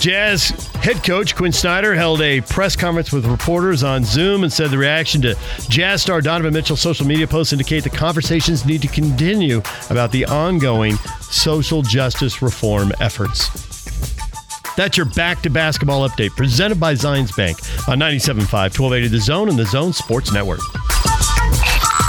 Jazz 0.00 0.50
head 0.76 1.02
coach 1.02 1.34
Quin 1.34 1.50
Snyder 1.50 1.94
held 1.94 2.22
a 2.22 2.40
press 2.40 2.76
conference 2.76 3.12
with 3.12 3.26
reporters 3.26 3.82
on 3.82 4.04
Zoom 4.04 4.44
and 4.44 4.52
said 4.52 4.70
the 4.70 4.78
reaction 4.78 5.20
to 5.22 5.36
Jazz 5.68 6.02
star 6.02 6.20
Donovan 6.20 6.54
Mitchell's 6.54 6.80
social 6.80 7.04
media 7.04 7.26
posts 7.26 7.52
indicate 7.52 7.82
the 7.82 7.90
conversations 7.90 8.64
need 8.64 8.80
to 8.82 8.88
continue 8.88 9.60
about 9.90 10.12
the 10.12 10.24
ongoing 10.26 10.96
social 11.20 11.82
justice 11.82 12.40
reform 12.42 12.92
efforts. 13.00 13.48
That's 14.76 14.96
your 14.96 15.06
back 15.06 15.42
to 15.42 15.50
basketball 15.50 16.08
update 16.08 16.30
presented 16.36 16.78
by 16.78 16.94
Zions 16.94 17.36
Bank 17.36 17.58
on 17.88 17.98
97.5, 17.98 18.52
1280 18.52 19.08
The 19.08 19.18
Zone 19.18 19.48
and 19.48 19.58
The 19.58 19.66
Zone 19.66 19.92
Sports 19.92 20.32
Network. 20.32 20.60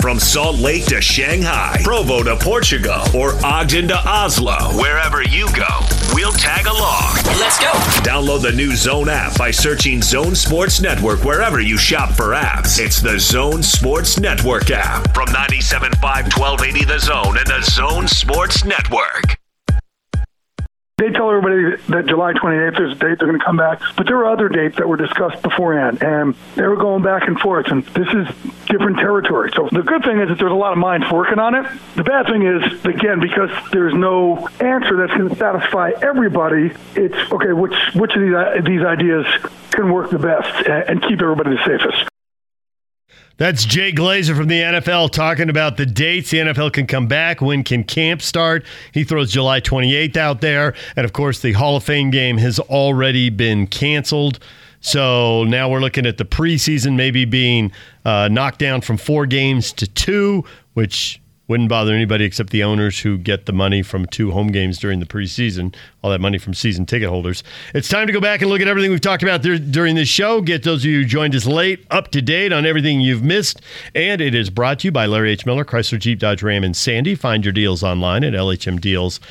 From 0.00 0.18
Salt 0.18 0.58
Lake 0.58 0.86
to 0.86 1.02
Shanghai, 1.02 1.78
Provo 1.84 2.22
to 2.22 2.34
Portugal, 2.36 3.02
or 3.14 3.34
Ogden 3.44 3.88
to 3.88 3.98
Oslo, 4.08 4.56
wherever 4.78 5.22
you 5.22 5.46
go, 5.54 5.68
we'll 6.14 6.32
tag 6.32 6.66
along. 6.66 7.16
Let's 7.38 7.60
go. 7.60 7.70
Download 8.00 8.40
the 8.40 8.52
new 8.52 8.74
Zone 8.74 9.10
app 9.10 9.36
by 9.36 9.50
searching 9.50 10.00
Zone 10.00 10.34
Sports 10.34 10.80
Network 10.80 11.22
wherever 11.22 11.60
you 11.60 11.76
shop 11.76 12.12
for 12.12 12.32
apps. 12.32 12.78
It's 12.82 13.02
the 13.02 13.20
Zone 13.20 13.62
Sports 13.62 14.18
Network 14.18 14.70
app 14.70 15.12
from 15.14 15.26
97.5 15.28 16.00
1280 16.02 16.84
The 16.86 16.98
Zone 16.98 17.36
and 17.36 17.46
the 17.46 17.60
Zone 17.62 18.08
Sports 18.08 18.64
Network 18.64 19.38
they 21.00 21.08
tell 21.08 21.30
everybody 21.30 21.82
that 21.88 22.04
July 22.06 22.34
28th 22.34 22.90
is 22.90 22.92
a 22.92 22.94
date 22.94 23.18
they're 23.18 23.26
going 23.26 23.38
to 23.38 23.44
come 23.44 23.56
back, 23.56 23.80
but 23.96 24.06
there 24.06 24.18
were 24.18 24.26
other 24.26 24.50
dates 24.50 24.76
that 24.76 24.86
were 24.86 24.98
discussed 24.98 25.42
beforehand, 25.42 26.02
and 26.02 26.34
they 26.56 26.66
were 26.66 26.76
going 26.76 27.02
back 27.02 27.26
and 27.26 27.40
forth, 27.40 27.68
and 27.68 27.82
this 27.86 28.06
is 28.08 28.28
different 28.70 28.98
territory. 28.98 29.50
So 29.54 29.68
the 29.70 29.82
good 29.82 30.02
thing 30.04 30.20
is 30.20 30.28
that 30.28 30.38
there's 30.38 30.52
a 30.52 30.54
lot 30.54 30.72
of 30.72 30.78
minds 30.78 31.06
working 31.10 31.38
on 31.38 31.54
it. 31.54 31.66
The 31.96 32.04
bad 32.04 32.26
thing 32.26 32.42
is, 32.42 32.84
again, 32.84 33.20
because 33.20 33.50
there's 33.72 33.94
no 33.94 34.48
answer 34.60 34.96
that's 34.96 35.12
going 35.16 35.28
to 35.28 35.36
satisfy 35.36 35.92
everybody, 36.02 36.72
it's 36.94 37.32
okay, 37.32 37.52
which, 37.52 37.74
which 37.94 38.14
of 38.14 38.22
these, 38.22 38.34
these 38.64 38.84
ideas 38.84 39.26
can 39.70 39.92
work 39.92 40.10
the 40.10 40.18
best 40.18 40.66
and 40.66 41.02
keep 41.02 41.20
everybody 41.20 41.50
the 41.50 41.64
safest. 41.64 42.10
That's 43.40 43.64
Jay 43.64 43.90
Glazer 43.90 44.36
from 44.36 44.48
the 44.48 44.60
NFL 44.60 45.12
talking 45.12 45.48
about 45.48 45.78
the 45.78 45.86
dates 45.86 46.30
the 46.30 46.38
NFL 46.40 46.74
can 46.74 46.86
come 46.86 47.06
back. 47.06 47.40
When 47.40 47.64
can 47.64 47.84
camp 47.84 48.20
start? 48.20 48.66
He 48.92 49.02
throws 49.02 49.32
July 49.32 49.62
28th 49.62 50.18
out 50.18 50.42
there. 50.42 50.74
And 50.94 51.06
of 51.06 51.14
course, 51.14 51.40
the 51.40 51.52
Hall 51.52 51.74
of 51.74 51.82
Fame 51.82 52.10
game 52.10 52.36
has 52.36 52.60
already 52.60 53.30
been 53.30 53.66
canceled. 53.66 54.40
So 54.80 55.44
now 55.44 55.68
we're 55.68 55.80
looking 55.80 56.06
at 56.06 56.16
the 56.16 56.24
preseason 56.24 56.96
maybe 56.96 57.24
being 57.24 57.72
uh, 58.04 58.28
knocked 58.30 58.58
down 58.58 58.80
from 58.80 58.96
four 58.96 59.26
games 59.26 59.72
to 59.74 59.86
two, 59.86 60.44
which 60.74 61.19
wouldn't 61.50 61.68
bother 61.68 61.92
anybody 61.92 62.24
except 62.24 62.50
the 62.50 62.62
owners 62.62 63.00
who 63.00 63.18
get 63.18 63.46
the 63.46 63.52
money 63.52 63.82
from 63.82 64.06
two 64.06 64.30
home 64.30 64.52
games 64.52 64.78
during 64.78 65.00
the 65.00 65.04
preseason, 65.04 65.74
all 66.00 66.12
that 66.12 66.20
money 66.20 66.38
from 66.38 66.54
season 66.54 66.86
ticket 66.86 67.08
holders. 67.08 67.42
It's 67.74 67.88
time 67.88 68.06
to 68.06 68.12
go 68.12 68.20
back 68.20 68.40
and 68.40 68.48
look 68.48 68.60
at 68.60 68.68
everything 68.68 68.92
we've 68.92 69.00
talked 69.00 69.24
about 69.24 69.42
there, 69.42 69.58
during 69.58 69.96
this 69.96 70.08
show. 70.08 70.42
Get 70.42 70.62
those 70.62 70.84
of 70.84 70.90
you 70.90 71.00
who 71.00 71.04
joined 71.04 71.34
us 71.34 71.46
late 71.46 71.84
up 71.90 72.12
to 72.12 72.22
date 72.22 72.52
on 72.52 72.64
everything 72.66 73.00
you've 73.00 73.24
missed. 73.24 73.62
And 73.96 74.20
it 74.20 74.32
is 74.32 74.48
brought 74.48 74.78
to 74.78 74.86
you 74.86 74.92
by 74.92 75.06
Larry 75.06 75.32
H. 75.32 75.44
Miller, 75.44 75.64
Chrysler 75.64 75.98
Jeep 75.98 76.20
Dodge 76.20 76.40
Ram 76.40 76.62
and 76.62 76.76
Sandy. 76.76 77.16
Find 77.16 77.44
your 77.44 77.50
deals 77.50 77.82
online 77.82 78.22
at 78.22 78.32
lhmdeals.com. 78.32 79.22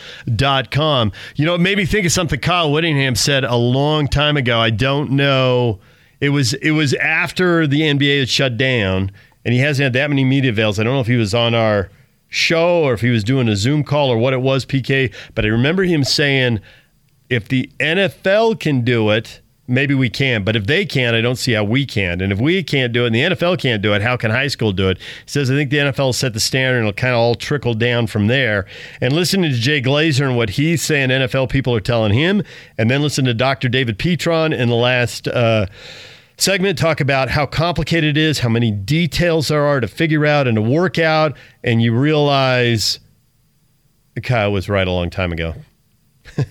You 1.36 1.46
know, 1.46 1.56
it 1.56 1.62
made 1.62 1.78
me 1.78 1.86
think 1.86 2.06
of 2.06 2.12
something 2.12 2.42
Kyle 2.42 2.70
Whittingham 2.70 3.16
said 3.16 3.46
a 3.46 3.56
long 3.56 4.10
time 4.10 4.36
ago. 4.36 4.60
I 4.60 4.72
don't 4.72 5.12
know. 5.12 5.80
It 6.20 6.32
was 6.32 6.54
it 6.56 6.72
was 6.72 6.94
after 6.96 7.66
the 7.66 7.80
NBA 7.80 8.20
had 8.20 8.28
shut 8.28 8.58
down, 8.58 9.10
and 9.46 9.54
he 9.54 9.62
hasn't 9.62 9.86
had 9.86 9.94
that 9.94 10.10
many 10.10 10.26
media 10.26 10.52
avails. 10.52 10.80
I 10.80 10.84
don't 10.84 10.96
know 10.96 11.00
if 11.00 11.08
he 11.08 11.16
was 11.16 11.34
on 11.34 11.56
our 11.56 11.90
show 12.30 12.84
or 12.84 12.94
if 12.94 13.02
he 13.02 13.10
was 13.10 13.24
doing 13.24 13.50
a 13.50 13.56
Zoom 13.56 13.84
call 13.84 14.10
or 14.10 14.18
what 14.18 14.34
it 14.34 14.42
was, 14.42 14.66
PK. 14.66 15.14
But 15.36 15.46
I 15.46 15.50
remember 15.50 15.84
him 15.84 16.04
saying, 16.04 16.62
if 17.30 17.48
the 17.48 17.70
NFL 17.80 18.60
can 18.60 18.82
do 18.82 19.10
it, 19.10 19.42
maybe 19.70 19.94
we 19.94 20.10
can. 20.10 20.44
But 20.44 20.56
if 20.56 20.66
they 20.66 20.86
can't, 20.86 21.16
I 21.16 21.22
don't 21.22 21.36
see 21.36 21.54
how 21.54 21.64
we 21.64 21.86
can. 21.86 22.22
And 22.22 22.34
if 22.34 22.40
we 22.40 22.64
can't 22.64 22.92
do 22.92 23.04
it 23.04 23.08
and 23.08 23.16
the 23.16 23.22
NFL 23.22 23.60
can't 23.60 23.82
do 23.82 23.94
it, 23.94 24.02
how 24.02 24.18
can 24.18 24.32
high 24.32 24.48
school 24.48 24.72
do 24.72 24.90
it? 24.90 24.98
He 24.98 25.04
says, 25.28 25.50
I 25.50 25.54
think 25.54 25.70
the 25.70 25.78
NFL 25.78 26.16
set 26.16 26.34
the 26.34 26.40
standard 26.40 26.80
and 26.80 26.88
it'll 26.88 26.94
kind 26.98 27.14
of 27.14 27.20
all 27.20 27.36
trickle 27.36 27.76
down 27.76 28.08
from 28.08 28.28
there. 28.28 28.66
And 29.00 29.14
listening 29.14 29.52
to 29.52 29.58
Jay 29.58 29.82
Glazer 29.82 30.28
and 30.28 30.36
what 30.36 30.52
he's 30.52 30.82
saying 30.82 31.10
NFL 31.10 31.50
people 31.50 31.76
are 31.76 31.82
telling 31.82 32.14
him, 32.14 32.44
and 32.78 32.90
then 32.90 33.02
listen 33.02 33.26
to 33.26 33.34
Dr. 33.34 33.70
David 33.70 34.00
Petron 34.00 34.58
in 34.58 34.70
the 34.70 34.76
last. 34.76 35.28
Uh, 35.28 35.68
segment 36.40 36.78
talk 36.78 37.02
about 37.02 37.30
how 37.30 37.46
complicated 37.46 38.18
it 38.18 38.22
is, 38.22 38.40
how 38.40 38.50
many 38.50 38.72
details 38.72 39.50
there 39.50 39.66
are 39.66 39.80
to 39.80 39.88
figure 39.88 40.26
out 40.26 40.48
and 40.48 40.56
to 40.56 40.62
work 40.62 40.98
out, 40.98 41.36
and 41.64 41.82
you 41.82 41.94
realize 41.94 43.00
Kyle 44.24 44.52
was 44.52 44.70
right 44.70 44.88
a 44.88 44.92
long 44.92 45.10
time 45.10 45.32
ago. 45.32 45.56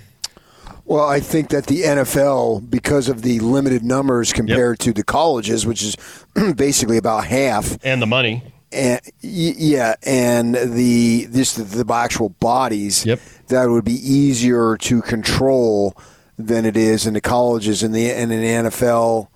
well, 0.85 1.09
I 1.09 1.21
think 1.21 1.51
that 1.51 1.67
the 1.67 1.83
NFL, 1.83 2.71
because 2.71 3.09
of 3.09 3.23
the 3.23 3.41
limited 3.41 3.83
numbers 3.83 4.33
compared 4.33 4.79
yep. 4.81 4.85
to 4.87 4.93
the 4.93 5.05
colleges, 5.05 5.67
which 5.67 5.83
is 5.83 5.97
basically 6.57 6.97
about 6.97 7.25
half, 7.25 7.79
and 7.83 8.01
the 8.03 8.07
money, 8.07 8.43
and 8.73 9.01
yeah, 9.21 9.95
and 10.03 10.55
the 10.55 11.27
this 11.27 11.55
the, 11.55 11.65
the 11.65 11.93
actual 11.93 12.31
bodies, 12.31 13.05
yep. 13.07 13.21
that 13.49 13.67
would 13.67 13.85
be 13.85 13.95
easier 13.95 14.77
to 14.79 15.03
control 15.03 15.97
than 16.39 16.65
it 16.65 16.77
is 16.77 17.07
in 17.07 17.15
the 17.15 17.21
colleges 17.21 17.83
and 17.83 17.95
the 17.95 18.11
and 18.11 18.33
in 18.33 18.41
the 18.41 18.71
NFL 18.71 19.29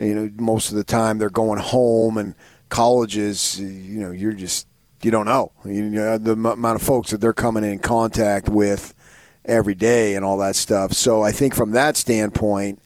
you 0.00 0.14
know, 0.14 0.30
most 0.36 0.70
of 0.70 0.76
the 0.76 0.84
time 0.84 1.18
they're 1.18 1.30
going 1.30 1.60
home 1.60 2.16
and 2.16 2.34
colleges, 2.68 3.60
you 3.60 4.00
know, 4.00 4.10
you're 4.10 4.32
just, 4.32 4.66
you 5.02 5.10
don't 5.10 5.26
know. 5.26 5.52
You 5.64 5.82
know 5.82 6.18
the 6.18 6.32
amount 6.32 6.76
of 6.76 6.82
folks 6.82 7.10
that 7.10 7.20
they're 7.20 7.32
coming 7.32 7.64
in 7.64 7.78
contact 7.78 8.48
with 8.48 8.94
every 9.44 9.74
day 9.74 10.14
and 10.14 10.24
all 10.24 10.38
that 10.38 10.56
stuff. 10.56 10.92
So 10.92 11.22
I 11.22 11.32
think 11.32 11.54
from 11.54 11.72
that 11.72 11.96
standpoint, 11.96 12.80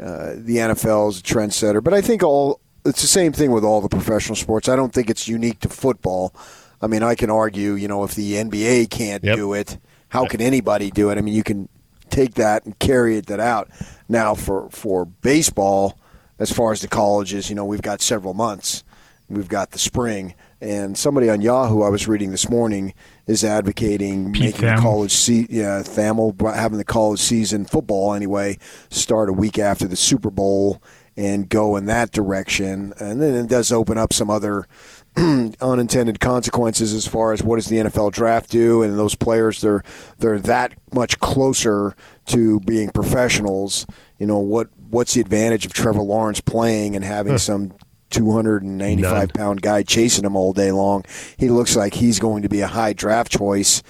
uh, 0.00 0.34
the 0.36 0.56
NFL 0.56 1.10
is 1.10 1.20
a 1.20 1.22
trendsetter. 1.22 1.82
But 1.82 1.94
I 1.94 2.00
think 2.00 2.22
all 2.22 2.60
it's 2.84 3.02
the 3.02 3.08
same 3.08 3.32
thing 3.32 3.50
with 3.50 3.64
all 3.64 3.80
the 3.80 3.88
professional 3.88 4.36
sports. 4.36 4.68
I 4.68 4.76
don't 4.76 4.92
think 4.92 5.10
it's 5.10 5.28
unique 5.28 5.60
to 5.60 5.68
football. 5.68 6.34
I 6.80 6.86
mean, 6.86 7.02
I 7.02 7.14
can 7.14 7.30
argue, 7.30 7.74
you 7.74 7.88
know, 7.88 8.04
if 8.04 8.14
the 8.14 8.34
NBA 8.34 8.88
can't 8.90 9.22
yep. 9.22 9.36
do 9.36 9.52
it, 9.52 9.78
how 10.08 10.26
can 10.26 10.40
anybody 10.40 10.90
do 10.90 11.10
it? 11.10 11.18
I 11.18 11.20
mean, 11.20 11.34
you 11.34 11.42
can 11.42 11.68
take 12.08 12.34
that 12.34 12.64
and 12.64 12.78
carry 12.78 13.16
it 13.16 13.26
that 13.26 13.40
out. 13.40 13.68
Now 14.08 14.34
for 14.34 14.70
for 14.70 15.04
baseball, 15.04 15.98
as 16.40 16.50
far 16.50 16.72
as 16.72 16.80
the 16.80 16.88
colleges. 16.88 17.48
You 17.48 17.54
know, 17.54 17.64
we've 17.64 17.82
got 17.82 18.00
several 18.00 18.34
months. 18.34 18.82
We've 19.28 19.48
got 19.48 19.70
the 19.70 19.78
spring, 19.78 20.34
and 20.60 20.98
somebody 20.98 21.30
on 21.30 21.40
Yahoo 21.40 21.82
I 21.82 21.88
was 21.88 22.08
reading 22.08 22.32
this 22.32 22.50
morning 22.50 22.94
is 23.28 23.44
advocating 23.44 24.32
Pete 24.32 24.42
making 24.42 24.66
the 24.66 24.80
college 24.80 25.12
se- 25.12 25.46
yeah 25.48 25.82
Thamel 25.82 26.52
having 26.52 26.78
the 26.78 26.84
college 26.84 27.20
season 27.20 27.64
football 27.64 28.12
anyway 28.12 28.58
start 28.90 29.28
a 29.28 29.32
week 29.32 29.56
after 29.56 29.86
the 29.86 29.94
Super 29.94 30.30
Bowl 30.30 30.82
and 31.16 31.48
go 31.48 31.76
in 31.76 31.86
that 31.86 32.10
direction, 32.10 32.92
and 32.98 33.22
then 33.22 33.34
it 33.34 33.48
does 33.48 33.70
open 33.70 33.98
up 33.98 34.12
some 34.12 34.30
other 34.30 34.66
unintended 35.16 36.18
consequences 36.18 36.92
as 36.92 37.06
far 37.06 37.32
as 37.32 37.42
what 37.42 37.56
does 37.56 37.66
the 37.66 37.76
NFL 37.76 38.10
draft 38.10 38.50
do, 38.50 38.82
and 38.82 38.98
those 38.98 39.14
players 39.14 39.60
they're 39.60 39.84
they're 40.18 40.40
that 40.40 40.72
much 40.92 41.20
closer 41.20 41.94
to 42.26 42.58
being 42.60 42.90
professionals. 42.90 43.86
You 44.18 44.26
know 44.26 44.38
what 44.38 44.70
what's 44.90 45.14
the 45.14 45.20
advantage 45.20 45.66
of 45.66 45.72
Trevor 45.72 46.02
Lawrence 46.02 46.40
playing 46.40 46.96
and 46.96 47.04
having 47.04 47.38
some 47.38 47.72
295 48.10 49.28
pound 49.30 49.62
guy 49.62 49.82
chasing 49.82 50.24
him 50.24 50.36
all 50.36 50.52
day 50.52 50.72
long? 50.72 51.04
He 51.36 51.48
looks 51.48 51.76
like 51.76 51.94
he's 51.94 52.18
going 52.18 52.42
to 52.42 52.48
be 52.48 52.60
a 52.60 52.66
high 52.66 52.92
draft 52.92 53.32
choice. 53.32 53.82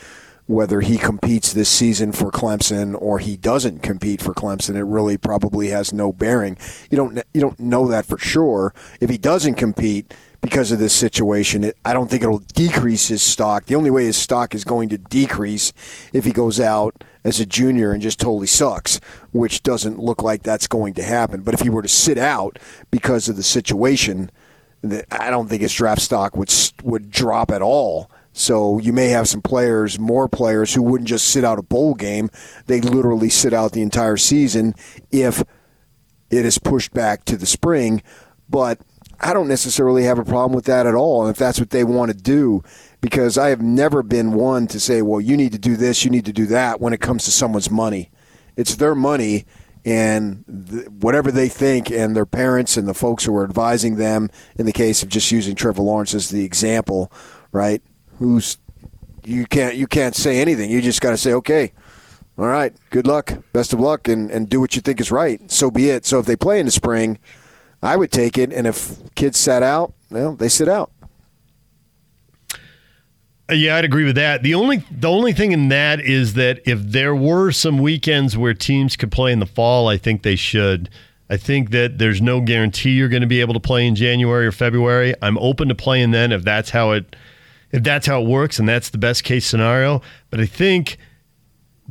Whether 0.46 0.80
he 0.80 0.98
competes 0.98 1.52
this 1.52 1.68
season 1.68 2.10
for 2.10 2.32
Clemson 2.32 3.00
or 3.00 3.20
he 3.20 3.36
doesn't 3.36 3.84
compete 3.84 4.20
for 4.20 4.34
Clemson, 4.34 4.74
it 4.74 4.82
really 4.82 5.16
probably 5.16 5.68
has 5.68 5.92
no 5.92 6.12
bearing. 6.12 6.58
You 6.90 6.96
don't 6.96 7.22
you 7.32 7.40
don't 7.40 7.60
know 7.60 7.86
that 7.86 8.04
for 8.04 8.18
sure. 8.18 8.74
If 9.00 9.10
he 9.10 9.16
doesn't 9.16 9.54
compete 9.54 10.12
because 10.40 10.72
of 10.72 10.78
this 10.78 10.92
situation, 10.92 11.64
it, 11.64 11.76
I 11.84 11.92
don't 11.92 12.10
think 12.10 12.22
it'll 12.22 12.38
decrease 12.38 13.08
his 13.08 13.22
stock. 13.22 13.66
The 13.66 13.74
only 13.74 13.90
way 13.90 14.04
his 14.06 14.16
stock 14.16 14.54
is 14.54 14.64
going 14.64 14.88
to 14.90 14.98
decrease 14.98 15.72
if 16.12 16.24
he 16.24 16.32
goes 16.32 16.58
out 16.58 17.04
as 17.24 17.40
a 17.40 17.46
junior 17.46 17.92
and 17.92 18.00
just 18.00 18.18
totally 18.18 18.46
sucks, 18.46 19.00
which 19.32 19.62
doesn't 19.62 19.98
look 19.98 20.22
like 20.22 20.42
that's 20.42 20.66
going 20.66 20.94
to 20.94 21.02
happen. 21.02 21.42
But 21.42 21.54
if 21.54 21.60
he 21.60 21.70
were 21.70 21.82
to 21.82 21.88
sit 21.88 22.16
out 22.16 22.58
because 22.90 23.28
of 23.28 23.36
the 23.36 23.42
situation, 23.42 24.30
I 25.10 25.30
don't 25.30 25.48
think 25.48 25.62
his 25.62 25.74
draft 25.74 26.00
stock 26.00 26.36
would 26.36 26.52
would 26.82 27.10
drop 27.10 27.50
at 27.50 27.62
all. 27.62 28.10
So 28.32 28.78
you 28.78 28.92
may 28.92 29.08
have 29.08 29.28
some 29.28 29.42
players, 29.42 29.98
more 29.98 30.28
players, 30.28 30.72
who 30.72 30.82
wouldn't 30.82 31.08
just 31.08 31.26
sit 31.26 31.44
out 31.44 31.58
a 31.58 31.62
bowl 31.62 31.94
game; 31.94 32.30
they 32.66 32.80
literally 32.80 33.28
sit 33.28 33.52
out 33.52 33.72
the 33.72 33.82
entire 33.82 34.16
season 34.16 34.74
if 35.10 35.42
it 36.30 36.46
is 36.46 36.58
pushed 36.58 36.92
back 36.92 37.24
to 37.26 37.36
the 37.36 37.46
spring. 37.46 38.02
But 38.48 38.80
I 39.20 39.32
don't 39.34 39.48
necessarily 39.48 40.04
have 40.04 40.18
a 40.18 40.24
problem 40.24 40.54
with 40.54 40.64
that 40.64 40.86
at 40.86 40.94
all, 40.94 41.22
and 41.22 41.30
if 41.30 41.36
that's 41.36 41.58
what 41.60 41.70
they 41.70 41.84
want 41.84 42.10
to 42.10 42.16
do, 42.16 42.62
because 43.00 43.36
I 43.36 43.50
have 43.50 43.60
never 43.60 44.02
been 44.02 44.32
one 44.32 44.66
to 44.68 44.80
say, 44.80 45.02
"Well, 45.02 45.20
you 45.20 45.36
need 45.36 45.52
to 45.52 45.58
do 45.58 45.76
this, 45.76 46.04
you 46.04 46.10
need 46.10 46.24
to 46.26 46.32
do 46.32 46.46
that." 46.46 46.80
When 46.80 46.92
it 46.92 47.00
comes 47.00 47.24
to 47.24 47.30
someone's 47.30 47.70
money, 47.70 48.10
it's 48.56 48.74
their 48.76 48.94
money, 48.94 49.44
and 49.84 50.44
th- 50.70 50.88
whatever 50.88 51.30
they 51.30 51.48
think, 51.48 51.90
and 51.90 52.16
their 52.16 52.26
parents 52.26 52.76
and 52.76 52.88
the 52.88 52.94
folks 52.94 53.24
who 53.24 53.36
are 53.36 53.44
advising 53.44 53.96
them. 53.96 54.30
In 54.56 54.66
the 54.66 54.72
case 54.72 55.02
of 55.02 55.08
just 55.08 55.30
using 55.30 55.54
Trevor 55.54 55.82
Lawrence 55.82 56.14
as 56.14 56.30
the 56.30 56.44
example, 56.44 57.12
right? 57.52 57.82
Who's 58.18 58.58
you 59.24 59.46
can't 59.46 59.76
you 59.76 59.86
can't 59.86 60.14
say 60.14 60.40
anything. 60.40 60.70
You 60.70 60.80
just 60.80 61.00
got 61.02 61.10
to 61.10 61.18
say, 61.18 61.32
"Okay, 61.34 61.72
all 62.40 62.46
right, 62.46 62.72
good 62.88 63.06
luck, 63.06 63.34
best 63.52 63.74
of 63.74 63.80
luck, 63.80 64.08
and, 64.08 64.30
and 64.30 64.48
do 64.48 64.60
what 64.60 64.74
you 64.74 64.80
think 64.80 64.98
is 64.98 65.12
right. 65.12 65.50
So 65.50 65.70
be 65.70 65.90
it. 65.90 66.06
So 66.06 66.20
if 66.20 66.24
they 66.24 66.36
play 66.36 66.58
in 66.58 66.64
the 66.64 66.72
spring, 66.72 67.18
I 67.82 67.96
would 67.96 68.10
take 68.10 68.36
it. 68.36 68.52
And 68.52 68.66
if 68.66 68.98
kids 69.14 69.38
sat 69.38 69.62
out, 69.62 69.92
well, 70.10 70.34
they 70.34 70.48
sit 70.48 70.68
out. 70.68 70.90
Uh, 73.50 73.54
Yeah, 73.54 73.76
I'd 73.76 73.84
agree 73.84 74.04
with 74.04 74.16
that. 74.16 74.42
The 74.42 74.54
only 74.54 74.84
the 74.90 75.08
only 75.08 75.32
thing 75.32 75.52
in 75.52 75.68
that 75.68 76.00
is 76.00 76.34
that 76.34 76.60
if 76.66 76.80
there 76.82 77.14
were 77.14 77.50
some 77.52 77.78
weekends 77.78 78.36
where 78.36 78.54
teams 78.54 78.96
could 78.96 79.10
play 79.10 79.32
in 79.32 79.40
the 79.40 79.46
fall, 79.46 79.88
I 79.88 79.96
think 79.96 80.22
they 80.22 80.36
should. 80.36 80.90
I 81.28 81.36
think 81.36 81.70
that 81.70 81.98
there's 81.98 82.20
no 82.20 82.40
guarantee 82.40 82.90
you're 82.90 83.08
going 83.08 83.20
to 83.20 83.26
be 83.28 83.40
able 83.40 83.54
to 83.54 83.60
play 83.60 83.86
in 83.86 83.94
January 83.94 84.46
or 84.46 84.52
February. 84.52 85.14
I'm 85.22 85.38
open 85.38 85.68
to 85.68 85.76
playing 85.76 86.10
then 86.10 86.32
if 86.32 86.42
that's 86.42 86.70
how 86.70 86.90
it 86.90 87.14
if 87.70 87.84
that's 87.84 88.06
how 88.06 88.20
it 88.20 88.26
works 88.26 88.58
and 88.58 88.68
that's 88.68 88.90
the 88.90 88.98
best 88.98 89.22
case 89.22 89.46
scenario. 89.46 90.02
But 90.30 90.40
I 90.40 90.46
think 90.46 90.98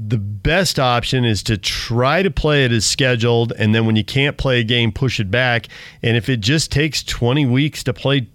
the 0.01 0.17
best 0.17 0.79
option 0.79 1.25
is 1.25 1.43
to 1.43 1.57
try 1.57 2.23
to 2.23 2.31
play 2.31 2.63
it 2.63 2.71
as 2.71 2.85
scheduled 2.85 3.51
and 3.59 3.75
then 3.75 3.85
when 3.85 3.97
you 3.97 4.03
can't 4.03 4.37
play 4.37 4.61
a 4.61 4.63
game 4.63 4.93
push 4.93 5.19
it 5.19 5.29
back. 5.29 5.67
And 6.01 6.15
if 6.15 6.29
it 6.29 6.37
just 6.39 6.71
takes 6.71 7.03
20 7.03 7.45
weeks 7.45 7.83
to 7.83 7.93
play 7.93 8.29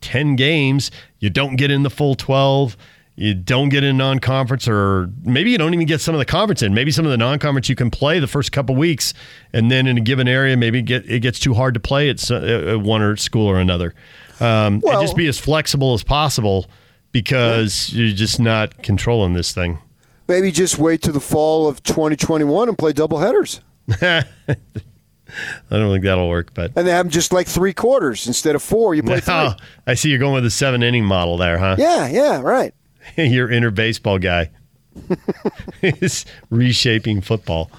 10 0.00 0.36
games 0.36 0.92
you 1.18 1.28
don't 1.28 1.56
get 1.56 1.72
in 1.72 1.82
the 1.82 1.90
full 1.90 2.14
12 2.14 2.76
you 3.16 3.34
don't 3.34 3.68
get 3.68 3.82
in 3.82 3.96
non-conference 3.96 4.68
or 4.68 5.10
maybe 5.24 5.50
you 5.50 5.58
don't 5.58 5.74
even 5.74 5.88
get 5.88 6.00
some 6.00 6.14
of 6.14 6.20
the 6.20 6.24
conference 6.24 6.62
in. 6.62 6.72
Maybe 6.72 6.92
some 6.92 7.04
of 7.04 7.10
the 7.10 7.16
non-conference 7.16 7.68
you 7.68 7.74
can 7.74 7.90
play 7.90 8.20
the 8.20 8.28
first 8.28 8.52
couple 8.52 8.76
weeks 8.76 9.12
and 9.52 9.72
then 9.72 9.88
in 9.88 9.98
a 9.98 10.00
given 10.00 10.28
area 10.28 10.56
maybe 10.56 10.82
get, 10.82 11.04
it 11.10 11.18
gets 11.18 11.40
too 11.40 11.52
hard 11.52 11.74
to 11.74 11.80
play 11.80 12.08
at, 12.10 12.30
at 12.30 12.80
one 12.80 13.02
or 13.02 13.16
school 13.16 13.48
or 13.48 13.58
another. 13.58 13.92
Um, 14.38 14.78
Well- 14.84 14.98
and 14.98 15.02
just 15.04 15.16
be 15.16 15.26
as 15.26 15.36
flexible 15.36 15.94
as 15.94 16.04
possible 16.04 16.70
because 17.10 17.92
you're 17.92 18.14
just 18.14 18.38
not 18.38 18.84
controlling 18.84 19.32
this 19.32 19.50
thing 19.50 19.78
Maybe 20.28 20.52
just 20.52 20.78
wait 20.78 21.02
to 21.02 21.12
the 21.12 21.20
fall 21.20 21.66
of 21.68 21.82
2021 21.82 22.68
and 22.68 22.76
play 22.78 22.92
double 22.92 23.18
headers. 23.18 23.60
I 24.00 24.24
don't 25.70 25.92
think 25.92 26.04
that'll 26.04 26.28
work, 26.28 26.52
but 26.54 26.72
And 26.76 26.86
they 26.86 26.90
have 26.92 27.06
them 27.06 27.10
just 27.10 27.32
like 27.32 27.46
three 27.46 27.72
quarters 27.74 28.26
instead 28.26 28.54
of 28.54 28.62
four. 28.62 28.94
You 28.94 29.02
play 29.02 29.20
three. 29.20 29.34
oh, 29.34 29.54
I 29.86 29.94
see 29.94 30.10
you're 30.10 30.18
going 30.18 30.34
with 30.34 30.44
the 30.44 30.50
seven 30.50 30.82
inning 30.82 31.04
model 31.04 31.36
there, 31.36 31.58
huh? 31.58 31.76
Yeah, 31.78 32.08
yeah, 32.08 32.40
right. 32.40 32.74
Your 33.16 33.50
inner 33.50 33.70
baseball 33.70 34.18
guy 34.18 34.50
is 35.82 36.24
reshaping 36.50 37.20
football. 37.20 37.70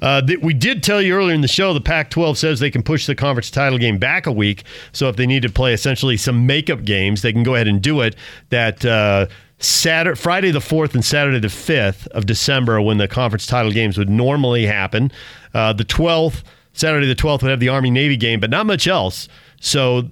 Uh, 0.00 0.22
th- 0.22 0.40
we 0.40 0.54
did 0.54 0.82
tell 0.82 1.02
you 1.02 1.14
earlier 1.14 1.34
in 1.34 1.40
the 1.42 1.48
show 1.48 1.74
the 1.74 1.80
Pac 1.80 2.10
12 2.10 2.38
says 2.38 2.60
they 2.60 2.70
can 2.70 2.82
push 2.82 3.06
the 3.06 3.14
conference 3.14 3.50
title 3.50 3.78
game 3.78 3.98
back 3.98 4.26
a 4.26 4.32
week. 4.32 4.64
So 4.92 5.08
if 5.08 5.16
they 5.16 5.26
need 5.26 5.42
to 5.42 5.50
play 5.50 5.74
essentially 5.74 6.16
some 6.16 6.46
makeup 6.46 6.84
games, 6.84 7.22
they 7.22 7.32
can 7.32 7.42
go 7.42 7.54
ahead 7.54 7.68
and 7.68 7.82
do 7.82 8.00
it. 8.00 8.16
That 8.48 8.84
uh, 8.84 9.26
Saturday, 9.60 10.18
Friday 10.18 10.50
the 10.50 10.58
4th 10.58 10.94
and 10.94 11.04
Saturday 11.04 11.38
the 11.38 11.48
5th 11.48 12.06
of 12.08 12.26
December, 12.26 12.80
when 12.80 12.98
the 12.98 13.06
conference 13.06 13.46
title 13.46 13.70
games 13.70 13.98
would 13.98 14.08
normally 14.08 14.66
happen. 14.66 15.12
Uh, 15.52 15.72
the 15.72 15.84
12th, 15.84 16.42
Saturday 16.72 17.06
the 17.06 17.14
12th, 17.14 17.42
would 17.42 17.50
have 17.50 17.60
the 17.60 17.68
Army 17.68 17.90
Navy 17.90 18.16
game, 18.16 18.40
but 18.40 18.50
not 18.50 18.64
much 18.66 18.88
else. 18.88 19.28
So 19.60 20.08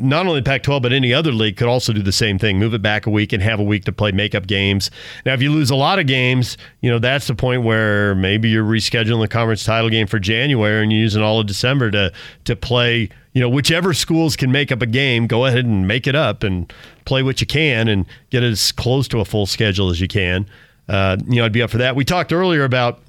not 0.00 0.26
only 0.26 0.42
Pac 0.42 0.62
12, 0.62 0.82
but 0.82 0.92
any 0.92 1.12
other 1.12 1.32
league 1.32 1.56
could 1.56 1.68
also 1.68 1.92
do 1.92 2.02
the 2.02 2.12
same 2.12 2.38
thing. 2.38 2.58
Move 2.58 2.74
it 2.74 2.82
back 2.82 3.06
a 3.06 3.10
week 3.10 3.32
and 3.32 3.42
have 3.42 3.60
a 3.60 3.62
week 3.62 3.84
to 3.84 3.92
play 3.92 4.12
makeup 4.12 4.46
games. 4.46 4.90
Now, 5.26 5.34
if 5.34 5.42
you 5.42 5.52
lose 5.52 5.70
a 5.70 5.76
lot 5.76 5.98
of 5.98 6.06
games, 6.06 6.56
you 6.80 6.90
know, 6.90 6.98
that's 6.98 7.26
the 7.26 7.34
point 7.34 7.62
where 7.62 8.14
maybe 8.14 8.48
you're 8.48 8.64
rescheduling 8.64 9.20
the 9.20 9.28
conference 9.28 9.64
title 9.64 9.90
game 9.90 10.06
for 10.06 10.18
January 10.18 10.82
and 10.82 10.92
you're 10.92 11.00
using 11.00 11.22
all 11.22 11.40
of 11.40 11.46
December 11.46 11.90
to, 11.90 12.12
to 12.44 12.56
play, 12.56 13.08
you 13.32 13.40
know, 13.40 13.48
whichever 13.48 13.92
schools 13.92 14.36
can 14.36 14.50
make 14.50 14.72
up 14.72 14.82
a 14.82 14.86
game, 14.86 15.26
go 15.26 15.46
ahead 15.46 15.64
and 15.64 15.86
make 15.86 16.06
it 16.06 16.14
up 16.14 16.42
and 16.42 16.72
play 17.04 17.22
what 17.22 17.40
you 17.40 17.46
can 17.46 17.88
and 17.88 18.06
get 18.30 18.42
as 18.42 18.72
close 18.72 19.08
to 19.08 19.20
a 19.20 19.24
full 19.24 19.46
schedule 19.46 19.90
as 19.90 20.00
you 20.00 20.08
can. 20.08 20.46
Uh, 20.88 21.16
you 21.26 21.36
know, 21.36 21.44
I'd 21.44 21.52
be 21.52 21.62
up 21.62 21.70
for 21.70 21.78
that. 21.78 21.96
We 21.96 22.04
talked 22.04 22.32
earlier 22.32 22.64
about 22.64 23.00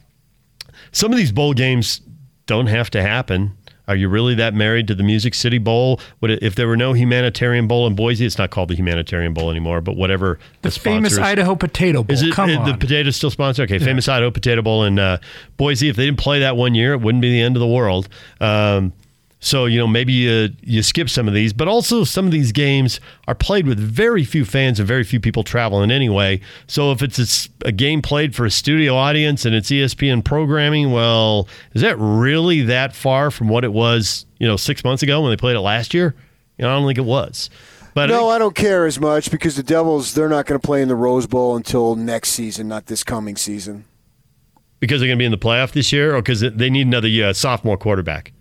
some 0.92 1.12
of 1.12 1.18
these 1.18 1.32
bowl 1.32 1.54
games 1.54 2.02
don't 2.46 2.68
have 2.68 2.90
to 2.92 3.02
happen. 3.02 3.56
Are 3.90 3.96
you 3.96 4.08
really 4.08 4.36
that 4.36 4.54
married 4.54 4.88
to 4.88 4.96
the 4.96 5.02
Music 5.02 5.34
City 5.34 5.58
Bowl? 5.58 6.00
Would 6.22 6.30
it, 6.30 6.44
if 6.44 6.54
there 6.54 6.68
were 6.68 6.78
no 6.78 6.94
humanitarian 6.94 7.68
bowl 7.68 7.88
in 7.88 7.96
Boise? 7.96 8.24
It's 8.24 8.38
not 8.38 8.52
called 8.52 8.70
the 8.70 8.76
humanitarian 8.76 9.34
bowl 9.34 9.50
anymore, 9.50 9.82
but 9.82 9.96
whatever 9.98 10.38
The 10.62 10.70
famous 10.70 11.14
is. 11.14 11.18
Idaho 11.18 11.56
Potato 11.56 12.04
Bowl. 12.04 12.14
Is 12.14 12.22
it 12.22 12.32
Come 12.32 12.52
is 12.52 12.58
on. 12.58 12.70
the 12.70 12.78
potato 12.78 13.10
still 13.10 13.32
sponsored? 13.32 13.70
Okay, 13.70 13.84
famous 13.84 14.08
Idaho 14.08 14.30
Potato 14.30 14.62
Bowl 14.62 14.84
in 14.84 15.00
uh, 15.00 15.18
Boise. 15.58 15.90
If 15.90 15.96
they 15.96 16.06
didn't 16.06 16.20
play 16.20 16.40
that 16.42 16.56
one 16.56 16.76
year, 16.76 16.94
it 16.94 17.02
wouldn't 17.02 17.22
be 17.24 17.32
the 17.32 17.42
end 17.42 17.56
of 17.56 17.62
the 17.62 17.68
world. 17.68 18.08
Um, 18.40 18.94
so 19.42 19.66
you 19.66 19.78
know 19.78 19.88
maybe 19.88 20.12
you 20.14 20.50
you 20.62 20.84
skip 20.84 21.10
some 21.10 21.28
of 21.28 21.34
these, 21.34 21.54
but 21.54 21.68
also 21.68 22.04
some 22.04 22.26
of 22.26 22.32
these 22.32 22.52
games 22.52 23.00
are 23.28 23.36
played 23.36 23.68
with 23.68 23.80
very 23.80 24.24
few 24.26 24.44
fans 24.46 24.80
and 24.80 24.88
very 24.88 25.04
few 25.04 25.20
people 25.20 25.44
traveling 25.44 25.92
anyway. 25.92 26.42
So 26.68 26.92
if 26.92 27.02
it's 27.02 27.48
a 27.66 27.72
game 27.72 28.02
played 28.02 28.36
for 28.36 28.46
a 28.46 28.52
studio 28.52 28.96
audience 28.96 29.46
and 29.46 29.56
it's 29.56 29.70
ESPN 29.70 30.24
programming, 30.26 30.92
well, 30.92 31.48
is 31.74 31.82
that 31.82 31.96
really 31.98 32.62
that 32.64 32.96
far 32.96 33.32
from 33.32 33.48
what 33.48 33.64
it 33.64 33.72
was? 33.74 34.26
You 34.40 34.48
know, 34.48 34.58
six 34.58 34.84
months 34.84 35.04
ago 35.04 35.22
when 35.22 35.32
they 35.32 35.38
played 35.38 35.56
it 35.56 35.62
last 35.62 35.94
year. 35.94 36.16
You 36.58 36.64
know, 36.66 36.72
I 36.72 36.78
don't 36.80 36.88
think 36.88 36.98
it 36.98 37.06
was. 37.06 37.50
But 37.94 38.10
I 38.12 38.14
No, 38.14 38.20
think- 38.20 38.32
I 38.32 38.38
don't 38.40 38.56
care 38.56 38.86
as 38.86 39.00
much 39.00 39.32
because 39.32 39.56
the 39.56 39.64
Devils, 39.64 40.14
they're 40.14 40.30
not 40.30 40.46
going 40.46 40.60
to 40.60 40.66
play 40.66 40.82
in 40.82 40.88
the 40.90 40.96
Rose 40.96 41.26
Bowl 41.28 41.56
until 41.56 41.96
next 41.96 42.30
season, 42.30 42.68
not 42.68 42.86
this 42.88 43.04
coming 43.04 43.36
season. 43.38 43.86
because 44.80 45.00
they're 45.02 45.08
going 45.08 45.18
to 45.18 45.22
be 45.22 45.26
in 45.26 45.32
the 45.32 45.38
playoff 45.38 45.72
this 45.74 45.92
year, 45.92 46.16
or 46.16 46.22
because 46.22 46.40
they 46.42 46.70
need 46.70 46.88
another 46.88 47.10
uh, 47.24 47.34
sophomore 47.34 47.78
quarterback. 47.78 48.32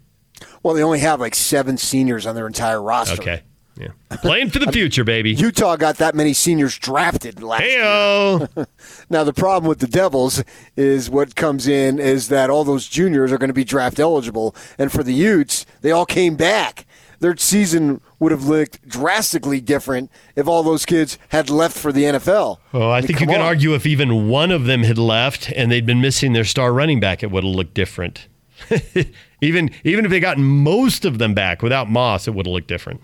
Well, 0.63 0.75
they 0.75 0.83
only 0.83 0.99
have 1.01 1.21
like 1.21 1.35
seven 1.35 1.77
seniors 1.79 2.27
on 2.27 2.35
their 2.35 2.47
entire 2.47 2.83
roster. 2.83 3.21
Okay. 3.21 3.43
Yeah. 3.79 3.89
Playing 4.23 4.51
for 4.51 4.59
the 4.59 4.73
future, 4.73 5.05
baby. 5.05 5.33
Utah 5.33 5.77
got 5.77 5.99
that 5.99 6.17
many 6.17 6.33
seniors 6.33 6.77
drafted 6.77 7.43
last 7.43 7.63
year. 7.63 8.67
Now 9.11 9.23
the 9.25 9.33
problem 9.33 9.69
with 9.69 9.79
the 9.79 9.87
Devils 9.87 10.43
is 10.77 11.09
what 11.09 11.37
comes 11.37 11.69
in 11.69 11.99
is 12.01 12.29
that 12.29 12.51
all 12.51 12.65
those 12.65 12.89
juniors 12.89 13.31
are 13.33 13.39
going 13.39 13.49
to 13.49 13.55
be 13.55 13.65
draft 13.65 13.99
eligible, 14.01 14.55
and 14.79 14.91
for 14.91 15.03
the 15.03 15.15
Utes, 15.15 15.65
they 15.81 15.93
all 15.93 16.07
came 16.07 16.35
back. 16.37 16.87
Their 17.21 17.37
season 17.37 18.01
would 18.19 18.33
have 18.33 18.45
looked 18.45 18.87
drastically 18.87 19.61
different 19.61 20.11
if 20.37 20.47
all 20.47 20.63
those 20.63 20.85
kids 20.85 21.19
had 21.31 21.49
left 21.51 21.77
for 21.77 21.91
the 21.93 22.05
NFL. 22.05 22.59
Oh, 22.73 22.91
I 22.91 23.01
mean, 23.01 23.07
think 23.07 23.21
you 23.21 23.27
can 23.27 23.41
on. 23.41 23.47
argue 23.47 23.75
if 23.75 23.87
even 23.87 24.29
one 24.29 24.51
of 24.51 24.65
them 24.65 24.83
had 24.83 24.99
left 24.99 25.51
and 25.53 25.71
they'd 25.71 25.87
been 25.87 26.01
missing 26.01 26.33
their 26.33 26.45
star 26.45 26.73
running 26.73 27.01
back, 27.01 27.23
it 27.23 27.31
would 27.31 27.45
have 27.45 27.55
looked 27.55 27.75
different. 27.75 28.29
even 29.41 29.71
even 29.85 30.05
if 30.05 30.11
they 30.11 30.21
got 30.21 30.39
most 30.39 31.05
of 31.05 31.19
them 31.19 31.35
back 31.35 31.63
without 31.63 31.89
Moss, 31.91 32.27
it 32.29 32.35
would 32.35 32.47
have 32.47 32.53
looked 32.53 32.69
different. 32.69 33.01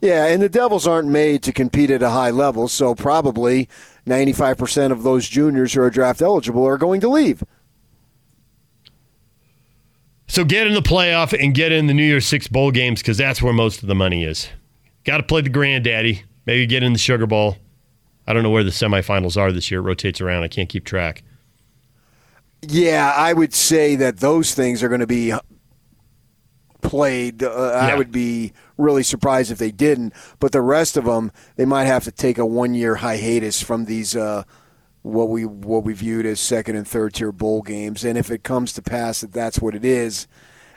Yeah, 0.00 0.26
and 0.26 0.40
the 0.40 0.48
Devils 0.48 0.86
aren't 0.86 1.08
made 1.08 1.42
to 1.42 1.52
compete 1.52 1.90
at 1.90 2.02
a 2.02 2.10
high 2.10 2.30
level, 2.30 2.68
so 2.68 2.94
probably 2.94 3.68
95% 4.06 4.92
of 4.92 5.02
those 5.02 5.28
juniors 5.28 5.74
who 5.74 5.82
are 5.82 5.90
draft 5.90 6.22
eligible 6.22 6.66
are 6.66 6.78
going 6.78 7.02
to 7.02 7.08
leave. 7.08 7.44
So 10.26 10.44
get 10.44 10.66
in 10.66 10.74
the 10.74 10.80
playoff 10.80 11.38
and 11.38 11.54
get 11.54 11.72
in 11.72 11.86
the 11.86 11.92
New 11.92 12.04
Year's 12.04 12.26
Six 12.26 12.48
bowl 12.48 12.70
games 12.70 13.02
because 13.02 13.18
that's 13.18 13.42
where 13.42 13.52
most 13.52 13.82
of 13.82 13.88
the 13.88 13.94
money 13.94 14.24
is. 14.24 14.48
Got 15.04 15.18
to 15.18 15.22
play 15.22 15.40
the 15.40 15.50
granddaddy. 15.50 16.22
Maybe 16.46 16.66
get 16.66 16.82
in 16.82 16.92
the 16.92 16.98
Sugar 16.98 17.26
Bowl. 17.26 17.56
I 18.26 18.32
don't 18.32 18.42
know 18.42 18.50
where 18.50 18.64
the 18.64 18.70
semifinals 18.70 19.36
are 19.36 19.52
this 19.52 19.70
year. 19.70 19.80
It 19.80 19.84
rotates 19.84 20.20
around. 20.20 20.44
I 20.44 20.48
can't 20.48 20.68
keep 20.68 20.84
track. 20.84 21.24
Yeah, 22.62 23.12
I 23.16 23.32
would 23.32 23.54
say 23.54 23.96
that 23.96 24.18
those 24.18 24.54
things 24.54 24.82
are 24.82 24.88
going 24.88 25.00
to 25.00 25.06
be 25.06 25.32
played. 26.82 27.42
Uh, 27.42 27.48
Yeah. 27.74 27.78
I 27.80 27.94
would 27.94 28.10
be 28.12 28.52
really 28.76 29.02
surprised 29.02 29.50
if 29.50 29.58
they 29.58 29.70
didn't. 29.70 30.12
But 30.38 30.52
the 30.52 30.60
rest 30.62 30.96
of 30.96 31.04
them, 31.04 31.32
they 31.56 31.64
might 31.64 31.84
have 31.84 32.04
to 32.04 32.12
take 32.12 32.38
a 32.38 32.46
one-year 32.46 32.96
hiatus 32.96 33.62
from 33.62 33.84
these 33.84 34.16
uh, 34.16 34.44
what 35.02 35.30
we 35.30 35.44
what 35.46 35.84
we 35.84 35.94
viewed 35.94 36.26
as 36.26 36.40
second 36.40 36.76
and 36.76 36.86
third 36.86 37.14
tier 37.14 37.32
bowl 37.32 37.62
games. 37.62 38.04
And 38.04 38.18
if 38.18 38.30
it 38.30 38.42
comes 38.42 38.72
to 38.74 38.82
pass 38.82 39.20
that 39.22 39.32
that's 39.32 39.58
what 39.60 39.74
it 39.74 39.84
is, 39.84 40.26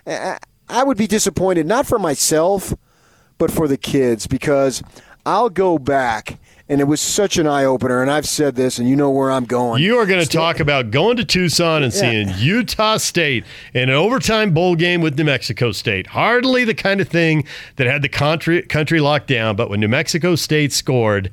I 0.08 0.38
I 0.69 0.84
would 0.84 0.98
be 0.98 1.08
disappointed 1.08 1.65
not 1.65 1.86
for 1.86 2.00
myself, 2.00 2.74
but 3.38 3.52
for 3.52 3.67
the 3.67 3.78
kids 3.78 4.28
because 4.28 4.82
I'll 5.26 5.50
go 5.50 5.78
back. 5.78 6.39
And 6.69 6.80
it 6.80 6.86
was 6.86 7.02
such 7.02 7.38
an 7.38 7.45
eye 7.45 7.65
opener, 7.65 8.02
and 8.02 8.10
I've 8.10 8.26
said 8.26 8.56
this, 8.56 8.80
and 8.80 8.88
you 8.88 8.95
know 8.95 9.10
where 9.10 9.30
I'm 9.30 9.43
going. 9.43 9.84
You 9.84 9.97
are 9.97 10.06
going 10.06 10.23
to 10.23 10.30
talk 10.30 10.62
about 10.62 10.91
going 10.91 11.17
to 11.17 11.26
Tucson 11.26 11.84
and 11.84 11.93
seeing 11.93 12.30
Utah 12.38 12.97
State 12.97 13.43
in 13.73 13.89
an 13.89 13.95
overtime 13.95 14.54
bowl 14.54 14.76
game 14.76 15.02
with 15.02 15.17
New 15.17 15.26
Mexico 15.26 15.73
State. 15.73 16.08
Hardly 16.08 16.63
the 16.63 16.73
kind 16.73 17.02
of 17.02 17.10
thing 17.10 17.43
that 17.76 17.86
had 17.86 18.02
the 18.02 18.08
country 18.08 18.62
country 18.62 19.02
locked 19.02 19.28
down, 19.28 19.58
but 19.58 19.69
when 19.69 19.82
New 19.82 19.89
Mexico 19.89 20.36
State 20.36 20.71
scored, 20.71 21.32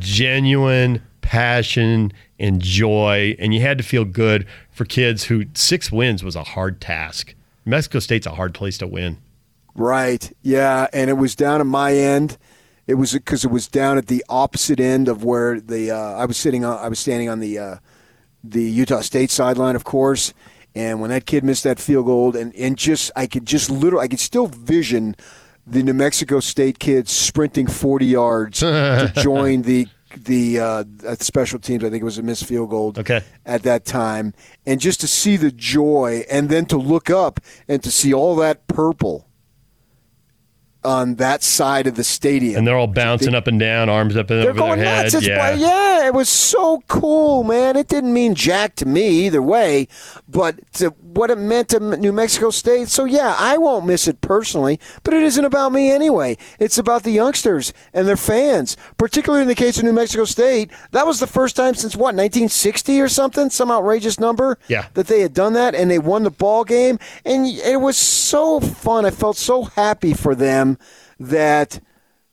genuine 0.00 1.00
passion 1.20 2.12
and 2.40 2.60
joy, 2.60 3.36
and 3.38 3.54
you 3.54 3.60
had 3.60 3.78
to 3.78 3.84
feel 3.84 4.04
good 4.04 4.46
for 4.72 4.84
kids 4.84 5.24
who 5.24 5.44
six 5.54 5.92
wins 5.92 6.24
was 6.24 6.34
a 6.34 6.42
hard 6.42 6.80
task. 6.80 7.34
New 7.64 7.70
Mexico 7.70 8.00
State's 8.00 8.26
a 8.26 8.34
hard 8.34 8.52
place 8.52 8.78
to 8.78 8.88
win. 8.88 9.18
Right. 9.74 10.30
Yeah, 10.42 10.88
and 10.92 11.08
it 11.08 11.14
was 11.14 11.34
down 11.34 11.60
to 11.60 11.64
my 11.64 11.94
end. 11.94 12.36
It 12.86 12.94
was 12.94 13.12
because 13.12 13.44
it 13.44 13.50
was 13.50 13.68
down 13.68 13.96
at 13.98 14.06
the 14.08 14.24
opposite 14.28 14.80
end 14.80 15.08
of 15.08 15.22
where 15.24 15.60
the 15.60 15.90
uh, 15.92 15.96
I 15.96 16.24
was 16.24 16.36
sitting 16.36 16.64
on. 16.64 16.78
I 16.78 16.88
was 16.88 16.98
standing 16.98 17.28
on 17.28 17.38
the 17.40 17.58
uh, 17.58 17.76
the 18.42 18.62
Utah 18.64 19.00
State 19.00 19.30
sideline, 19.30 19.76
of 19.76 19.84
course. 19.84 20.34
And 20.74 21.00
when 21.00 21.10
that 21.10 21.26
kid 21.26 21.44
missed 21.44 21.64
that 21.64 21.78
field 21.78 22.06
goal, 22.06 22.34
and, 22.36 22.54
and 22.56 22.76
just 22.78 23.10
I 23.14 23.26
could 23.26 23.46
just 23.46 23.70
literally 23.70 24.04
I 24.04 24.08
could 24.08 24.20
still 24.20 24.46
vision 24.46 25.14
the 25.66 25.82
New 25.82 25.94
Mexico 25.94 26.40
State 26.40 26.78
kids 26.80 27.12
sprinting 27.12 27.68
40 27.68 28.06
yards 28.06 28.58
to 28.60 29.12
join 29.22 29.62
the 29.62 29.86
the 30.16 30.58
uh, 30.60 30.84
special 31.20 31.58
teams. 31.58 31.84
I 31.84 31.90
think 31.90 32.02
it 32.02 32.04
was 32.04 32.18
a 32.18 32.22
missed 32.22 32.46
field 32.46 32.70
goal 32.70 32.92
Okay. 32.98 33.20
at 33.46 33.62
that 33.62 33.84
time, 33.84 34.34
and 34.66 34.80
just 34.80 35.00
to 35.02 35.06
see 35.06 35.36
the 35.36 35.52
joy, 35.52 36.24
and 36.30 36.48
then 36.48 36.66
to 36.66 36.76
look 36.78 37.10
up 37.10 37.38
and 37.68 37.82
to 37.84 37.90
see 37.90 38.12
all 38.12 38.34
that 38.36 38.66
purple 38.66 39.28
on 40.84 41.14
that 41.16 41.42
side 41.42 41.86
of 41.86 41.94
the 41.94 42.04
stadium. 42.04 42.58
And 42.58 42.66
they're 42.66 42.76
all 42.76 42.86
bouncing 42.86 43.34
up 43.34 43.46
and 43.46 43.58
down, 43.60 43.88
arms 43.88 44.16
up 44.16 44.30
and 44.30 44.42
They're 44.42 44.50
over 44.50 44.58
going 44.58 44.78
their 44.80 44.88
head. 44.88 45.02
nuts. 45.04 45.14
It's, 45.14 45.26
yeah. 45.26 45.52
yeah, 45.54 46.06
it 46.06 46.14
was 46.14 46.28
so 46.28 46.82
cool, 46.88 47.44
man. 47.44 47.76
It 47.76 47.88
didn't 47.88 48.12
mean 48.12 48.34
jack 48.34 48.74
to 48.76 48.86
me 48.86 49.26
either 49.26 49.42
way, 49.42 49.88
but 50.28 50.58
to 50.74 50.94
what 51.14 51.30
it 51.30 51.38
meant 51.38 51.68
to 51.70 51.80
New 51.96 52.12
Mexico 52.12 52.50
State. 52.50 52.88
So 52.88 53.04
yeah, 53.04 53.36
I 53.38 53.58
won't 53.58 53.86
miss 53.86 54.08
it 54.08 54.20
personally, 54.20 54.80
but 55.02 55.14
it 55.14 55.22
isn't 55.22 55.44
about 55.44 55.72
me 55.72 55.90
anyway. 55.90 56.36
It's 56.58 56.78
about 56.78 57.02
the 57.02 57.10
youngsters 57.10 57.72
and 57.92 58.06
their 58.06 58.16
fans. 58.16 58.76
Particularly 58.98 59.42
in 59.42 59.48
the 59.48 59.54
case 59.54 59.78
of 59.78 59.84
New 59.84 59.92
Mexico 59.92 60.24
State, 60.24 60.70
that 60.92 61.06
was 61.06 61.20
the 61.20 61.26
first 61.26 61.56
time 61.56 61.74
since 61.74 61.94
what 61.94 62.14
1960 62.14 63.00
or 63.00 63.08
something, 63.08 63.50
some 63.50 63.70
outrageous 63.70 64.18
number. 64.18 64.58
Yeah. 64.68 64.86
that 64.94 65.06
they 65.06 65.20
had 65.20 65.34
done 65.34 65.52
that 65.54 65.74
and 65.74 65.90
they 65.90 65.98
won 65.98 66.22
the 66.22 66.30
ball 66.30 66.64
game, 66.64 66.98
and 67.24 67.46
it 67.46 67.80
was 67.80 67.96
so 67.96 68.60
fun. 68.60 69.04
I 69.04 69.10
felt 69.10 69.36
so 69.36 69.64
happy 69.64 70.14
for 70.14 70.34
them 70.34 70.78
that 71.18 71.80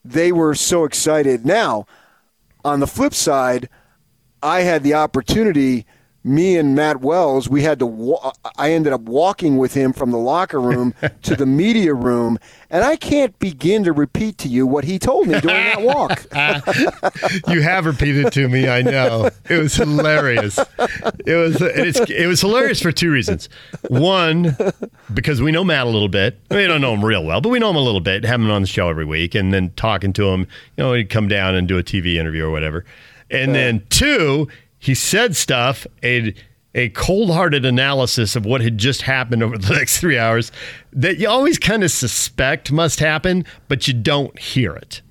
they 0.04 0.32
were 0.32 0.56
so 0.56 0.86
excited. 0.86 1.46
Now, 1.46 1.86
on 2.64 2.80
the 2.80 2.88
flip 2.88 3.14
side, 3.14 3.70
I 4.42 4.62
had 4.62 4.84
the 4.84 4.94
opportunity. 4.94 5.86
Me 6.24 6.58
and 6.58 6.76
Matt 6.76 7.00
Wells, 7.00 7.48
we 7.48 7.64
had 7.64 7.80
to. 7.80 7.86
Wa- 7.86 8.34
I 8.58 8.74
ended 8.74 8.92
up 8.92 9.02
walking 9.02 9.58
with 9.58 9.74
him 9.74 9.94
from 9.94 10.12
the 10.12 10.18
locker 10.18 10.60
room 10.60 10.94
to 11.22 11.36
the 11.36 11.46
media 11.46 11.94
room, 11.94 12.38
and 12.70 12.84
I 12.84 12.98
can't 12.98 13.38
begin 13.40 13.86
to 13.86 13.94
repeat 13.94 14.38
to 14.40 14.50
you 14.50 14.68
what 14.68 14.84
he 14.84 15.00
told 15.00 15.28
me 15.28 15.40
during 15.40 15.64
that 15.64 15.82
walk. 15.82 16.26
you 17.48 17.62
have 17.62 17.86
repeated 17.86 18.34
to 18.34 18.50
me. 18.50 18.68
I 18.68 18.82
know 18.82 19.30
it 19.50 19.58
was 19.58 19.76
hilarious. 19.76 20.60
It 21.26 21.36
was 21.36 21.62
it's, 21.62 22.00
it 22.10 22.28
was 22.28 22.42
hilarious 22.42 22.82
for 22.82 22.92
two 22.92 23.12
reasons. 23.12 23.48
One, 23.88 24.58
because 25.14 25.42
we 25.42 25.54
know 25.54 25.64
Matt 25.64 25.88
a 25.88 25.90
little 25.90 26.10
bit. 26.10 26.38
We 26.52 26.68
don't 26.68 26.82
know 26.82 26.94
him 26.94 27.06
real 27.06 27.24
well, 27.24 27.40
but 27.40 27.50
we 27.50 27.60
know 27.60 27.70
him 27.70 27.78
a 27.78 27.82
little 27.84 28.02
bit. 28.02 28.26
Having 28.26 28.48
him 28.48 28.52
on 28.52 28.62
the 28.62 28.68
show 28.68 28.90
every 28.90 29.06
week, 29.06 29.36
and 29.36 29.54
then 29.54 29.72
talking 29.78 30.12
to 30.14 30.28
him. 30.28 30.42
You 30.76 30.84
know, 30.84 30.94
he'd 30.94 31.10
come 31.10 31.30
down 31.30 31.56
and 31.56 31.66
do 31.66 31.78
a 31.78 31.84
TV 31.84 32.16
interview 32.16 32.44
or 32.44 32.52
whatever. 32.52 32.84
And 33.32 33.54
then 33.54 33.86
two, 33.90 34.48
he 34.80 34.96
said 34.96 35.36
stuff. 35.36 35.86
A 36.04 36.34
a 36.76 36.90
cold-hearted 36.90 37.66
analysis 37.66 38.36
of 38.36 38.46
what 38.46 38.62
had 38.62 38.78
just 38.78 39.02
happened 39.02 39.42
over 39.42 39.58
the 39.58 39.74
next 39.74 40.00
three 40.00 40.18
hours 40.18 40.52
that 40.94 41.18
you 41.18 41.28
always 41.28 41.58
kind 41.58 41.84
of 41.84 41.92
suspect 41.92 42.72
must 42.72 43.00
happen, 43.00 43.44
but 43.68 43.88
you 43.88 43.94
don't 43.94 44.38
hear 44.40 44.76
it. 44.76 45.02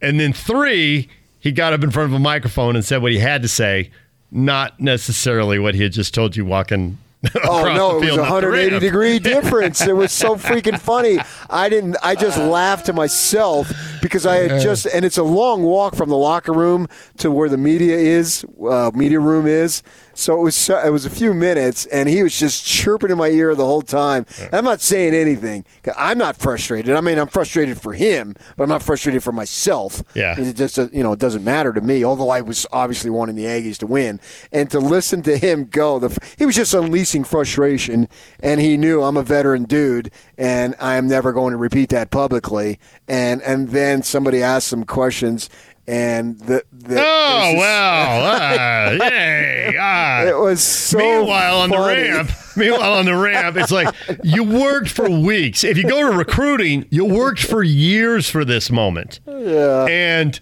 And 0.00 0.20
then 0.20 0.32
three, 0.32 1.08
he 1.40 1.52
got 1.52 1.72
up 1.72 1.82
in 1.82 1.90
front 1.90 2.10
of 2.10 2.14
a 2.14 2.18
microphone 2.18 2.76
and 2.76 2.84
said 2.84 3.02
what 3.02 3.12
he 3.12 3.18
had 3.18 3.42
to 3.42 3.48
say, 3.48 3.90
not 4.30 4.78
necessarily 4.80 5.58
what 5.58 5.74
he 5.74 5.82
had 5.82 5.92
just 5.92 6.12
told 6.12 6.36
you 6.36 6.44
walking. 6.44 6.98
Oh 7.44 7.72
no, 7.72 8.02
it 8.02 8.06
was 8.06 8.16
a 8.16 8.22
180 8.22 8.78
degree 8.80 9.18
difference. 9.20 9.80
It 9.80 9.94
was 9.94 10.10
so 10.12 10.34
freaking 10.36 10.78
funny. 10.78 11.18
I 11.48 11.68
didn't. 11.68 11.96
I 12.02 12.14
just 12.14 12.36
laughed 12.38 12.86
to 12.86 12.92
myself 12.92 13.72
because 14.00 14.26
I 14.26 14.36
had 14.36 14.60
just, 14.60 14.86
and 14.86 15.04
it's 15.04 15.18
a 15.18 15.22
long 15.22 15.62
walk 15.62 15.94
from 15.94 16.08
the 16.08 16.16
locker 16.16 16.52
room 16.52 16.88
to 17.18 17.30
where 17.30 17.48
the 17.48 17.56
media 17.56 17.96
is, 17.96 18.44
uh, 18.68 18.90
media 18.94 19.20
room 19.20 19.46
is. 19.46 19.82
So 20.14 20.38
it 20.38 20.42
was. 20.42 20.54
so- 20.56 20.78
It 20.84 20.90
was 20.90 21.06
a 21.06 21.10
few 21.10 21.32
minutes, 21.34 21.86
and 21.86 22.08
he 22.08 22.22
was 22.22 22.38
just 22.38 22.64
chirping 22.64 23.10
in 23.10 23.18
my 23.18 23.28
ear 23.28 23.54
the 23.54 23.64
whole 23.66 23.82
time. 23.82 24.26
I'm 24.52 24.64
not 24.64 24.80
saying 24.80 25.14
anything. 25.14 25.64
I'm 25.96 26.18
not 26.18 26.36
frustrated. 26.36 26.94
I 26.94 27.00
mean, 27.00 27.18
I'm 27.18 27.28
frustrated 27.28 27.80
for 27.80 27.92
him, 27.92 28.34
but 28.56 28.64
I'm 28.64 28.68
not 28.68 28.82
frustrated 28.82 29.22
for 29.22 29.32
myself. 29.32 30.02
Yeah. 30.14 30.38
It 30.38 30.54
just, 30.56 30.78
uh, 30.78 30.88
you 30.92 31.02
know, 31.02 31.12
it 31.12 31.18
doesn't 31.18 31.44
matter 31.44 31.72
to 31.72 31.80
me. 31.80 32.04
Although 32.04 32.30
I 32.30 32.40
was 32.40 32.66
obviously 32.72 33.10
wanting 33.10 33.36
the 33.36 33.44
Aggies 33.44 33.78
to 33.78 33.86
win, 33.86 34.20
and 34.52 34.70
to 34.70 34.78
listen 34.80 35.22
to 35.22 35.36
him 35.38 35.64
go, 35.64 35.98
the, 35.98 36.16
he 36.38 36.46
was 36.46 36.56
just 36.56 36.74
unleashing 36.74 37.24
frustration, 37.24 38.08
and 38.40 38.60
he 38.60 38.76
knew 38.76 39.02
I'm 39.02 39.16
a 39.16 39.22
veteran 39.22 39.64
dude, 39.64 40.10
and 40.36 40.74
I 40.80 40.96
am 40.96 41.06
never 41.08 41.32
going 41.32 41.52
to 41.52 41.56
repeat 41.58 41.88
that 41.90 42.10
publicly. 42.10 42.78
And 43.08 43.40
and 43.42 43.70
then 43.70 44.02
somebody 44.02 44.42
asked 44.42 44.68
some 44.68 44.84
questions, 44.84 45.48
and 45.86 46.38
the, 46.40 46.64
the 46.72 46.96
Oh, 47.00 47.54
wow. 47.56 48.36
Ah, 48.38 48.90
yay. 48.92 49.76
Ah. 49.78 50.24
it 50.24 50.38
was 50.38 50.62
so. 50.62 50.98
Meanwhile, 50.98 51.58
on 51.58 51.70
the 51.70 51.78
ramp, 51.78 52.30
meanwhile 52.56 52.94
on 52.94 53.04
the 53.04 53.16
ramp, 53.16 53.56
it's 53.56 53.72
like 53.72 53.94
you 54.22 54.44
worked 54.44 54.88
for 54.88 55.08
weeks. 55.10 55.64
If 55.64 55.76
you 55.76 55.84
go 55.88 56.10
to 56.10 56.16
recruiting, 56.16 56.86
you 56.90 57.04
worked 57.04 57.44
for 57.44 57.62
years 57.62 58.28
for 58.30 58.44
this 58.44 58.70
moment. 58.70 59.20
Yeah, 59.26 59.86
And 59.88 60.38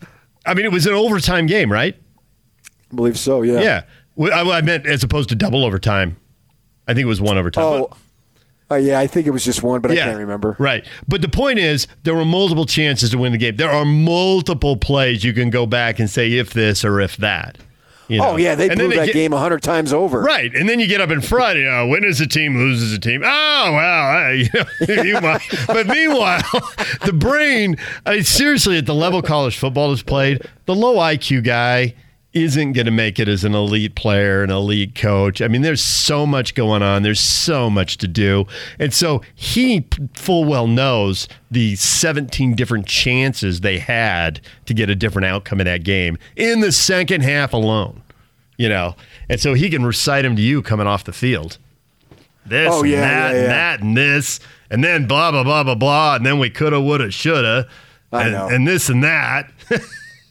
I 0.46 0.55
mean, 0.55 0.64
it 0.66 0.72
was 0.72 0.87
an 0.87 0.92
overtime 0.94 1.46
game, 1.46 1.70
right? 1.72 1.96
I 2.92 2.94
believe 2.96 3.18
so. 3.18 3.42
Yeah. 3.42 3.61
Yeah. 3.61 4.33
I, 4.35 4.59
I 4.59 4.61
meant 4.61 4.87
as 4.87 5.03
opposed 5.03 5.29
to 5.31 5.35
double 5.35 5.64
overtime. 5.64 6.16
I 6.87 6.92
think 6.94 7.05
it 7.05 7.09
was 7.09 7.20
one 7.20 7.38
overtime. 7.38 7.64
Oh. 7.64 7.90
Uh, 8.71 8.77
yeah, 8.77 9.01
I 9.01 9.07
think 9.07 9.27
it 9.27 9.31
was 9.31 9.45
just 9.45 9.62
one, 9.62 9.81
but 9.81 9.91
I 9.91 9.97
can't 9.97 10.18
remember. 10.18 10.55
Right. 10.59 10.87
But 11.09 11.23
the 11.23 11.29
point 11.29 11.59
is, 11.59 11.89
there 12.05 12.14
were 12.14 12.25
multiple 12.25 12.66
chances 12.66 13.11
to 13.11 13.18
win 13.18 13.33
the 13.33 13.39
game. 13.39 13.57
There 13.57 13.71
are 13.71 13.85
multiple 13.85 14.77
plays 14.77 15.25
you 15.25 15.33
can 15.33 15.51
go 15.51 15.66
back 15.66 15.99
and 15.99 16.09
say 16.09 16.35
if 16.35 16.53
this 16.53 16.85
or 16.85 17.01
if 17.01 17.16
that. 17.16 17.59
You 18.07 18.18
know? 18.18 18.31
Oh 18.31 18.37
yeah, 18.37 18.57
they 18.57 18.68
blew 18.68 18.89
that 18.89 19.07
get- 19.07 19.12
game 19.12 19.33
a 19.33 19.39
hundred 19.39 19.62
times 19.62 19.93
over. 19.93 20.21
Right, 20.21 20.53
and 20.53 20.68
then 20.68 20.81
you 20.81 20.89
get 20.89 21.01
up 21.01 21.11
in 21.11 21.21
front. 21.21 21.59
You 21.59 21.64
know, 21.64 21.87
wins 21.87 22.21
a 22.21 22.27
team, 22.27 22.57
loses 22.57 22.93
a 22.93 22.99
team. 22.99 23.23
Oh 23.25 23.73
well, 23.73 24.35
you 24.35 24.49
know, 24.53 25.03
you 25.05 25.21
might. 25.21 25.43
but 25.68 25.87
meanwhile, 25.87 26.43
the 27.05 27.12
brain. 27.12 27.77
I 28.07 28.14
mean, 28.14 28.25
seriously, 28.25 28.77
at 28.79 28.87
the 28.87 28.95
level 28.95 29.23
college 29.23 29.57
football 29.59 29.93
is 29.93 30.03
played, 30.03 30.43
the 30.66 30.75
low 30.75 30.97
IQ 30.97 31.45
guy 31.45 31.95
isn't 32.33 32.74
going 32.74 32.87
to 32.87 32.93
make 32.93 33.18
it 33.18 33.28
as 33.28 33.45
an 33.45 33.55
elite 33.55 33.95
player, 33.95 34.43
an 34.43 34.51
elite 34.51 34.95
coach. 34.95 35.43
I 35.43 35.49
mean, 35.49 35.62
there's 35.62 35.83
so 35.83 36.26
much 36.26 36.55
going 36.55 36.83
on. 36.83 37.03
There's 37.03 37.20
so 37.20 37.68
much 37.68 37.99
to 37.99 38.09
do, 38.09 38.47
and 38.78 38.95
so 38.95 39.22
he 39.35 39.87
full 40.14 40.45
well 40.45 40.66
knows 40.66 41.28
the 41.51 41.76
17 41.76 42.55
different 42.55 42.87
chances 42.87 43.61
they 43.61 43.78
had 43.78 44.41
to 44.66 44.74
get 44.74 44.89
a 44.89 44.95
different 44.95 45.26
outcome 45.26 45.61
in 45.61 45.66
that 45.66 45.83
game 45.85 46.18
in 46.37 46.61
the 46.61 46.72
second 46.72 47.22
half 47.22 47.53
alone 47.53 48.03
you 48.61 48.68
know, 48.68 48.95
and 49.31 49.41
so 49.41 49.55
he 49.55 49.70
can 49.70 49.87
recite 49.87 50.22
them 50.22 50.37
to 50.37 50.43
you 50.43 50.61
coming 50.61 50.87
off 50.87 51.05
the 51.05 51.14
field. 51.14 51.57
this 52.45 52.68
Oh, 52.70 52.83
and 52.85 52.93
that 52.93 53.35
yeah, 53.35 53.41
and 53.41 53.51
that 53.51 53.81
and 53.81 53.97
this, 53.97 54.39
and 54.70 54.85
then 54.85 55.07
blah 55.07 55.31
blah 55.31 55.43
blah 55.43 55.64
blah 55.64 55.74
blah, 55.74 56.16
and 56.16 56.26
then 56.26 56.39
we 56.39 56.51
coulda, 56.51 56.78
woulda, 56.78 57.11
shoulda, 57.11 57.66
and, 58.12 58.35
and 58.35 58.68
this 58.68 58.91
and 58.91 59.03
that. 59.03 59.51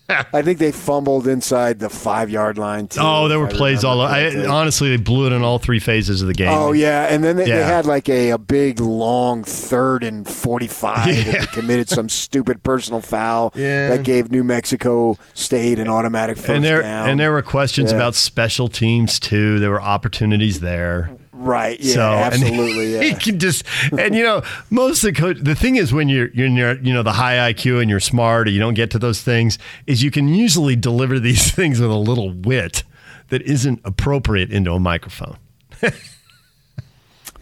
I 0.34 0.42
think 0.42 0.60
they 0.60 0.72
fumbled 0.72 1.28
inside 1.28 1.80
the 1.80 1.90
five 1.90 2.30
yard 2.30 2.58
line 2.58 2.88
too. 2.88 3.00
oh, 3.04 3.28
there 3.28 3.40
were 3.40 3.48
I 3.48 3.52
plays 3.52 3.84
all. 3.84 4.02
I, 4.02 4.46
honestly, 4.48 4.90
they 4.90 4.98
blew 4.98 5.28
it 5.28 5.34
in 5.34 5.44
all 5.44 5.60
three 5.60 5.80
phases 5.80 6.22
of 6.22 6.28
the 6.28 6.34
game. 6.34 6.50
Oh 6.50 6.72
yeah, 6.72 7.08
and 7.10 7.24
then 7.24 7.36
they, 7.38 7.46
they 7.46 7.64
had 7.64 7.86
like 7.86 8.10
a, 8.10 8.32
a 8.32 8.38
big 8.38 8.80
long 8.80 9.44
third 9.44 10.04
and 10.04 10.28
forty 10.28 10.68
five. 10.68 11.08
Yeah. 11.20 11.40
They 11.42 11.46
committed 11.48 11.90
some 11.90 12.10
stupid 12.10 12.64
personal 12.64 13.02
foul 13.02 13.52
Yeah. 13.56 13.90
that 13.90 14.04
gave 14.04 14.32
New 14.32 14.44
Mexico 14.44 15.18
State 15.34 15.80
an 15.80 15.88
automatic 15.88 16.38
first 16.38 16.50
and 16.50 16.64
there 16.64 16.82
down. 16.82 17.10
and 17.10 17.20
there 17.20 17.32
were 17.32 17.42
questions 17.42 17.92
Yeah. 17.92 17.98
about 17.98 18.16
special 18.16 18.68
teams 18.68 19.20
too. 19.20 19.60
There 19.60 19.70
were 19.72 19.82
opportunities 19.82 20.60
there. 20.62 21.12
Right, 21.40 21.80
yeah, 21.80 21.94
so 21.94 22.02
and 22.12 22.34
absolutely, 22.34 22.88
he 23.00 23.08
yeah. 23.10 23.18
can 23.18 23.40
just 23.40 23.64
and 23.98 24.14
you 24.16 24.24
know 24.24 24.42
most 24.70 25.04
of 25.04 25.16
the. 25.16 25.34
The 25.42 25.56
thing 25.56 25.76
is 25.78 25.92
when 25.94 26.10
you're 26.10 26.30
you're 26.32 26.48
your 26.48 26.80
you 26.82 26.94
know 26.94 27.04
the 27.04 27.14
high 27.14 27.52
IQ 27.54 27.82
and 27.82 27.90
you're 27.90 28.00
smart 28.00 28.48
or 28.48 28.52
you 28.52 28.60
don't 28.60 28.74
get 28.74 28.92
to 28.92 29.00
those 29.00 29.22
things 29.22 29.58
is 29.88 30.04
you 30.04 30.12
can 30.12 30.28
usually 30.28 30.76
deliver 30.76 31.20
these 31.20 31.52
things 31.56 31.80
with 31.80 31.90
a 31.92 31.96
little 31.96 32.32
wit 32.32 32.84
that 33.30 33.42
isn't 33.44 33.80
appropriate 33.84 34.52
into 34.52 34.72
a 34.72 34.80
microphone. 34.80 35.38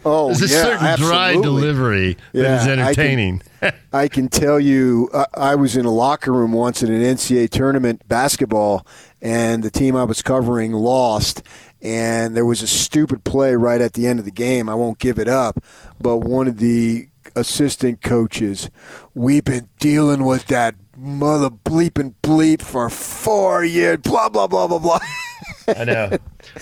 Oh 0.04 0.28
There's 0.28 0.42
a 0.42 0.54
yeah, 0.54 0.62
certain 0.62 1.06
dry 1.08 1.32
delivery 1.32 2.16
that 2.32 2.40
Yeah, 2.40 2.56
is 2.56 2.62
I 2.62 2.66
can- 2.66 2.78
entertaining. 2.78 3.42
I 3.92 4.06
can 4.06 4.28
tell 4.28 4.60
you, 4.60 5.10
I, 5.12 5.26
I 5.34 5.54
was 5.56 5.76
in 5.76 5.84
a 5.84 5.90
locker 5.90 6.32
room 6.32 6.52
once 6.52 6.84
in 6.84 6.92
an 6.92 7.02
NCAA 7.02 7.50
tournament 7.50 8.06
basketball, 8.06 8.86
and 9.20 9.64
the 9.64 9.70
team 9.72 9.96
I 9.96 10.04
was 10.04 10.22
covering 10.22 10.72
lost. 10.72 11.42
And 11.80 12.36
there 12.36 12.44
was 12.44 12.62
a 12.62 12.66
stupid 12.66 13.22
play 13.24 13.54
right 13.54 13.80
at 13.80 13.92
the 13.92 14.06
end 14.06 14.18
of 14.18 14.24
the 14.24 14.30
game. 14.32 14.68
I 14.68 14.74
won't 14.74 14.98
give 14.98 15.18
it 15.18 15.28
up, 15.28 15.62
but 16.00 16.18
one 16.18 16.48
of 16.48 16.58
the 16.58 17.08
assistant 17.36 18.02
coaches, 18.02 18.68
we've 19.14 19.44
been 19.44 19.68
dealing 19.78 20.24
with 20.24 20.46
that 20.46 20.74
mother 20.96 21.50
bleeping 21.50 22.14
bleep 22.22 22.62
for 22.62 22.90
four 22.90 23.64
years. 23.64 23.98
Blah 23.98 24.28
blah 24.28 24.48
blah 24.48 24.66
blah 24.66 24.78
blah. 24.80 24.98
I 25.68 25.84
know. 25.84 26.10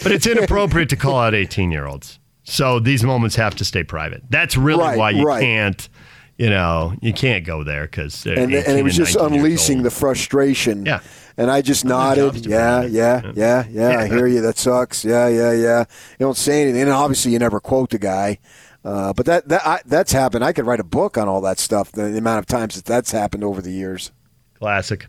But 0.02 0.12
it's 0.12 0.26
inappropriate 0.26 0.88
to 0.90 0.96
call 0.96 1.18
out 1.18 1.34
18 1.34 1.70
year 1.70 1.86
olds. 1.86 2.18
So 2.44 2.78
these 2.78 3.02
moments 3.02 3.36
have 3.36 3.54
to 3.56 3.64
stay 3.64 3.82
private. 3.84 4.22
That's 4.30 4.56
really 4.56 4.80
Right, 4.82 4.98
why 4.98 5.10
you 5.10 5.24
right. 5.24 5.40
can't, 5.40 5.88
you 6.36 6.50
know, 6.50 6.94
you 7.00 7.12
can't 7.12 7.44
go 7.44 7.64
there 7.64 7.84
because 7.86 8.26
and, 8.26 8.38
and 8.38 8.78
it 8.78 8.82
was 8.84 8.96
just 8.96 9.16
unleashing 9.16 9.82
the 9.82 9.90
frustration. 9.90 10.84
Yeah. 10.86 11.00
And 11.36 11.50
I 11.50 11.60
just 11.60 11.84
nodded. 11.84 12.46
Yeah, 12.46 12.82
yeah, 12.82 13.32
yeah, 13.34 13.66
yeah, 13.68 13.98
I 13.98 14.08
hear 14.08 14.26
you. 14.26 14.40
That 14.40 14.56
sucks. 14.56 15.04
Yeah, 15.04 15.28
yeah, 15.28 15.52
yeah. 15.52 15.80
You 16.18 16.26
don't 16.26 16.36
say 16.36 16.62
anything. 16.62 16.82
And 16.82 16.90
obviously, 16.90 17.32
you 17.32 17.38
never 17.38 17.60
quote 17.60 17.90
the 17.90 17.98
guy. 17.98 18.38
Uh, 18.86 19.12
but 19.12 19.26
that, 19.26 19.48
that 19.48 19.66
I, 19.66 19.80
that's 19.84 20.12
happened. 20.12 20.44
I 20.44 20.52
could 20.52 20.64
write 20.64 20.78
a 20.78 20.84
book 20.84 21.18
on 21.18 21.28
all 21.28 21.40
that 21.40 21.58
stuff. 21.58 21.90
The, 21.90 22.04
the 22.04 22.18
amount 22.18 22.38
of 22.38 22.46
times 22.46 22.76
that 22.76 22.84
that's 22.84 23.10
happened 23.10 23.42
over 23.42 23.60
the 23.60 23.72
years. 23.72 24.12
Classic. 24.54 25.06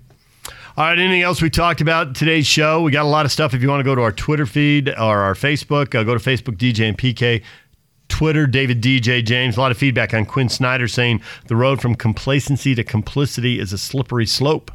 All 0.76 0.86
right. 0.86 0.98
Anything 0.98 1.22
else 1.22 1.42
we 1.42 1.50
talked 1.50 1.80
about 1.80 2.16
today's 2.16 2.48
show? 2.48 2.82
We 2.82 2.92
got 2.92 3.06
a 3.06 3.10
lot 3.10 3.26
of 3.26 3.32
stuff. 3.32 3.54
If 3.54 3.62
you 3.62 3.70
want 3.70 3.80
to 3.80 3.84
go 3.84 3.96
to 3.96 4.02
our 4.02 4.12
Twitter 4.12 4.48
feed 4.48 4.90
or 4.90 5.20
our 5.20 5.36
Facebook, 5.36 5.96
uh, 5.96 6.04
go 6.04 6.18
to 6.18 6.20
Facebook 6.20 6.58
DJ 6.58 6.90
and 6.90 6.98
PK. 6.98 7.44
Twitter, 8.10 8.48
David 8.48 8.82
DJ 8.82 9.24
James. 9.24 9.58
A 9.58 9.60
lot 9.60 9.72
of 9.72 9.78
feedback 9.78 10.14
on 10.14 10.26
Quin 10.26 10.50
Snyder 10.50 10.88
saying 10.88 11.22
the 11.48 11.56
road 11.56 11.80
from 11.80 11.94
complacency 11.94 12.74
to 12.74 12.84
complicity 12.84 13.60
is 13.60 13.74
a 13.74 13.78
slippery 13.78 14.26
slope. 14.26 14.72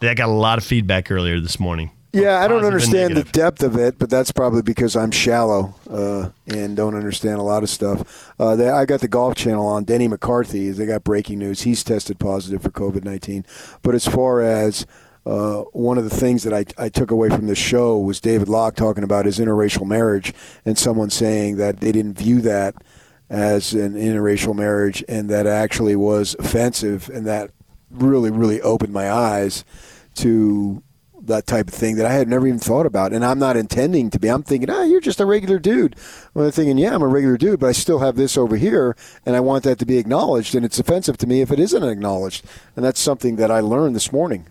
That 0.00 0.16
got 0.16 0.28
a 0.28 0.32
lot 0.32 0.58
of 0.58 0.64
feedback 0.64 1.10
earlier 1.10 1.40
this 1.40 1.60
morning. 1.60 1.90
Yeah, 2.12 2.40
I 2.40 2.48
don't 2.48 2.64
understand 2.64 3.16
the 3.16 3.22
depth 3.22 3.62
of 3.62 3.76
it, 3.76 3.96
but 3.98 4.10
that's 4.10 4.32
probably 4.32 4.62
because 4.62 4.96
I'm 4.96 5.12
shallow 5.12 5.74
uh, 5.88 6.30
and 6.48 6.76
don't 6.76 6.96
understand 6.96 7.38
a 7.38 7.42
lot 7.42 7.62
of 7.62 7.68
stuff. 7.68 8.32
Uh, 8.36 8.56
they, 8.56 8.68
I 8.68 8.84
got 8.84 9.00
the 9.00 9.06
Golf 9.06 9.36
Channel 9.36 9.64
on. 9.64 9.84
Denny 9.84 10.08
McCarthy, 10.08 10.70
they 10.70 10.86
got 10.86 11.04
breaking 11.04 11.38
news. 11.38 11.62
He's 11.62 11.84
tested 11.84 12.18
positive 12.18 12.62
for 12.62 12.70
COVID 12.70 13.04
19. 13.04 13.46
But 13.82 13.94
as 13.94 14.08
far 14.08 14.40
as 14.40 14.86
uh, 15.24 15.60
one 15.72 15.98
of 15.98 16.04
the 16.04 16.10
things 16.10 16.42
that 16.42 16.52
I, 16.52 16.64
I 16.82 16.88
took 16.88 17.12
away 17.12 17.28
from 17.28 17.46
the 17.46 17.54
show 17.54 17.96
was 17.96 18.20
David 18.20 18.48
Locke 18.48 18.74
talking 18.74 19.04
about 19.04 19.26
his 19.26 19.38
interracial 19.38 19.86
marriage 19.86 20.34
and 20.64 20.76
someone 20.76 21.10
saying 21.10 21.58
that 21.58 21.78
they 21.78 21.92
didn't 21.92 22.18
view 22.18 22.40
that 22.40 22.74
as 23.28 23.72
an 23.72 23.94
interracial 23.94 24.56
marriage 24.56 25.04
and 25.08 25.30
that 25.30 25.46
actually 25.46 25.94
was 25.94 26.34
offensive 26.40 27.08
and 27.10 27.24
that 27.26 27.52
really, 27.88 28.30
really 28.30 28.60
opened 28.62 28.92
my 28.92 29.10
eyes 29.10 29.64
to 30.20 30.82
that 31.22 31.46
type 31.46 31.68
of 31.68 31.74
thing 31.74 31.96
that 31.96 32.06
I 32.06 32.12
had 32.12 32.28
never 32.28 32.46
even 32.46 32.58
thought 32.58 32.86
about. 32.86 33.12
And 33.12 33.24
I'm 33.24 33.38
not 33.38 33.56
intending 33.56 34.10
to 34.10 34.18
be. 34.18 34.28
I'm 34.28 34.42
thinking, 34.42 34.70
ah, 34.70 34.84
you're 34.84 35.00
just 35.00 35.20
a 35.20 35.26
regular 35.26 35.58
dude. 35.58 35.96
Well, 36.34 36.46
I'm 36.46 36.52
thinking, 36.52 36.78
yeah, 36.78 36.94
I'm 36.94 37.02
a 37.02 37.08
regular 37.08 37.36
dude, 37.36 37.60
but 37.60 37.68
I 37.68 37.72
still 37.72 37.98
have 37.98 38.16
this 38.16 38.36
over 38.36 38.56
here, 38.56 38.96
and 39.26 39.36
I 39.36 39.40
want 39.40 39.64
that 39.64 39.78
to 39.80 39.86
be 39.86 39.98
acknowledged. 39.98 40.54
And 40.54 40.64
it's 40.64 40.78
offensive 40.78 41.18
to 41.18 41.26
me 41.26 41.40
if 41.40 41.50
it 41.50 41.60
isn't 41.60 41.82
acknowledged. 41.82 42.44
And 42.76 42.84
that's 42.84 43.00
something 43.00 43.36
that 43.36 43.50
I 43.50 43.60
learned 43.60 43.94
this 43.94 44.12
morning. 44.12 44.46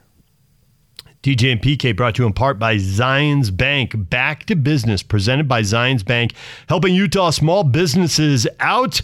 DJ 1.22 1.52
and 1.52 1.62
PK 1.62 1.96
brought 1.96 2.16
to 2.16 2.24
you 2.24 2.28
in 2.28 2.34
part 2.34 2.58
by 2.58 2.78
Zions 2.78 3.56
Bank. 3.56 4.10
Back 4.10 4.46
to 4.46 4.56
business, 4.56 5.04
presented 5.04 5.50
by 5.50 5.62
Zions 5.62 6.06
Bank, 6.06 6.34
helping 6.70 6.96
Utah 6.96 7.32
small 7.32 7.64
businesses 7.64 8.48
out. 8.62 9.02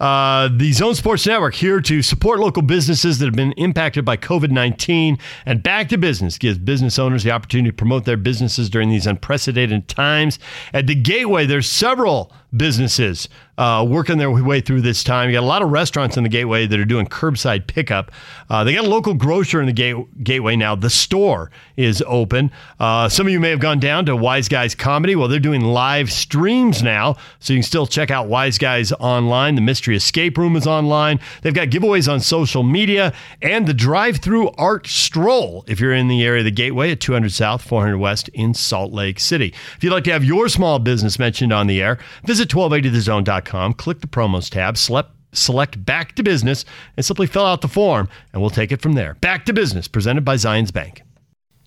Uh, 0.00 0.48
the 0.52 0.72
Zone 0.72 0.94
Sports 0.94 1.26
Network 1.26 1.54
here 1.54 1.80
to 1.80 2.02
support 2.02 2.38
local 2.38 2.62
businesses 2.62 3.18
that 3.18 3.26
have 3.26 3.34
been 3.34 3.52
impacted 3.52 4.04
by 4.04 4.16
COVID 4.16 4.50
19. 4.50 5.18
And 5.44 5.62
Back 5.62 5.88
to 5.88 5.98
Business 5.98 6.38
gives 6.38 6.58
business 6.58 6.98
owners 6.98 7.24
the 7.24 7.32
opportunity 7.32 7.70
to 7.70 7.76
promote 7.76 8.04
their 8.04 8.16
businesses 8.16 8.70
during 8.70 8.90
these 8.90 9.06
unprecedented 9.06 9.88
times. 9.88 10.38
At 10.72 10.86
the 10.86 10.94
Gateway, 10.94 11.46
there's 11.46 11.68
several 11.68 12.32
businesses 12.56 13.28
uh, 13.58 13.84
working 13.86 14.16
their 14.16 14.30
way 14.30 14.60
through 14.62 14.80
this 14.80 15.04
time. 15.04 15.28
You 15.28 15.36
got 15.36 15.42
a 15.42 15.46
lot 15.46 15.60
of 15.60 15.68
restaurants 15.70 16.16
in 16.16 16.22
the 16.22 16.28
Gateway 16.30 16.66
that 16.66 16.80
are 16.80 16.84
doing 16.86 17.06
curbside 17.06 17.66
pickup. 17.66 18.10
Uh, 18.48 18.64
they 18.64 18.72
got 18.72 18.86
a 18.86 18.88
local 18.88 19.12
grocer 19.12 19.60
in 19.60 19.66
the 19.66 19.72
gate- 19.72 20.24
Gateway 20.24 20.56
now. 20.56 20.74
The 20.74 20.88
store 20.88 21.50
is 21.76 22.02
open. 22.06 22.50
Uh, 22.80 23.08
some 23.08 23.26
of 23.26 23.32
you 23.32 23.40
may 23.40 23.50
have 23.50 23.60
gone 23.60 23.78
down 23.80 24.06
to 24.06 24.16
Wise 24.16 24.48
Guys 24.48 24.74
Comedy. 24.74 25.14
Well, 25.16 25.28
they're 25.28 25.38
doing 25.40 25.60
live 25.60 26.10
streams 26.10 26.82
now, 26.82 27.16
so 27.40 27.52
you 27.52 27.58
can 27.58 27.64
still 27.64 27.86
check 27.86 28.10
out 28.10 28.28
Wise 28.28 28.58
Guys 28.58 28.92
online. 28.92 29.56
The 29.56 29.60
Mystery 29.60 29.96
Escape 29.96 30.38
Room 30.38 30.56
is 30.56 30.66
online. 30.66 31.18
They've 31.42 31.52
got 31.52 31.68
giveaways 31.68 32.10
on 32.10 32.20
social 32.20 32.62
media 32.62 33.12
and 33.42 33.66
the 33.66 33.74
drive-through 33.74 34.50
art 34.56 34.86
stroll 34.86 35.64
if 35.66 35.80
you're 35.80 35.92
in 35.92 36.08
the 36.08 36.22
area 36.24 36.40
of 36.40 36.44
the 36.44 36.50
Gateway 36.52 36.92
at 36.92 37.00
200 37.00 37.32
South, 37.32 37.62
400 37.62 37.98
West 37.98 38.28
in 38.34 38.54
Salt 38.54 38.92
Lake 38.92 39.18
City. 39.18 39.52
If 39.76 39.82
you'd 39.82 39.92
like 39.92 40.04
to 40.04 40.12
have 40.12 40.24
your 40.24 40.48
small 40.48 40.78
business 40.78 41.18
mentioned 41.18 41.52
on 41.52 41.66
the 41.66 41.82
air, 41.82 41.98
visit 42.24 42.48
1280thezone.com, 42.50 43.47
click 43.74 44.00
the 44.00 44.06
promos 44.06 44.50
tab, 44.50 44.76
select 44.76 45.10
select 45.32 45.84
back 45.84 46.14
to 46.14 46.22
business 46.22 46.64
and 46.96 47.04
simply 47.04 47.26
fill 47.26 47.44
out 47.44 47.60
the 47.60 47.68
form 47.68 48.08
and 48.32 48.40
we'll 48.40 48.50
take 48.50 48.72
it 48.72 48.80
from 48.80 48.94
there. 48.94 49.14
Back 49.14 49.44
to 49.46 49.52
business 49.52 49.86
presented 49.86 50.24
by 50.24 50.36
Zions 50.36 50.72
Bank. 50.72 51.02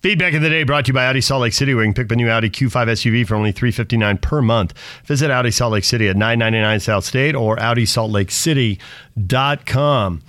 Feedback 0.02 0.34
of 0.34 0.42
the 0.42 0.50
day 0.50 0.64
brought 0.64 0.86
to 0.86 0.88
you 0.88 0.94
by 0.94 1.06
Audi 1.06 1.20
Salt 1.20 1.42
Lake 1.42 1.52
City, 1.52 1.74
where 1.74 1.84
you 1.84 1.92
can 1.92 1.94
pick 1.94 2.08
up 2.08 2.10
a 2.10 2.16
new 2.16 2.28
Audi 2.28 2.50
Q5 2.50 2.88
SUV 2.88 3.24
for 3.24 3.36
only 3.36 3.52
$359 3.52 4.20
per 4.20 4.42
month. 4.42 4.74
Visit 5.04 5.30
Audi 5.30 5.52
Salt 5.52 5.74
Lake 5.74 5.84
City 5.84 6.08
at 6.08 6.16
999 6.16 6.80
South 6.80 7.04
State 7.04 7.36
or 7.36 7.56
AudiSaltLakeCity.com. 7.56 10.22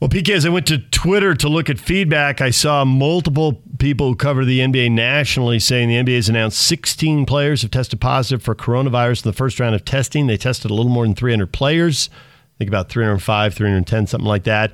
Well, 0.00 0.08
PK, 0.08 0.28
as 0.30 0.46
I 0.46 0.48
went 0.48 0.68
to 0.68 0.78
Twitter 0.78 1.34
to 1.34 1.48
look 1.48 1.68
at 1.68 1.80
feedback, 1.80 2.40
I 2.40 2.50
saw 2.50 2.84
multiple 2.84 3.60
people 3.80 4.10
who 4.10 4.14
cover 4.14 4.44
the 4.44 4.60
NBA 4.60 4.92
nationally 4.92 5.58
saying 5.58 5.88
the 5.88 5.96
NBA 5.96 6.14
has 6.14 6.28
announced 6.28 6.62
16 6.62 7.26
players 7.26 7.62
have 7.62 7.72
tested 7.72 8.00
positive 8.00 8.40
for 8.40 8.54
coronavirus 8.54 9.24
in 9.24 9.30
the 9.30 9.36
first 9.36 9.58
round 9.58 9.74
of 9.74 9.84
testing. 9.84 10.28
They 10.28 10.36
tested 10.36 10.70
a 10.70 10.74
little 10.74 10.92
more 10.92 11.04
than 11.04 11.16
300 11.16 11.52
players, 11.52 12.10
I 12.12 12.58
think 12.58 12.68
about 12.68 12.90
305, 12.90 13.54
310, 13.54 14.06
something 14.06 14.24
like 14.24 14.44
that. 14.44 14.72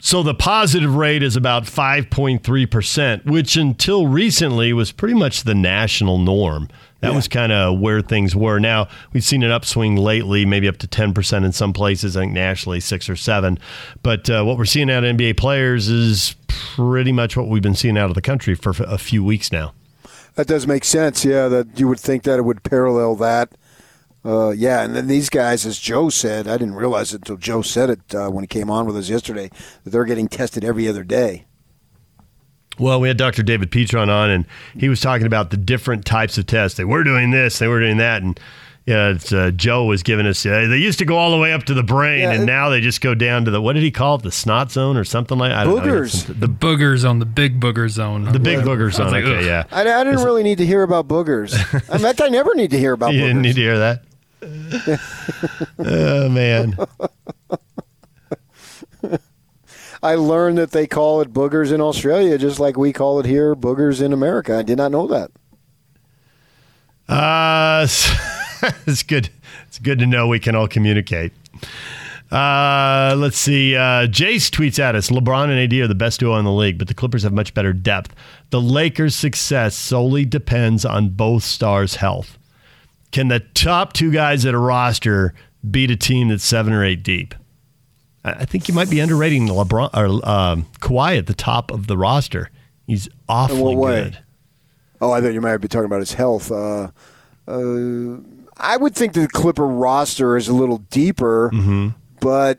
So 0.00 0.22
the 0.22 0.34
positive 0.34 0.94
rate 0.94 1.24
is 1.24 1.34
about 1.34 1.64
5.3%, 1.64 3.26
which 3.26 3.56
until 3.56 4.06
recently 4.06 4.72
was 4.72 4.92
pretty 4.92 5.14
much 5.14 5.42
the 5.42 5.56
national 5.56 6.18
norm. 6.18 6.68
That 7.00 7.14
was 7.14 7.28
kind 7.28 7.52
of 7.52 7.78
where 7.78 8.00
things 8.02 8.34
were. 8.34 8.58
Now, 8.58 8.88
we've 9.12 9.22
seen 9.22 9.44
an 9.44 9.52
upswing 9.52 9.96
lately, 9.96 10.44
maybe 10.44 10.66
up 10.66 10.78
to 10.78 10.88
10% 10.88 11.44
in 11.44 11.52
some 11.52 11.72
places, 11.72 12.16
I 12.16 12.20
think 12.20 12.32
nationally 12.32 12.80
6 12.80 13.08
or 13.08 13.14
7. 13.14 13.58
But 14.02 14.28
uh, 14.28 14.42
what 14.44 14.58
we're 14.58 14.64
seeing 14.64 14.90
out 14.90 15.04
of 15.04 15.16
NBA 15.16 15.36
players 15.36 15.88
is 15.88 16.34
pretty 16.48 17.12
much 17.12 17.36
what 17.36 17.48
we've 17.48 17.62
been 17.62 17.76
seeing 17.76 17.96
out 17.96 18.08
of 18.08 18.14
the 18.14 18.20
country 18.20 18.56
for 18.56 18.74
a 18.80 18.98
few 18.98 19.22
weeks 19.22 19.52
now. 19.52 19.74
That 20.34 20.48
does 20.48 20.66
make 20.66 20.84
sense. 20.84 21.24
Yeah, 21.24 21.48
that 21.48 21.78
you 21.78 21.86
would 21.88 22.00
think 22.00 22.24
that 22.24 22.38
it 22.38 22.42
would 22.42 22.62
parallel 22.64 23.14
that. 23.16 23.50
Uh, 24.24 24.50
yeah, 24.50 24.82
and 24.82 24.94
then 24.96 25.06
these 25.06 25.30
guys, 25.30 25.64
as 25.64 25.78
Joe 25.78 26.08
said, 26.10 26.48
I 26.48 26.58
didn't 26.58 26.74
realize 26.74 27.12
it 27.14 27.18
until 27.18 27.36
Joe 27.36 27.62
said 27.62 27.88
it 27.90 28.14
uh, 28.14 28.28
when 28.30 28.42
he 28.42 28.48
came 28.48 28.68
on 28.70 28.86
with 28.86 28.96
us 28.96 29.08
yesterday, 29.08 29.50
that 29.84 29.90
they're 29.90 30.04
getting 30.04 30.28
tested 30.28 30.64
every 30.64 30.88
other 30.88 31.04
day. 31.04 31.46
Well, 32.78 33.00
we 33.00 33.08
had 33.08 33.16
Dr. 33.16 33.42
David 33.42 33.70
Petron 33.70 34.08
on, 34.08 34.30
and 34.30 34.46
he 34.76 34.88
was 34.88 35.00
talking 35.00 35.26
about 35.26 35.50
the 35.50 35.56
different 35.56 36.04
types 36.04 36.38
of 36.38 36.46
tests. 36.46 36.76
They 36.76 36.84
were 36.84 37.02
doing 37.04 37.30
this, 37.30 37.58
they 37.58 37.68
were 37.68 37.80
doing 37.80 37.96
that, 37.98 38.22
and 38.22 38.38
Yeah, 38.86 39.08
it's, 39.10 39.32
uh, 39.34 39.50
Joe 39.54 39.84
was 39.84 40.02
giving 40.02 40.26
us. 40.26 40.46
Uh, 40.46 40.66
they 40.68 40.78
used 40.78 40.98
to 41.00 41.04
go 41.04 41.16
all 41.18 41.30
the 41.30 41.36
way 41.36 41.52
up 41.52 41.64
to 41.64 41.74
the 41.74 41.82
brain, 41.82 42.20
Yeah, 42.20 42.30
and 42.32 42.44
it- 42.44 42.46
now 42.46 42.70
they 42.70 42.80
just 42.80 43.00
go 43.02 43.14
down 43.14 43.44
to 43.44 43.50
the. 43.50 43.60
What 43.60 43.74
did 43.74 43.82
he 43.82 43.90
call 43.90 44.14
it? 44.16 44.22
The 44.22 44.32
snot 44.32 44.70
zone 44.72 44.96
or 44.96 45.04
something 45.04 45.36
like? 45.36 45.52
I 45.52 45.64
don't 45.64 45.84
know. 45.84 45.92
Boogers. 45.92 46.24
The, 46.26 46.32
The 46.32 46.48
boogers 46.48 47.06
on 47.08 47.18
the 47.18 47.26
big 47.26 47.60
booger 47.60 47.88
zone. 47.90 48.24
the 48.24 48.38
big 48.38 48.60
booger 48.60 48.90
zone. 48.92 49.10
like, 49.10 49.24
okay, 49.24 49.44
yeah. 49.46 49.64
I, 49.70 49.82
I 49.82 50.04
didn't 50.04 50.24
really 50.24 50.42
need 50.42 50.56
to 50.58 50.66
hear 50.66 50.82
about 50.84 51.06
boogers. 51.06 51.52
In 51.92 51.98
fact, 52.00 52.22
I 52.22 52.28
never 52.28 52.54
need 52.54 52.70
to 52.70 52.78
hear 52.78 52.92
about 52.94 53.12
You 53.12 53.20
boogers. 53.20 53.26
didn't 53.26 53.42
need 53.42 53.54
to 53.56 53.60
hear 53.60 53.78
that. 53.78 54.04
Oh 55.78 56.28
man. 56.28 56.76
I 60.02 60.14
learned 60.14 60.58
that 60.58 60.70
they 60.70 60.86
call 60.86 61.20
it 61.20 61.32
boogers 61.32 61.72
in 61.72 61.80
Australia, 61.80 62.38
just 62.38 62.60
like 62.60 62.76
we 62.76 62.92
call 62.92 63.18
it 63.18 63.26
here 63.26 63.56
boogers 63.56 64.00
in 64.00 64.12
America. 64.12 64.56
I 64.56 64.62
did 64.62 64.78
not 64.78 64.92
know 64.92 65.06
that. 65.08 65.30
Uh, 67.08 67.82
it's 68.86 69.02
good. 69.02 69.30
It's 69.66 69.78
good 69.78 69.98
to 69.98 70.06
know 70.06 70.28
we 70.28 70.38
can 70.38 70.54
all 70.54 70.68
communicate. 70.68 71.32
Uh, 72.30 73.16
let's 73.18 73.38
see. 73.38 73.74
Uh, 73.74 74.06
Jace 74.06 74.50
tweets 74.50 74.78
at 74.78 74.94
us: 74.94 75.10
LeBron 75.10 75.44
and 75.44 75.58
AD 75.58 75.72
are 75.80 75.88
the 75.88 75.94
best 75.94 76.20
duo 76.20 76.36
in 76.36 76.44
the 76.44 76.52
league, 76.52 76.78
but 76.78 76.86
the 76.86 76.94
Clippers 76.94 77.22
have 77.22 77.32
much 77.32 77.54
better 77.54 77.72
depth. 77.72 78.14
The 78.50 78.60
Lakers' 78.60 79.14
success 79.14 79.74
solely 79.74 80.24
depends 80.24 80.84
on 80.84 81.10
both 81.10 81.42
stars' 81.42 81.96
health. 81.96 82.37
Can 83.10 83.28
the 83.28 83.40
top 83.40 83.92
two 83.92 84.10
guys 84.10 84.44
at 84.44 84.54
a 84.54 84.58
roster 84.58 85.34
beat 85.68 85.90
a 85.90 85.96
team 85.96 86.28
that's 86.28 86.44
seven 86.44 86.72
or 86.72 86.84
eight 86.84 87.02
deep? 87.02 87.34
I 88.24 88.44
think 88.44 88.68
you 88.68 88.74
might 88.74 88.90
be 88.90 89.00
underrating 89.00 89.46
LeBron 89.46 89.90
or 89.94 90.28
um, 90.28 90.66
Kawhi 90.80 91.18
at 91.18 91.26
the 91.26 91.34
top 91.34 91.70
of 91.70 91.86
the 91.86 91.96
roster. 91.96 92.50
He's 92.86 93.08
awfully 93.28 93.74
good. 93.74 94.18
Oh, 95.00 95.12
I 95.12 95.20
thought 95.20 95.32
you 95.32 95.40
might 95.40 95.56
be 95.58 95.68
talking 95.68 95.86
about 95.86 96.00
his 96.00 96.14
health. 96.14 96.50
Uh, 96.50 96.90
uh, 97.46 98.16
I 98.56 98.76
would 98.76 98.94
think 98.94 99.12
the 99.12 99.28
Clipper 99.28 99.66
roster 99.66 100.36
is 100.36 100.48
a 100.48 100.52
little 100.52 100.78
deeper, 100.90 101.50
but 102.20 102.58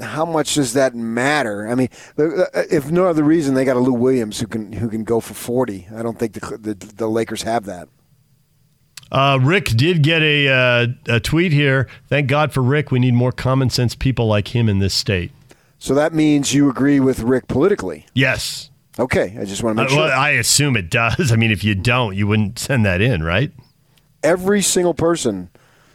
how 0.00 0.24
much 0.24 0.54
does 0.54 0.72
that 0.74 0.94
matter? 0.94 1.68
I 1.68 1.74
mean, 1.74 1.88
uh, 2.16 2.44
if 2.70 2.90
no 2.90 3.06
other 3.06 3.24
reason, 3.24 3.54
they 3.54 3.64
got 3.64 3.76
a 3.76 3.80
Lou 3.80 3.92
Williams 3.92 4.40
who 4.40 4.46
can 4.46 4.72
who 4.72 4.88
can 4.88 5.04
go 5.04 5.20
for 5.20 5.34
forty. 5.34 5.88
I 5.94 6.02
don't 6.02 6.18
think 6.18 6.34
the 6.34 6.56
the, 6.56 6.74
the 6.74 7.08
Lakers 7.08 7.42
have 7.42 7.64
that. 7.66 7.88
Uh, 9.10 9.38
Rick 9.40 9.66
did 9.70 10.02
get 10.02 10.22
a, 10.22 10.48
uh, 10.48 10.86
a 11.08 11.20
tweet 11.20 11.52
here. 11.52 11.88
Thank 12.08 12.28
God 12.28 12.52
for 12.52 12.62
Rick. 12.62 12.90
We 12.90 12.98
need 12.98 13.14
more 13.14 13.32
common 13.32 13.70
sense 13.70 13.94
people 13.94 14.26
like 14.26 14.54
him 14.54 14.68
in 14.68 14.78
this 14.80 14.92
state. 14.94 15.32
So 15.78 15.94
that 15.94 16.12
means 16.12 16.52
you 16.52 16.68
agree 16.68 17.00
with 17.00 17.20
Rick 17.20 17.48
politically. 17.48 18.04
Yes. 18.14 18.70
Okay, 18.98 19.36
I 19.40 19.44
just 19.44 19.62
want 19.62 19.76
to 19.76 19.82
Uh, 19.82 19.84
make 19.84 19.90
sure. 19.90 19.98
well, 20.00 20.20
I 20.20 20.30
assume 20.30 20.76
it 20.76 20.90
does. 20.90 21.30
I 21.32 21.36
mean, 21.36 21.50
if 21.52 21.62
you 21.64 21.74
don't, 21.74 22.16
you 22.16 22.26
wouldn't 22.26 22.58
send 22.58 22.84
that 22.84 23.00
in, 23.00 23.22
right? 23.22 23.52
every 24.24 24.60
single 24.60 24.94
person. 24.94 25.48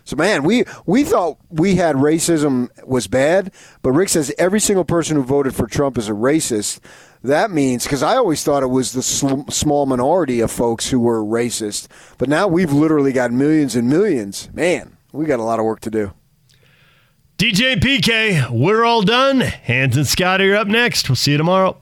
So 0.05 0.15
man, 0.15 0.43
we 0.43 0.63
we 0.85 1.03
thought 1.03 1.37
we 1.49 1.75
had 1.75 1.97
racism 1.97 2.69
was 2.87 3.07
bad, 3.07 3.51
but 3.81 3.91
Rick 3.91 4.07
says 4.09 4.33
every 4.37 4.61
single 4.61 4.85
person 4.85 5.17
who 5.17 5.23
voted 5.23 5.53
for 5.53 5.67
Trump 5.67 5.97
is 5.97 6.07
a 6.07 6.13
racist. 6.13 6.79
That 7.23 7.51
means 7.51 7.83
because 7.85 8.03
I 8.03 8.17
always 8.17 8.43
thought 8.43 8.63
it 8.63 8.67
was 8.67 8.91
the 8.91 9.01
sl- 9.01 9.49
small 9.49 9.85
minority 9.85 10.41
of 10.41 10.51
folks 10.51 10.89
who 10.89 10.99
were 10.99 11.23
racist, 11.23 11.87
but 12.17 12.27
now 12.27 12.47
we've 12.47 12.73
literally 12.73 13.13
got 13.13 13.31
millions 13.31 13.75
and 13.75 13.89
millions. 13.89 14.49
Man, 14.53 14.97
we 15.13 15.25
got 15.25 15.39
a 15.39 15.43
lot 15.43 15.59
of 15.59 15.65
work 15.65 15.79
to 15.81 15.89
do. 15.89 16.13
DJ 17.37 17.75
PK, 17.75 18.49
we're 18.51 18.83
all 18.83 19.03
done. 19.03 19.39
Hans 19.39 19.95
and 19.95 20.05
Scotty 20.05 20.49
are 20.49 20.55
up 20.55 20.67
next. 20.67 21.07
We'll 21.09 21.15
see 21.15 21.31
you 21.31 21.37
tomorrow. 21.37 21.77